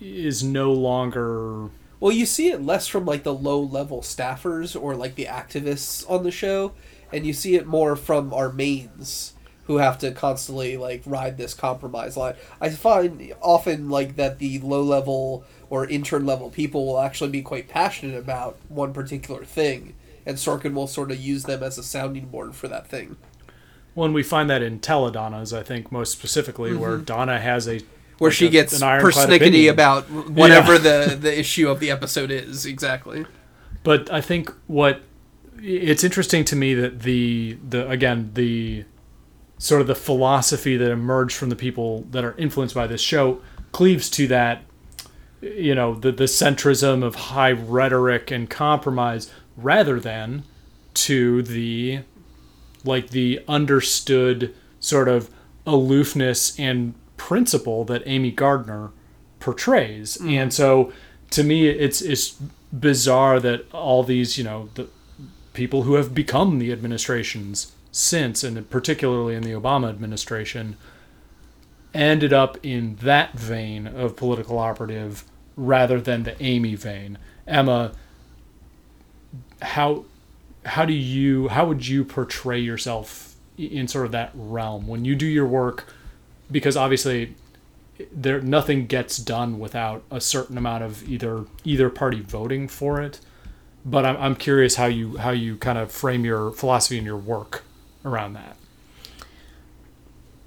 is 0.00 0.42
no 0.42 0.72
longer 0.72 1.70
Well, 2.00 2.12
you 2.12 2.26
see 2.26 2.48
it 2.50 2.62
less 2.62 2.86
from 2.86 3.06
like 3.06 3.22
the 3.22 3.34
low 3.34 3.60
level 3.60 4.00
staffers 4.02 4.80
or 4.80 4.94
like 4.94 5.14
the 5.14 5.24
activists 5.26 6.08
on 6.10 6.22
the 6.22 6.30
show, 6.30 6.72
and 7.12 7.26
you 7.26 7.32
see 7.32 7.54
it 7.54 7.66
more 7.66 7.96
from 7.96 8.34
our 8.34 8.52
mains 8.52 9.32
who 9.66 9.78
have 9.78 9.98
to 10.00 10.10
constantly 10.12 10.76
like 10.76 11.02
ride 11.06 11.38
this 11.38 11.54
compromise 11.54 12.16
line. 12.16 12.34
I 12.60 12.68
find 12.70 13.32
often 13.40 13.88
like 13.88 14.16
that 14.16 14.38
the 14.38 14.58
low 14.58 14.82
level 14.82 15.44
or 15.70 15.86
intern 15.86 16.26
level 16.26 16.50
people 16.50 16.84
will 16.84 17.00
actually 17.00 17.30
be 17.30 17.40
quite 17.40 17.68
passionate 17.68 18.18
about 18.18 18.58
one 18.68 18.92
particular 18.92 19.44
thing, 19.44 19.94
and 20.26 20.36
Sorkin 20.36 20.74
will 20.74 20.86
sort 20.86 21.10
of 21.10 21.18
use 21.20 21.44
them 21.44 21.62
as 21.62 21.78
a 21.78 21.82
sounding 21.82 22.26
board 22.26 22.54
for 22.54 22.68
that 22.68 22.86
thing. 22.88 23.16
when 23.94 24.12
we 24.12 24.22
find 24.24 24.50
that 24.50 24.60
in 24.62 24.80
Teledonnas, 24.80 25.56
I 25.56 25.62
think 25.62 25.92
most 25.92 26.10
specifically, 26.12 26.74
where 26.74 26.96
mm-hmm. 26.96 27.04
Donna 27.04 27.38
has 27.40 27.68
a 27.68 27.80
Where 28.18 28.30
like 28.30 28.36
she 28.36 28.46
a- 28.46 28.50
gets 28.50 28.80
persnickety 28.80 29.70
about 29.70 30.10
whatever 30.10 30.74
Yeah. 30.74 30.78
the 31.06 31.16
the 31.16 31.38
issue 31.38 31.68
of 31.68 31.78
the 31.78 31.90
episode 31.92 32.30
is 32.32 32.66
exactly. 32.66 33.24
but 33.84 34.10
I 34.12 34.20
think 34.20 34.52
what 34.66 35.02
it's 35.62 36.02
interesting 36.02 36.44
to 36.46 36.56
me 36.56 36.74
that 36.74 37.00
the 37.02 37.56
the 37.68 37.88
again 37.88 38.30
the 38.34 38.84
sort 39.58 39.80
of 39.80 39.86
the 39.86 39.94
philosophy 39.94 40.76
that 40.76 40.90
emerged 40.90 41.36
from 41.36 41.48
the 41.48 41.56
people 41.56 42.02
that 42.10 42.24
are 42.24 42.34
influenced 42.36 42.74
by 42.74 42.86
this 42.88 43.00
show 43.00 43.40
cleaves 43.70 44.10
to 44.10 44.26
that 44.26 44.62
you 45.40 45.74
know 45.74 45.94
the 45.94 46.10
the 46.10 46.24
centrism 46.24 47.02
of 47.04 47.14
high 47.14 47.52
rhetoric 47.52 48.30
and 48.32 48.50
compromise 48.50 49.30
rather 49.56 50.00
than 50.00 50.44
to 50.94 51.42
the 51.42 52.00
like 52.84 53.10
the 53.10 53.42
understood 53.48 54.54
sort 54.78 55.08
of 55.08 55.30
aloofness 55.66 56.58
and 56.58 56.94
principle 57.16 57.84
that 57.84 58.02
Amy 58.06 58.30
Gardner 58.30 58.90
portrays. 59.40 60.16
Mm-hmm. 60.16 60.28
And 60.30 60.52
so 60.52 60.92
to 61.30 61.42
me 61.42 61.68
it's 61.68 62.02
it's 62.02 62.36
bizarre 62.72 63.40
that 63.40 63.72
all 63.72 64.02
these, 64.02 64.36
you 64.36 64.44
know, 64.44 64.68
the 64.74 64.88
people 65.52 65.82
who 65.82 65.94
have 65.94 66.14
become 66.14 66.58
the 66.58 66.72
administrations 66.72 67.72
since 67.92 68.42
and 68.42 68.68
particularly 68.70 69.34
in 69.34 69.42
the 69.42 69.52
Obama 69.52 69.88
administration 69.88 70.76
ended 71.94 72.32
up 72.32 72.58
in 72.64 72.96
that 72.96 73.32
vein 73.38 73.86
of 73.86 74.16
political 74.16 74.58
operative 74.58 75.24
rather 75.56 76.00
than 76.00 76.24
the 76.24 76.42
Amy 76.42 76.74
vein. 76.74 77.16
Emma 77.46 77.92
how 79.62 80.04
how 80.64 80.84
do 80.84 80.92
you 80.92 81.48
how 81.48 81.66
would 81.66 81.86
you 81.86 82.04
portray 82.04 82.58
yourself 82.58 83.34
in 83.56 83.86
sort 83.86 84.06
of 84.06 84.12
that 84.12 84.30
realm 84.34 84.86
when 84.86 85.04
you 85.04 85.14
do 85.14 85.26
your 85.26 85.46
work? 85.46 85.92
Because 86.50 86.76
obviously 86.76 87.34
there 88.12 88.40
nothing 88.40 88.86
gets 88.86 89.16
done 89.18 89.58
without 89.58 90.02
a 90.10 90.20
certain 90.20 90.58
amount 90.58 90.82
of 90.82 91.08
either 91.08 91.44
either 91.64 91.90
party 91.90 92.20
voting 92.20 92.68
for 92.68 93.00
it. 93.00 93.20
But 93.86 94.06
I'm, 94.06 94.16
I'm 94.16 94.36
curious 94.36 94.76
how 94.76 94.86
you 94.86 95.18
how 95.18 95.30
you 95.30 95.56
kind 95.56 95.78
of 95.78 95.92
frame 95.92 96.24
your 96.24 96.50
philosophy 96.52 96.96
and 96.96 97.06
your 97.06 97.16
work 97.16 97.64
around 98.04 98.32
that. 98.34 98.56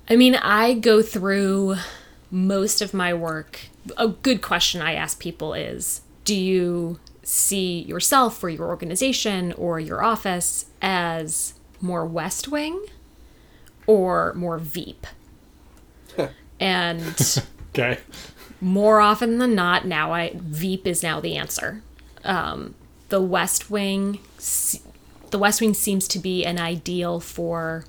I 0.09 0.15
mean, 0.15 0.35
I 0.35 0.73
go 0.73 1.01
through 1.01 1.75
most 2.31 2.81
of 2.81 2.93
my 2.93 3.13
work. 3.13 3.61
A 3.97 4.07
good 4.07 4.41
question 4.41 4.81
I 4.81 4.93
ask 4.93 5.19
people 5.19 5.53
is 5.53 6.01
Do 6.23 6.35
you 6.35 6.99
see 7.27 7.81
yourself 7.81 8.43
or 8.43 8.49
your 8.49 8.67
organization 8.67 9.51
or 9.53 9.79
your 9.79 10.03
office 10.03 10.65
as 10.81 11.53
more 11.81 12.05
West 12.05 12.47
Wing 12.47 12.85
or 13.85 14.33
more 14.33 14.57
Veep? 14.57 15.05
and 16.59 17.43
okay 17.69 17.99
more 18.59 18.99
often 18.99 19.37
than 19.37 19.55
not, 19.55 19.85
now 19.85 20.13
I 20.13 20.31
Veep 20.35 20.87
is 20.87 21.03
now 21.03 21.19
the 21.19 21.35
answer. 21.37 21.81
Um, 22.23 22.75
the 23.09 23.21
West 23.21 23.69
Wing, 23.69 24.19
the 25.29 25.39
West 25.39 25.61
Wing 25.61 25.73
seems 25.73 26.07
to 26.09 26.19
be 26.19 26.45
an 26.45 26.59
ideal 26.59 27.19
for 27.19 27.85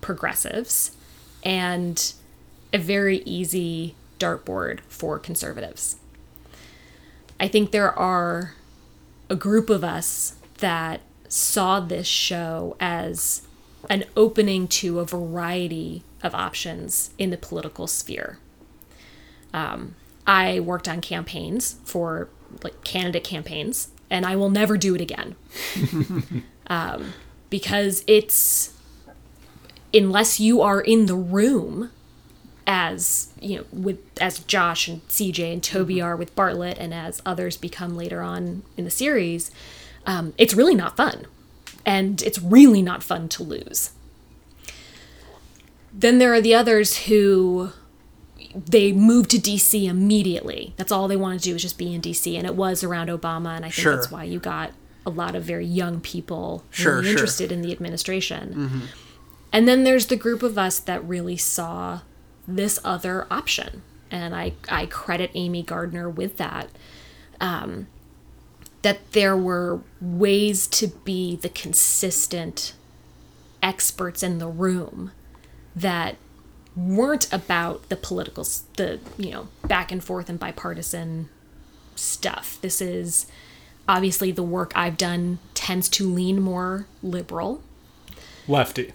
progressives, 0.00 0.96
and 1.42 2.12
a 2.72 2.78
very 2.78 3.18
easy 3.24 3.94
dartboard 4.18 4.80
for 4.88 5.18
conservatives. 5.18 5.96
I 7.38 7.48
think 7.48 7.70
there 7.70 7.96
are 7.98 8.54
a 9.28 9.36
group 9.36 9.70
of 9.70 9.84
us 9.84 10.36
that 10.58 11.00
saw 11.28 11.80
this 11.80 12.06
show 12.06 12.76
as 12.80 13.42
an 13.90 14.04
opening 14.16 14.68
to 14.68 15.00
a 15.00 15.04
variety 15.04 16.02
of 16.22 16.34
options 16.34 17.10
in 17.18 17.30
the 17.30 17.36
political 17.36 17.86
sphere. 17.86 18.38
Um, 19.52 19.94
I 20.26 20.60
worked 20.60 20.88
on 20.88 21.00
campaigns 21.00 21.76
for 21.84 22.28
like 22.62 22.82
candidate 22.84 23.24
campaigns, 23.24 23.88
and 24.10 24.24
I 24.24 24.36
will 24.36 24.50
never 24.50 24.76
do 24.76 24.94
it 24.94 25.00
again 25.00 25.36
um, 26.68 27.12
because 27.50 28.02
it's 28.06 28.72
unless 29.92 30.40
you 30.40 30.60
are 30.60 30.80
in 30.80 31.06
the 31.06 31.14
room 31.14 31.90
as 32.66 33.28
you 33.40 33.58
know 33.58 33.64
with 33.72 33.98
as 34.20 34.40
Josh 34.40 34.88
and 34.88 35.06
CJ 35.08 35.52
and 35.52 35.62
Toby 35.62 36.00
are 36.00 36.16
with 36.16 36.34
Bartlet 36.34 36.76
and 36.78 36.92
as 36.92 37.22
others 37.24 37.56
become 37.56 37.96
later 37.96 38.22
on 38.22 38.62
in 38.76 38.84
the 38.84 38.90
series, 38.90 39.50
um, 40.06 40.32
it's 40.38 40.54
really 40.54 40.74
not 40.74 40.96
fun, 40.96 41.26
and 41.84 42.20
it's 42.22 42.40
really 42.40 42.82
not 42.82 43.02
fun 43.02 43.28
to 43.30 43.42
lose. 43.42 43.90
Then 45.92 46.18
there 46.18 46.32
are 46.34 46.40
the 46.40 46.54
others 46.54 47.04
who 47.06 47.70
they 48.54 48.92
moved 48.92 49.30
to 49.30 49.38
DC 49.38 49.86
immediately. 49.88 50.74
That's 50.76 50.92
all 50.92 51.08
they 51.08 51.16
wanted 51.16 51.38
to 51.40 51.44
do 51.44 51.52
was 51.54 51.62
just 51.62 51.78
be 51.78 51.94
in 51.94 52.00
DC, 52.00 52.36
and 52.36 52.46
it 52.46 52.54
was 52.54 52.82
around 52.84 53.08
Obama, 53.08 53.54
and 53.56 53.64
I 53.64 53.68
think 53.68 53.74
Sure. 53.74 53.94
that's 53.96 54.10
why 54.10 54.24
you 54.24 54.38
got 54.38 54.72
a 55.04 55.10
lot 55.10 55.34
of 55.34 55.44
very 55.44 55.66
young 55.66 56.00
people 56.00 56.64
Sure, 56.70 56.94
really 56.94 57.04
sure. 57.04 57.12
interested 57.12 57.52
in 57.52 57.62
the 57.62 57.72
administration. 57.72 58.88
And 59.52 59.66
then 59.68 59.84
there's 59.84 60.06
the 60.06 60.16
group 60.16 60.42
of 60.42 60.58
us 60.58 60.78
that 60.80 61.02
really 61.06 61.36
saw 61.36 62.00
this 62.46 62.78
other 62.84 63.26
option. 63.30 63.82
And 64.10 64.34
I, 64.34 64.52
I 64.68 64.86
credit 64.86 65.30
Amy 65.34 65.62
Gardner 65.62 66.08
with 66.08 66.36
that. 66.36 66.68
Um, 67.40 67.88
that 68.82 69.12
there 69.12 69.36
were 69.36 69.80
ways 70.00 70.66
to 70.68 70.86
be 70.86 71.34
the 71.34 71.48
consistent 71.48 72.72
experts 73.62 74.22
in 74.22 74.38
the 74.38 74.46
room 74.46 75.10
that 75.74 76.16
weren't 76.76 77.30
about 77.32 77.88
the 77.88 77.96
political, 77.96 78.46
the, 78.76 79.00
you 79.18 79.30
know, 79.32 79.48
back 79.66 79.90
and 79.90 80.04
forth 80.04 80.28
and 80.28 80.38
bipartisan 80.38 81.28
stuff. 81.96 82.58
This 82.60 82.80
is 82.80 83.26
obviously 83.88 84.30
the 84.30 84.42
work 84.42 84.72
I've 84.76 84.96
done 84.96 85.40
tends 85.54 85.88
to 85.88 86.08
lean 86.08 86.40
more 86.40 86.86
liberal 87.02 87.62
lefty 88.48 88.92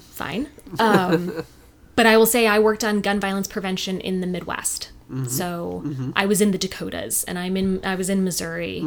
fine. 0.00 0.48
Um, 0.78 1.44
but 2.00 2.06
I 2.06 2.16
will 2.16 2.24
say 2.26 2.46
I 2.46 2.58
worked 2.58 2.82
on 2.82 3.02
gun 3.02 3.20
violence 3.20 3.46
prevention 3.46 4.00
in 4.00 4.20
the 4.22 4.26
Midwest. 4.26 4.90
So 5.26 5.82
I 6.14 6.24
was 6.24 6.40
in 6.40 6.52
the 6.52 6.58
Dakotas, 6.58 7.24
and 7.24 7.36
I'm 7.36 7.56
in. 7.56 7.84
I 7.84 7.96
was 7.96 8.08
in 8.08 8.22
Missouri. 8.22 8.78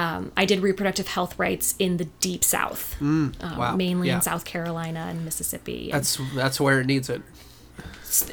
Um, 0.00 0.30
I 0.36 0.44
did 0.44 0.60
reproductive 0.60 1.08
health 1.08 1.36
rights 1.40 1.74
in 1.80 1.96
the 1.96 2.04
Deep 2.20 2.44
South, 2.44 2.94
um, 3.00 3.34
wow. 3.40 3.74
mainly 3.74 4.06
Yeah. 4.08 4.16
in 4.16 4.22
South 4.22 4.44
Carolina 4.44 5.06
and 5.10 5.24
Mississippi. 5.24 5.90
And 5.90 5.94
That's 5.94 6.20
that's 6.36 6.60
where 6.60 6.80
it 6.80 6.86
needs 6.86 7.10
it. 7.10 7.20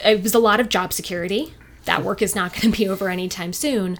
it 0.06 0.22
was 0.22 0.36
a 0.36 0.40
lot 0.40 0.60
of 0.60 0.70
job 0.70 0.94
security. 0.94 1.56
That 1.86 2.04
work 2.04 2.22
is 2.22 2.36
not 2.36 2.54
going 2.54 2.72
to 2.72 2.78
be 2.78 2.88
over 2.94 3.10
anytime 3.10 3.52
soon. 3.52 3.98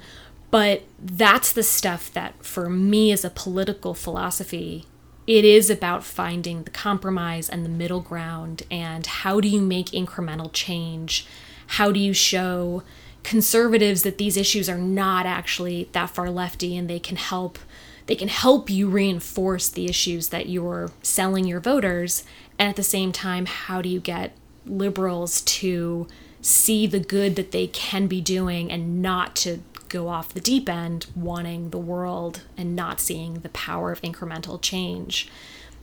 But 0.52 0.84
that's 1.02 1.52
the 1.52 1.64
stuff 1.64 2.14
that, 2.14 2.46
for 2.46 2.70
me 2.70 3.12
as 3.12 3.26
a 3.26 3.32
political 3.32 3.96
philosophy, 3.96 4.86
it 5.26 5.46
is 5.46 5.70
about 5.70 6.04
finding 6.04 6.64
the 6.64 6.72
compromise 6.72 7.50
and 7.50 7.64
the 7.64 7.70
middle 7.70 8.02
ground. 8.02 8.64
And 8.70 9.06
how 9.06 9.40
do 9.40 9.48
you 9.48 9.62
make 9.62 9.88
incremental 9.88 10.52
change? 10.52 11.26
How 11.68 11.92
do 11.92 12.00
you 12.00 12.14
show 12.14 12.84
conservatives 13.24 14.04
that 14.04 14.18
these 14.18 14.38
issues 14.38 14.68
are 14.70 14.78
not 14.78 15.26
actually 15.26 15.90
that 15.94 16.10
far 16.10 16.30
lefty 16.30 16.76
and 16.78 16.90
they 16.90 17.00
can 17.00 17.18
help 17.18 17.58
they 18.06 18.16
can 18.16 18.28
help 18.28 18.70
you 18.70 18.90
reinforce 18.90 19.70
the 19.70 19.86
issues 19.86 20.28
that 20.28 20.50
you're 20.50 20.92
selling 21.02 21.46
your 21.46 21.62
voters 21.62 22.26
and 22.60 22.68
at 22.68 22.76
the 22.76 22.84
same 22.84 23.14
time 23.14 23.46
how 23.46 23.82
do 23.82 23.88
you 23.88 24.02
get 24.02 24.36
liberals 24.66 25.40
to 25.42 26.06
see 26.42 26.86
the 26.86 27.00
good 27.00 27.38
that 27.38 27.52
they 27.52 27.66
can 27.68 28.08
be 28.08 28.20
doing 28.20 28.70
and 28.70 29.02
not 29.02 29.38
to 29.38 29.62
go 29.94 30.10
off 30.10 30.34
the 30.34 30.42
deep 30.42 30.68
end 30.68 31.06
wanting 31.16 31.70
the 31.70 31.78
world 31.78 32.42
and 32.58 32.76
not 32.76 33.00
seeing 33.00 33.36
the 33.36 33.50
power 33.50 33.92
of 33.92 34.02
incremental 34.02 34.60
change. 34.60 35.30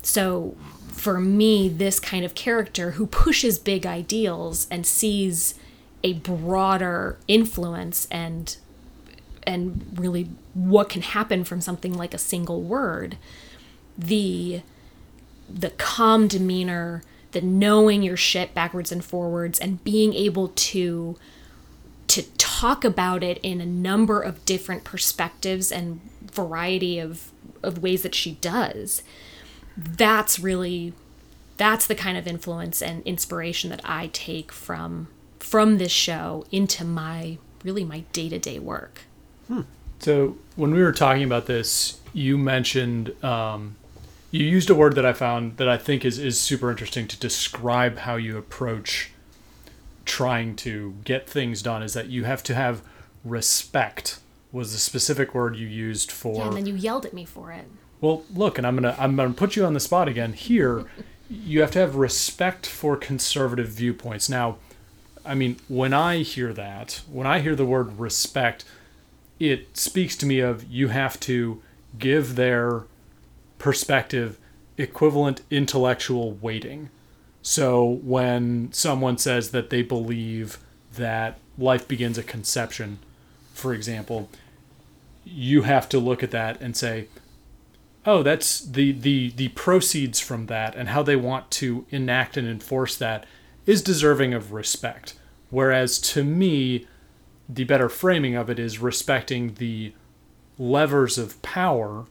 So 0.02 0.56
for 0.88 1.20
me 1.20 1.68
this 1.68 2.00
kind 2.00 2.24
of 2.24 2.34
character 2.34 2.92
who 2.92 3.06
pushes 3.06 3.58
big 3.58 3.86
ideals 3.86 4.66
and 4.70 4.84
sees 4.84 5.54
a 6.02 6.14
broader 6.14 7.18
influence 7.28 8.08
and 8.10 8.56
and 9.46 9.86
really 9.94 10.28
what 10.54 10.88
can 10.88 11.02
happen 11.02 11.44
from 11.44 11.60
something 11.60 11.94
like 11.94 12.12
a 12.12 12.18
single 12.18 12.60
word 12.62 13.16
the 13.96 14.62
the 15.48 15.70
calm 15.70 16.26
demeanor 16.26 17.02
the 17.32 17.40
knowing 17.40 18.02
your 18.02 18.16
shit 18.16 18.52
backwards 18.54 18.90
and 18.90 19.04
forwards 19.04 19.58
and 19.58 19.84
being 19.84 20.12
able 20.14 20.48
to 20.48 21.16
to 22.10 22.22
talk 22.36 22.84
about 22.84 23.22
it 23.22 23.38
in 23.42 23.60
a 23.60 23.66
number 23.66 24.20
of 24.20 24.44
different 24.44 24.84
perspectives 24.84 25.72
and 25.72 26.00
variety 26.22 26.98
of 26.98 27.32
of 27.62 27.82
ways 27.82 28.02
that 28.02 28.14
she 28.14 28.32
does 28.32 29.02
that's 29.76 30.38
really 30.38 30.92
that's 31.56 31.86
the 31.86 31.94
kind 31.94 32.16
of 32.16 32.26
influence 32.26 32.80
and 32.80 33.02
inspiration 33.06 33.70
that 33.70 33.80
I 33.84 34.08
take 34.12 34.52
from 34.52 35.08
from 35.38 35.78
this 35.78 35.92
show 35.92 36.44
into 36.50 36.84
my 36.84 37.38
really 37.64 37.84
my 37.84 38.00
day-to-day 38.12 38.58
work. 38.58 39.02
So 39.98 40.38
when 40.56 40.72
we 40.72 40.82
were 40.82 40.92
talking 40.92 41.22
about 41.22 41.46
this, 41.46 42.00
you 42.14 42.38
mentioned 42.38 43.22
um, 43.22 43.76
you 44.30 44.44
used 44.44 44.70
a 44.70 44.74
word 44.74 44.94
that 44.94 45.04
I 45.04 45.12
found 45.12 45.58
that 45.58 45.68
I 45.68 45.76
think 45.76 46.04
is 46.04 46.18
is 46.18 46.40
super 46.40 46.70
interesting 46.70 47.06
to 47.08 47.18
describe 47.18 47.98
how 47.98 48.16
you 48.16 48.38
approach 48.38 49.10
trying 50.10 50.56
to 50.56 50.96
get 51.04 51.30
things 51.30 51.62
done. 51.62 51.82
Is 51.82 51.94
that 51.94 52.08
you 52.08 52.24
have 52.24 52.42
to 52.44 52.54
have 52.54 52.82
respect 53.24 54.18
was 54.52 54.72
the 54.72 54.78
specific 54.78 55.34
word 55.34 55.56
you 55.56 55.66
used 55.66 56.10
for. 56.10 56.36
Yeah, 56.36 56.48
and 56.48 56.56
then 56.56 56.66
you 56.66 56.74
yelled 56.74 57.06
at 57.06 57.14
me 57.14 57.24
for 57.24 57.52
it. 57.52 57.66
Well, 58.00 58.24
look, 58.34 58.58
and 58.58 58.66
I'm 58.66 58.74
gonna 58.74 58.96
I'm 58.98 59.14
gonna 59.16 59.32
put 59.32 59.56
you 59.56 59.64
on 59.64 59.74
the 59.74 59.80
spot 59.80 60.08
again. 60.08 60.32
Here, 60.32 60.84
you 61.28 61.60
have 61.60 61.70
to 61.72 61.78
have 61.78 61.94
respect 61.94 62.66
for 62.66 62.96
conservative 62.96 63.68
viewpoints. 63.68 64.28
Now, 64.28 64.58
I 65.24 65.34
mean, 65.34 65.56
when 65.68 65.92
I 65.92 66.18
hear 66.18 66.52
that, 66.52 67.02
when 67.10 67.26
I 67.26 67.40
hear 67.40 67.54
the 67.54 67.64
word 67.64 67.98
respect, 67.98 68.64
it 69.38 69.76
speaks 69.76 70.16
to 70.16 70.26
me 70.26 70.40
of 70.40 70.64
you 70.64 70.88
have 70.88 71.20
to 71.20 71.62
give 71.98 72.34
their 72.36 72.84
perspective 73.58 74.38
equivalent 74.76 75.42
intellectual 75.50 76.32
weighting. 76.32 76.90
So 77.42 77.84
when 78.02 78.72
someone 78.72 79.18
says 79.18 79.50
that 79.50 79.70
they 79.70 79.82
believe 79.82 80.58
that 80.94 81.38
life 81.56 81.88
begins 81.88 82.18
at 82.18 82.26
conception, 82.26 82.98
for 83.54 83.72
example, 83.72 84.28
you 85.24 85.62
have 85.62 85.88
to 85.90 85.98
look 85.98 86.22
at 86.22 86.30
that 86.32 86.60
and 86.60 86.76
say, 86.76 87.08
oh 88.06 88.22
that's 88.22 88.60
the 88.60 88.92
the 88.92 89.30
the 89.30 89.48
proceeds 89.48 90.20
from 90.20 90.46
that 90.46 90.74
and 90.74 90.88
how 90.88 91.02
they 91.02 91.16
want 91.16 91.50
to 91.50 91.84
enact 91.90 92.36
and 92.36 92.48
enforce 92.48 92.96
that 92.96 93.26
is 93.66 93.82
deserving 93.82 94.32
of 94.32 94.52
respect. 94.52 95.14
Whereas 95.50 95.98
to 95.98 96.24
me 96.24 96.86
the 97.48 97.64
better 97.64 97.88
framing 97.88 98.36
of 98.36 98.48
it 98.48 98.58
is 98.58 98.78
respecting 98.78 99.54
the 99.54 99.92
levers 100.58 101.18
of 101.18 101.40
power 101.42 102.06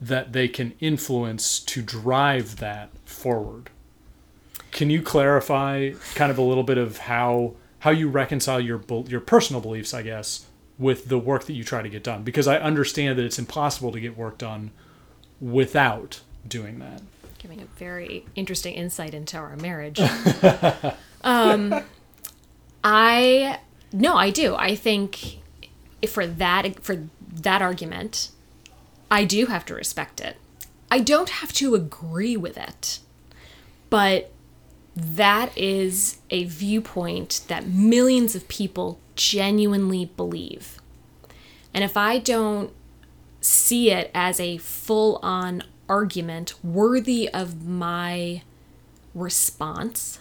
that 0.00 0.32
they 0.32 0.46
can 0.46 0.74
influence 0.78 1.58
to 1.58 1.82
drive 1.82 2.56
that 2.56 2.90
forward 3.04 3.70
can 4.78 4.90
you 4.90 5.02
clarify 5.02 5.90
kind 6.14 6.30
of 6.30 6.38
a 6.38 6.42
little 6.42 6.62
bit 6.62 6.78
of 6.78 6.98
how 6.98 7.54
how 7.80 7.90
you 7.90 8.08
reconcile 8.08 8.60
your 8.60 8.80
your 9.06 9.20
personal 9.20 9.60
beliefs 9.60 9.92
i 9.92 10.02
guess 10.02 10.46
with 10.78 11.08
the 11.08 11.18
work 11.18 11.44
that 11.44 11.54
you 11.54 11.64
try 11.64 11.82
to 11.82 11.88
get 11.88 12.02
done 12.02 12.22
because 12.22 12.46
i 12.46 12.56
understand 12.56 13.18
that 13.18 13.24
it's 13.24 13.38
impossible 13.38 13.92
to 13.92 14.00
get 14.00 14.16
work 14.16 14.38
done 14.38 14.70
without 15.40 16.20
doing 16.46 16.78
that. 16.78 17.02
Giving 17.38 17.60
a 17.60 17.66
very 17.78 18.26
interesting 18.34 18.74
insight 18.74 19.14
into 19.14 19.36
our 19.36 19.56
marriage. 19.56 20.00
um, 21.22 21.82
I 22.82 23.60
no, 23.92 24.16
I 24.16 24.30
do. 24.30 24.54
I 24.56 24.74
think 24.74 25.38
for 26.08 26.26
that 26.26 26.82
for 26.82 27.08
that 27.32 27.62
argument, 27.62 28.30
I 29.10 29.24
do 29.24 29.46
have 29.46 29.64
to 29.66 29.74
respect 29.74 30.20
it. 30.20 30.36
I 30.90 31.00
don't 31.00 31.28
have 31.28 31.52
to 31.54 31.74
agree 31.74 32.36
with 32.36 32.56
it, 32.56 32.98
but 33.90 34.32
that 34.98 35.56
is 35.56 36.18
a 36.30 36.44
viewpoint 36.44 37.42
that 37.46 37.68
millions 37.68 38.34
of 38.34 38.48
people 38.48 38.98
genuinely 39.14 40.06
believe. 40.16 40.80
And 41.72 41.84
if 41.84 41.96
I 41.96 42.18
don't 42.18 42.72
see 43.40 43.90
it 43.92 44.10
as 44.12 44.40
a 44.40 44.58
full 44.58 45.20
on 45.22 45.62
argument 45.88 46.54
worthy 46.64 47.28
of 47.28 47.64
my 47.64 48.42
response, 49.14 50.18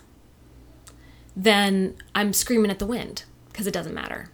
then 1.35 1.95
I'm 2.13 2.31
screaming 2.31 2.69
at 2.69 2.77
the 2.77 2.85
wind 2.85 3.23
because 3.51 3.65
it 3.65 3.73
doesn't 3.73 3.95
matter. 3.95 4.29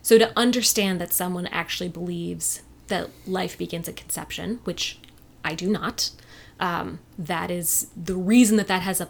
So, 0.00 0.16
to 0.16 0.32
understand 0.38 1.00
that 1.02 1.12
someone 1.12 1.46
actually 1.48 1.90
believes 1.90 2.62
that 2.86 3.10
life 3.26 3.58
begins 3.58 3.88
at 3.88 3.96
conception, 3.96 4.60
which 4.64 4.98
I 5.44 5.54
do 5.54 5.68
not, 5.68 6.10
um, 6.58 7.00
that 7.18 7.50
is 7.50 7.88
the 7.94 8.16
reason 8.16 8.56
that 8.56 8.66
that 8.68 8.82
has 8.82 9.00
a, 9.00 9.08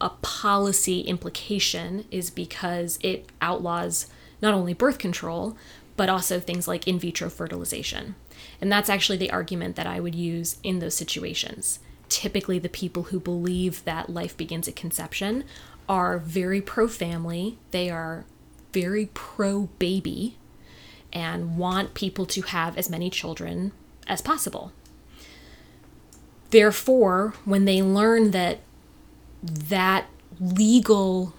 a 0.00 0.10
policy 0.22 1.00
implication 1.00 2.04
is 2.10 2.30
because 2.30 2.98
it 3.02 3.28
outlaws 3.40 4.06
not 4.42 4.54
only 4.54 4.74
birth 4.74 4.98
control, 4.98 5.56
but 5.96 6.08
also 6.08 6.40
things 6.40 6.66
like 6.66 6.88
in 6.88 6.98
vitro 6.98 7.28
fertilization. 7.28 8.14
And 8.60 8.72
that's 8.72 8.88
actually 8.88 9.18
the 9.18 9.30
argument 9.30 9.76
that 9.76 9.86
I 9.86 10.00
would 10.00 10.14
use 10.14 10.56
in 10.62 10.78
those 10.78 10.94
situations. 10.94 11.78
Typically, 12.08 12.58
the 12.58 12.68
people 12.68 13.04
who 13.04 13.20
believe 13.20 13.84
that 13.84 14.10
life 14.10 14.36
begins 14.36 14.66
at 14.66 14.76
conception 14.76 15.44
are 15.88 16.18
very 16.18 16.60
pro 16.60 16.88
family, 16.88 17.58
they 17.70 17.90
are 17.90 18.24
very 18.72 19.10
pro 19.12 19.68
baby, 19.78 20.36
and 21.12 21.58
want 21.58 21.94
people 21.94 22.24
to 22.26 22.42
have 22.42 22.78
as 22.78 22.88
many 22.88 23.10
children 23.10 23.72
as 24.06 24.22
possible. 24.22 24.72
Therefore, 26.50 27.34
when 27.44 27.64
they 27.64 27.82
learn 27.82 28.30
that 28.32 28.60
that 29.42 30.06
legal 30.38 31.34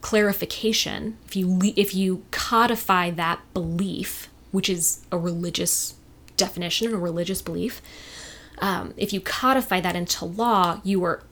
clarification, 0.00 1.18
if 1.26 1.36
you 1.36 1.60
if 1.76 1.94
you 1.94 2.24
codify 2.30 3.10
that 3.10 3.40
belief, 3.54 4.28
which 4.50 4.68
is 4.68 5.04
a 5.10 5.18
religious 5.18 5.94
definition, 6.36 6.92
a 6.94 6.98
religious 6.98 7.42
belief, 7.42 7.82
um, 8.60 8.94
if 8.96 9.12
you 9.12 9.20
codify 9.20 9.80
that 9.80 9.96
into 9.96 10.24
law, 10.24 10.80
you 10.84 11.04
are 11.04 11.22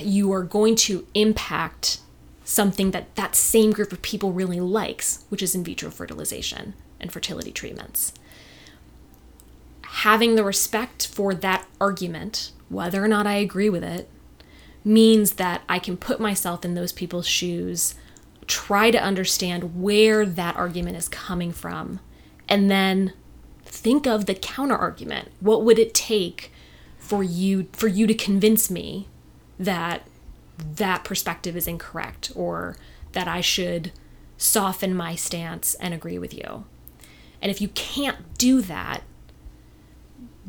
you 0.00 0.32
are 0.32 0.42
going 0.42 0.76
to 0.76 1.06
impact 1.14 2.00
something 2.44 2.90
that 2.92 3.14
that 3.16 3.34
same 3.34 3.72
group 3.72 3.92
of 3.92 4.02
people 4.02 4.32
really 4.32 4.60
likes, 4.60 5.24
which 5.28 5.42
is 5.42 5.54
in 5.54 5.64
vitro 5.64 5.90
fertilization 5.90 6.74
and 7.00 7.12
fertility 7.12 7.50
treatments. 7.50 8.12
Having 9.82 10.36
the 10.36 10.44
respect 10.44 11.06
for 11.06 11.34
that 11.34 11.66
argument, 11.80 12.52
whether 12.68 13.02
or 13.02 13.08
not 13.08 13.26
I 13.26 13.34
agree 13.34 13.70
with 13.70 13.82
it, 13.84 14.08
means 14.86 15.32
that 15.32 15.62
I 15.68 15.80
can 15.80 15.96
put 15.96 16.20
myself 16.20 16.64
in 16.64 16.74
those 16.74 16.92
people's 16.92 17.26
shoes, 17.26 17.96
try 18.46 18.92
to 18.92 19.02
understand 19.02 19.82
where 19.82 20.24
that 20.24 20.54
argument 20.54 20.96
is 20.96 21.08
coming 21.08 21.50
from, 21.50 21.98
and 22.48 22.70
then 22.70 23.12
think 23.64 24.06
of 24.06 24.26
the 24.26 24.34
counter 24.34 24.76
argument. 24.76 25.32
What 25.40 25.64
would 25.64 25.80
it 25.80 25.92
take 25.92 26.52
for 26.98 27.24
you 27.24 27.66
for 27.72 27.88
you 27.88 28.06
to 28.06 28.14
convince 28.14 28.70
me 28.70 29.08
that 29.58 30.06
that 30.76 31.02
perspective 31.02 31.56
is 31.56 31.66
incorrect 31.66 32.30
or 32.36 32.76
that 33.10 33.26
I 33.26 33.40
should 33.40 33.90
soften 34.38 34.94
my 34.94 35.16
stance 35.16 35.74
and 35.74 35.94
agree 35.94 36.18
with 36.18 36.32
you? 36.32 36.64
And 37.42 37.50
if 37.50 37.60
you 37.60 37.68
can't 37.68 38.38
do 38.38 38.62
that, 38.62 39.02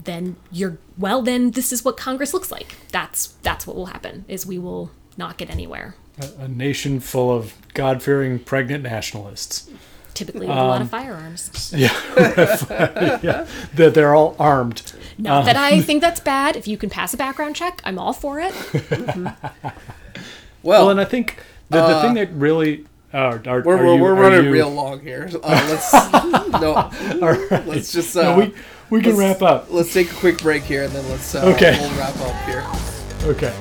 then 0.04 0.36
you're 0.52 0.78
well 0.98 1.22
then 1.22 1.52
this 1.52 1.72
is 1.74 1.84
what 1.84 1.98
Congress 1.98 2.34
looks 2.34 2.52
like. 2.52 2.76
That's 2.92 3.28
that's 3.42 3.66
what 3.68 3.76
will 3.76 3.88
happen 3.88 4.26
is 4.28 4.46
we 4.46 4.58
will 4.60 4.92
not 5.18 5.38
get 5.38 5.50
anywhere. 5.50 5.96
A, 6.22 6.44
a 6.44 6.48
nation 6.48 7.00
full 7.00 7.32
of 7.36 7.54
God-fearing 7.74 8.40
pregnant 8.40 8.84
nationalists. 8.84 9.70
Typically 10.14 10.48
with 10.48 10.58
a 10.58 10.64
lot 10.64 10.82
of 10.82 10.90
firearms. 10.90 11.72
Yeah, 11.78 11.94
yeah. 13.22 13.48
That 13.76 13.94
they're 13.94 14.16
all 14.16 14.36
armed. 14.40 14.94
Not 15.20 15.46
that 15.46 15.56
I 15.56 15.82
think 15.88 16.02
that's 16.02 16.20
bad. 16.20 16.56
If 16.56 16.68
you 16.68 16.76
can 16.78 16.90
pass 16.90 17.14
a 17.14 17.18
background 17.18 17.56
check, 17.56 17.82
I'm 17.84 18.00
all 18.00 18.14
for 18.14 18.40
it. 18.40 18.54
Well, 18.74 19.36
Well, 20.64 20.90
and 20.90 21.00
I 21.00 21.06
think 21.06 21.38
the, 21.70 21.86
the 21.86 22.02
thing 22.02 22.16
that 22.16 22.32
really 22.34 22.86
uh, 23.14 23.18
are, 23.18 23.34
Uh, 23.36 23.42
we're, 23.46 23.58
are 23.58 23.62
we're, 23.64 23.96
you- 23.96 24.02
we're 24.02 24.12
are 24.12 24.16
running 24.16 24.46
you- 24.46 24.52
real 24.52 24.72
long 24.72 25.02
here. 25.02 25.30
Uh, 25.44 25.68
let's 25.70 25.94
no, 26.62 27.62
let's 27.66 27.92
just 27.92 28.16
uh, 28.18 28.24
No, 28.24 28.38
we 28.40 28.54
we 28.90 29.02
can 29.02 29.16
let's- 29.18 29.42
wrap 29.42 29.50
up. 29.52 29.68
Let's 29.70 29.94
take 29.94 30.12
a 30.12 30.16
quick 30.16 30.38
break 30.40 30.64
here, 30.64 30.84
and 30.84 30.94
then 30.94 31.08
let's 31.10 31.34
uh, 31.36 31.46
Okay. 31.56 31.78
we'll 31.80 31.98
wrap 31.98 32.16
up 32.22 32.36
here. 32.46 32.64
Okay. 33.30 33.54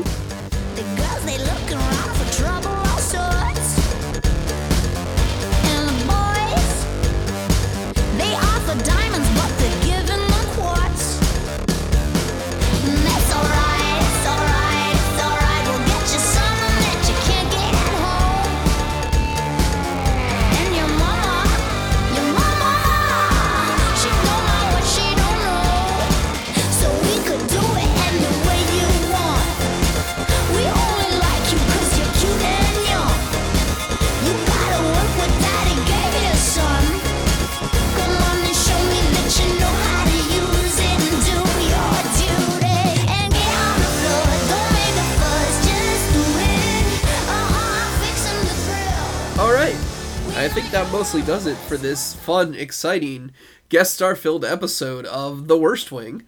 Think 50.49 50.71
that 50.71 50.91
mostly 50.93 51.23
does 51.23 51.47
it 51.47 51.57
for 51.57 51.77
this 51.77 52.15
fun, 52.15 52.55
exciting, 52.55 53.33
guest 53.69 53.95
star 53.95 54.15
filled 54.17 54.45
episode 54.45 55.07
of 55.07 55.49
The 55.49 55.59
Worst 55.59 55.91
Wing. 55.91 56.23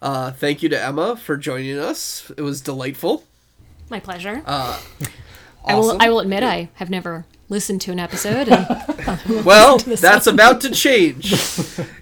Uh, 0.00 0.32
thank 0.32 0.62
you 0.62 0.68
to 0.68 0.80
Emma 0.82 1.16
for 1.16 1.36
joining 1.36 1.78
us. 1.78 2.30
It 2.36 2.42
was 2.42 2.60
delightful. 2.60 3.24
My 3.88 4.00
pleasure. 4.00 4.42
Uh, 4.46 4.80
I 5.64 5.74
will. 5.76 5.96
I 6.02 6.08
will 6.08 6.20
admit 6.20 6.42
I 6.42 6.70
have 6.74 6.90
never 6.90 7.24
listened 7.48 7.80
to 7.82 7.92
an 7.92 8.00
episode. 8.00 8.48
And 8.48 8.66
Well, 9.44 9.78
that's 9.78 10.26
one. 10.26 10.34
about 10.34 10.60
to 10.62 10.70
change. 10.70 11.34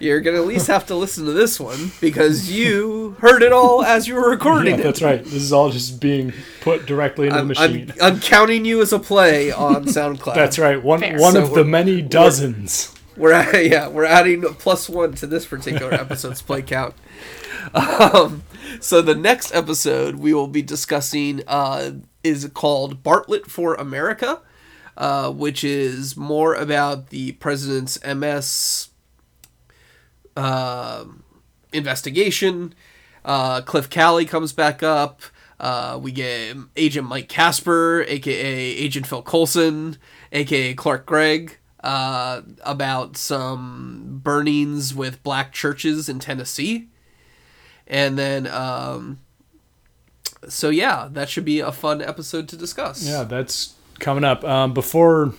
You're 0.00 0.20
gonna 0.20 0.38
at 0.40 0.46
least 0.46 0.66
have 0.68 0.86
to 0.86 0.94
listen 0.94 1.24
to 1.26 1.32
this 1.32 1.58
one 1.58 1.90
because 2.00 2.50
you 2.50 3.16
heard 3.20 3.42
it 3.42 3.52
all 3.52 3.82
as 3.82 4.06
you 4.06 4.14
were 4.14 4.30
recording 4.38 4.74
Yeah, 4.74 4.80
it. 4.80 4.82
that's 4.84 5.02
right. 5.02 5.22
This 5.24 5.34
is 5.34 5.52
all 5.52 5.70
just 5.70 6.00
being 6.00 6.32
put 6.60 6.86
directly 6.86 7.26
into 7.26 7.38
I'm, 7.38 7.48
the 7.48 7.58
I'm, 7.58 7.72
machine. 7.72 7.92
I'm 8.00 8.20
counting 8.20 8.64
you 8.64 8.80
as 8.80 8.92
a 8.92 8.98
play 8.98 9.50
on 9.50 9.84
SoundCloud. 9.86 10.34
That's 10.34 10.58
right. 10.58 10.82
One 10.82 11.00
Fair. 11.00 11.18
one 11.18 11.32
So 11.32 11.42
of 11.44 11.54
the 11.54 11.64
many 11.64 12.00
dozens. 12.02 12.94
We're 13.16 13.32
at, 13.32 13.66
yeah, 13.66 13.88
we're 13.88 14.04
adding 14.04 14.44
a 14.44 14.50
plus 14.50 14.88
one 14.88 15.14
to 15.14 15.26
this 15.26 15.44
particular 15.46 15.92
episode's 15.92 16.40
play 16.42 16.62
count. 16.62 16.94
Um, 17.74 18.44
so 18.80 19.02
the 19.02 19.14
next 19.14 19.54
episode 19.54 20.16
we 20.16 20.32
will 20.32 20.46
be 20.46 20.62
discussing 20.62 21.42
uh, 21.46 21.90
is 22.22 22.48
called 22.54 23.02
Bartlet 23.02 23.46
for 23.46 23.74
America, 23.74 24.40
uh, 24.96 25.30
which 25.32 25.64
is 25.64 26.16
more 26.16 26.54
about 26.54 27.08
the 27.10 27.32
president's 27.32 27.98
MS 28.04 28.88
uh, 30.38 31.04
investigation. 31.72 32.74
Uh, 33.24 33.60
Cliff 33.60 33.90
Calley 33.90 34.24
comes 34.24 34.52
back 34.52 34.82
up. 34.82 35.22
Uh, 35.60 35.98
we 36.00 36.12
get 36.12 36.56
Agent 36.76 37.08
Mike 37.08 37.28
Casper, 37.28 38.04
aka 38.06 38.36
Agent 38.36 39.06
Phil 39.06 39.22
Coulson, 39.22 39.96
aka 40.30 40.72
Clark 40.74 41.04
Gregg, 41.04 41.58
uh, 41.82 42.42
about 42.62 43.16
some 43.16 44.20
burnings 44.22 44.94
with 44.94 45.22
black 45.24 45.52
churches 45.52 46.08
in 46.08 46.20
Tennessee. 46.20 46.88
And 47.88 48.16
then, 48.16 48.46
um, 48.46 49.18
so 50.48 50.70
yeah, 50.70 51.08
that 51.10 51.28
should 51.28 51.44
be 51.44 51.58
a 51.58 51.72
fun 51.72 52.00
episode 52.00 52.48
to 52.50 52.56
discuss. 52.56 53.04
Yeah, 53.04 53.24
that's 53.24 53.74
coming 53.98 54.22
up. 54.22 54.44
Um, 54.44 54.72
before 54.72 55.34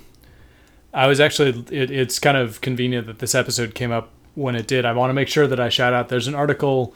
I 0.93 1.07
was 1.07 1.21
actually, 1.21 1.65
it, 1.71 1.89
it's 1.89 2.19
kind 2.19 2.35
of 2.35 2.59
convenient 2.59 3.07
that 3.07 3.19
this 3.19 3.33
episode 3.33 3.73
came 3.73 3.93
up 3.93 4.11
when 4.35 4.55
it 4.55 4.67
did. 4.67 4.85
I 4.85 4.93
want 4.93 5.09
to 5.09 5.13
make 5.13 5.27
sure 5.27 5.47
that 5.47 5.59
I 5.59 5.69
shout 5.69 5.93
out. 5.93 6.09
There's 6.09 6.27
an 6.27 6.35
article 6.35 6.95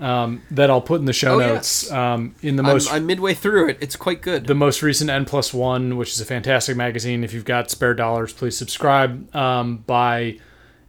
um, 0.00 0.42
that 0.52 0.70
I'll 0.70 0.80
put 0.80 1.00
in 1.00 1.06
the 1.06 1.12
show 1.12 1.34
Oh, 1.34 1.38
notes. 1.38 1.84
yes. 1.84 1.92
Um, 1.92 2.34
in 2.40 2.56
the 2.56 2.62
I'm, 2.62 2.68
most 2.68 2.92
I'm 2.92 3.04
midway 3.06 3.34
through 3.34 3.68
it. 3.70 3.78
It's 3.80 3.96
quite 3.96 4.22
good. 4.22 4.46
the 4.46 4.54
most 4.54 4.82
recent 4.82 5.10
N 5.10 5.24
plus 5.24 5.52
one, 5.52 5.96
which 5.96 6.12
is 6.12 6.20
a 6.20 6.24
fantastic 6.24 6.76
magazine. 6.76 7.24
If 7.24 7.32
you've 7.32 7.44
got 7.44 7.70
spare 7.70 7.94
dollars, 7.94 8.32
please 8.32 8.56
subscribe. 8.56 9.34
Um, 9.34 9.78
by 9.86 10.38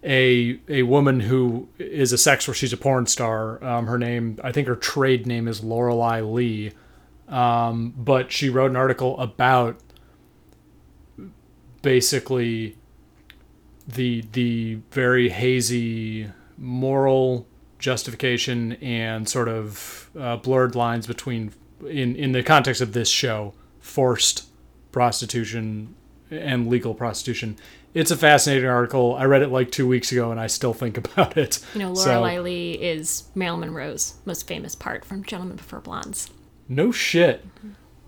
a 0.04 0.60
a 0.70 0.84
woman 0.84 1.20
who 1.22 1.68
is 1.78 2.14
a 2.14 2.18
sex 2.18 2.48
worker. 2.48 2.56
She's 2.56 2.72
a 2.72 2.78
porn 2.78 3.06
star. 3.08 3.62
Um, 3.64 3.88
her 3.88 3.98
name, 3.98 4.40
I 4.44 4.52
think, 4.52 4.68
her 4.68 4.76
trade 4.76 5.26
name 5.28 5.48
is 5.48 5.64
Lorelei 5.64 6.22
Lee. 6.22 6.72
Um, 7.28 7.94
but 7.98 8.32
she 8.32 8.50
wrote 8.50 8.70
an 8.72 8.78
article 8.78 9.20
about 9.20 9.78
basically 11.82 12.78
the 13.94 14.24
the 14.34 14.80
very 14.92 15.30
hazy 15.30 16.30
moral 16.58 17.48
justification 17.80 18.74
and 18.74 19.28
sort 19.28 19.48
of 19.48 20.10
uh, 20.20 20.36
blurred 20.38 20.76
lines 20.76 21.08
between 21.08 21.52
in 21.88 22.16
in 22.16 22.32
the 22.34 22.44
context 22.44 22.82
of 22.82 22.94
this 22.94 23.10
show 23.10 23.54
forced 23.80 24.46
prostitution 24.92 25.96
and 26.30 26.68
legal 26.68 26.94
prostitution. 26.94 27.56
It's 27.94 28.12
a 28.12 28.18
fascinating 28.18 28.70
article. 28.70 29.16
I 29.16 29.24
read 29.26 29.42
it 29.42 29.50
like 29.50 29.72
two 29.72 29.88
weeks 29.88 30.12
ago 30.12 30.30
and 30.30 30.40
i 30.40 30.46
still 30.48 30.74
think 30.74 30.98
about 31.04 31.38
it. 31.38 31.60
You 31.74 31.80
know, 31.80 31.94
So- 31.96 32.22
Lorelei 32.22 32.40
Lee 32.40 32.72
is 32.74 33.24
Marilyn 33.34 33.62
Monroe's 33.62 34.16
most 34.26 34.48
famous 34.48 34.76
part 34.76 35.04
from 35.06 35.24
Gentlemen 35.24 35.58
Prefer 35.58 35.80
Blondes. 35.80 36.30
no 36.68 36.92
shit 36.92 37.46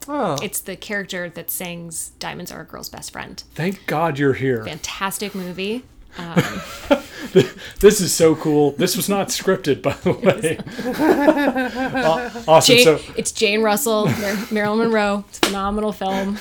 oh. 0.07 0.37
It's 0.41 0.59
the 0.59 0.75
character 0.75 1.29
that 1.29 1.49
sings 1.51 2.09
"Diamonds 2.19 2.51
Are 2.51 2.61
a 2.61 2.65
Girl's 2.65 2.89
Best 2.89 3.11
Friend." 3.11 3.41
thank 3.55 3.85
god 3.87 4.17
you're 4.19 4.33
here 4.33 4.63
Fantastic 4.65 5.33
movie. 5.35 5.83
this 7.79 8.01
is 8.01 8.13
so 8.13 8.35
cool 8.35 8.71
this 8.71 8.97
was 8.97 9.07
not 9.07 9.29
scripted 9.29 9.81
by 9.81 9.93
the 9.93 10.11
way 10.11 10.57
Aw- 12.03 12.43
awesome 12.49 12.75
Jane, 12.75 12.83
so 12.83 12.99
it's 13.15 13.31
Jane 13.31 13.61
Russell, 13.61 14.07
Mar- 14.07 14.47
Marilyn 14.51 14.79
Monroe. 14.79 15.23
It's 15.29 15.37
a 15.39 15.45
phenomenal 15.47 15.93
film. 15.93 16.37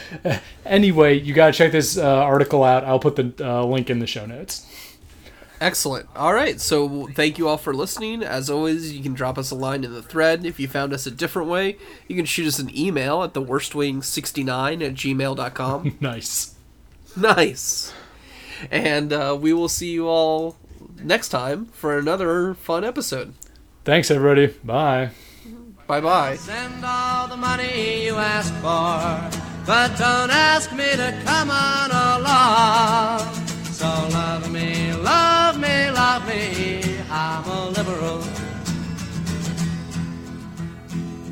anyway 0.64 1.18
you 1.20 1.34
gotta 1.34 1.52
check 1.52 1.72
this 1.72 1.98
uh, 1.98 2.02
article 2.02 2.64
out 2.64 2.84
i'll 2.84 2.98
put 2.98 3.16
the 3.16 3.32
uh, 3.46 3.62
link 3.64 3.90
in 3.90 3.98
the 3.98 4.06
show 4.06 4.24
notes 4.24 4.66
Excellent. 5.64 6.08
All 6.14 6.34
right. 6.34 6.60
So 6.60 7.08
thank 7.14 7.38
you 7.38 7.48
all 7.48 7.56
for 7.56 7.72
listening. 7.72 8.22
As 8.22 8.50
always, 8.50 8.92
you 8.92 9.02
can 9.02 9.14
drop 9.14 9.38
us 9.38 9.50
a 9.50 9.54
line 9.54 9.82
in 9.82 9.92
the 9.92 10.02
thread. 10.02 10.44
If 10.44 10.60
you 10.60 10.68
found 10.68 10.92
us 10.92 11.06
a 11.06 11.10
different 11.10 11.48
way, 11.48 11.78
you 12.06 12.16
can 12.16 12.26
shoot 12.26 12.46
us 12.46 12.58
an 12.58 12.76
email 12.76 13.22
at 13.22 13.32
theworstwing69 13.32 14.86
at 14.86 14.94
gmail.com. 14.94 15.96
nice 16.00 16.54
nice. 17.16 17.92
And 18.70 19.12
uh, 19.12 19.36
we 19.40 19.52
will 19.52 19.68
see 19.68 19.90
you 19.90 20.08
all 20.08 20.56
next 21.02 21.28
time 21.28 21.66
for 21.66 21.98
another 21.98 22.54
fun 22.54 22.84
episode. 22.84 23.34
thanks 23.84 24.10
everybody 24.10 24.54
bye 24.64 25.10
Bye 25.86 26.00
bye. 26.00 26.36
Send 26.36 26.82
all 26.82 27.28
the 27.28 27.36
money 27.36 28.06
you 28.06 28.14
ask 28.14 28.50
for, 28.54 29.66
but 29.66 29.94
don't 29.98 30.30
ask 30.30 30.72
me 30.72 30.90
to 30.96 31.20
come 31.26 31.50
on 31.50 31.90
along 31.90 33.34
love 36.14 36.28
me, 36.28 37.00
I'm 37.10 37.44
a 37.44 37.83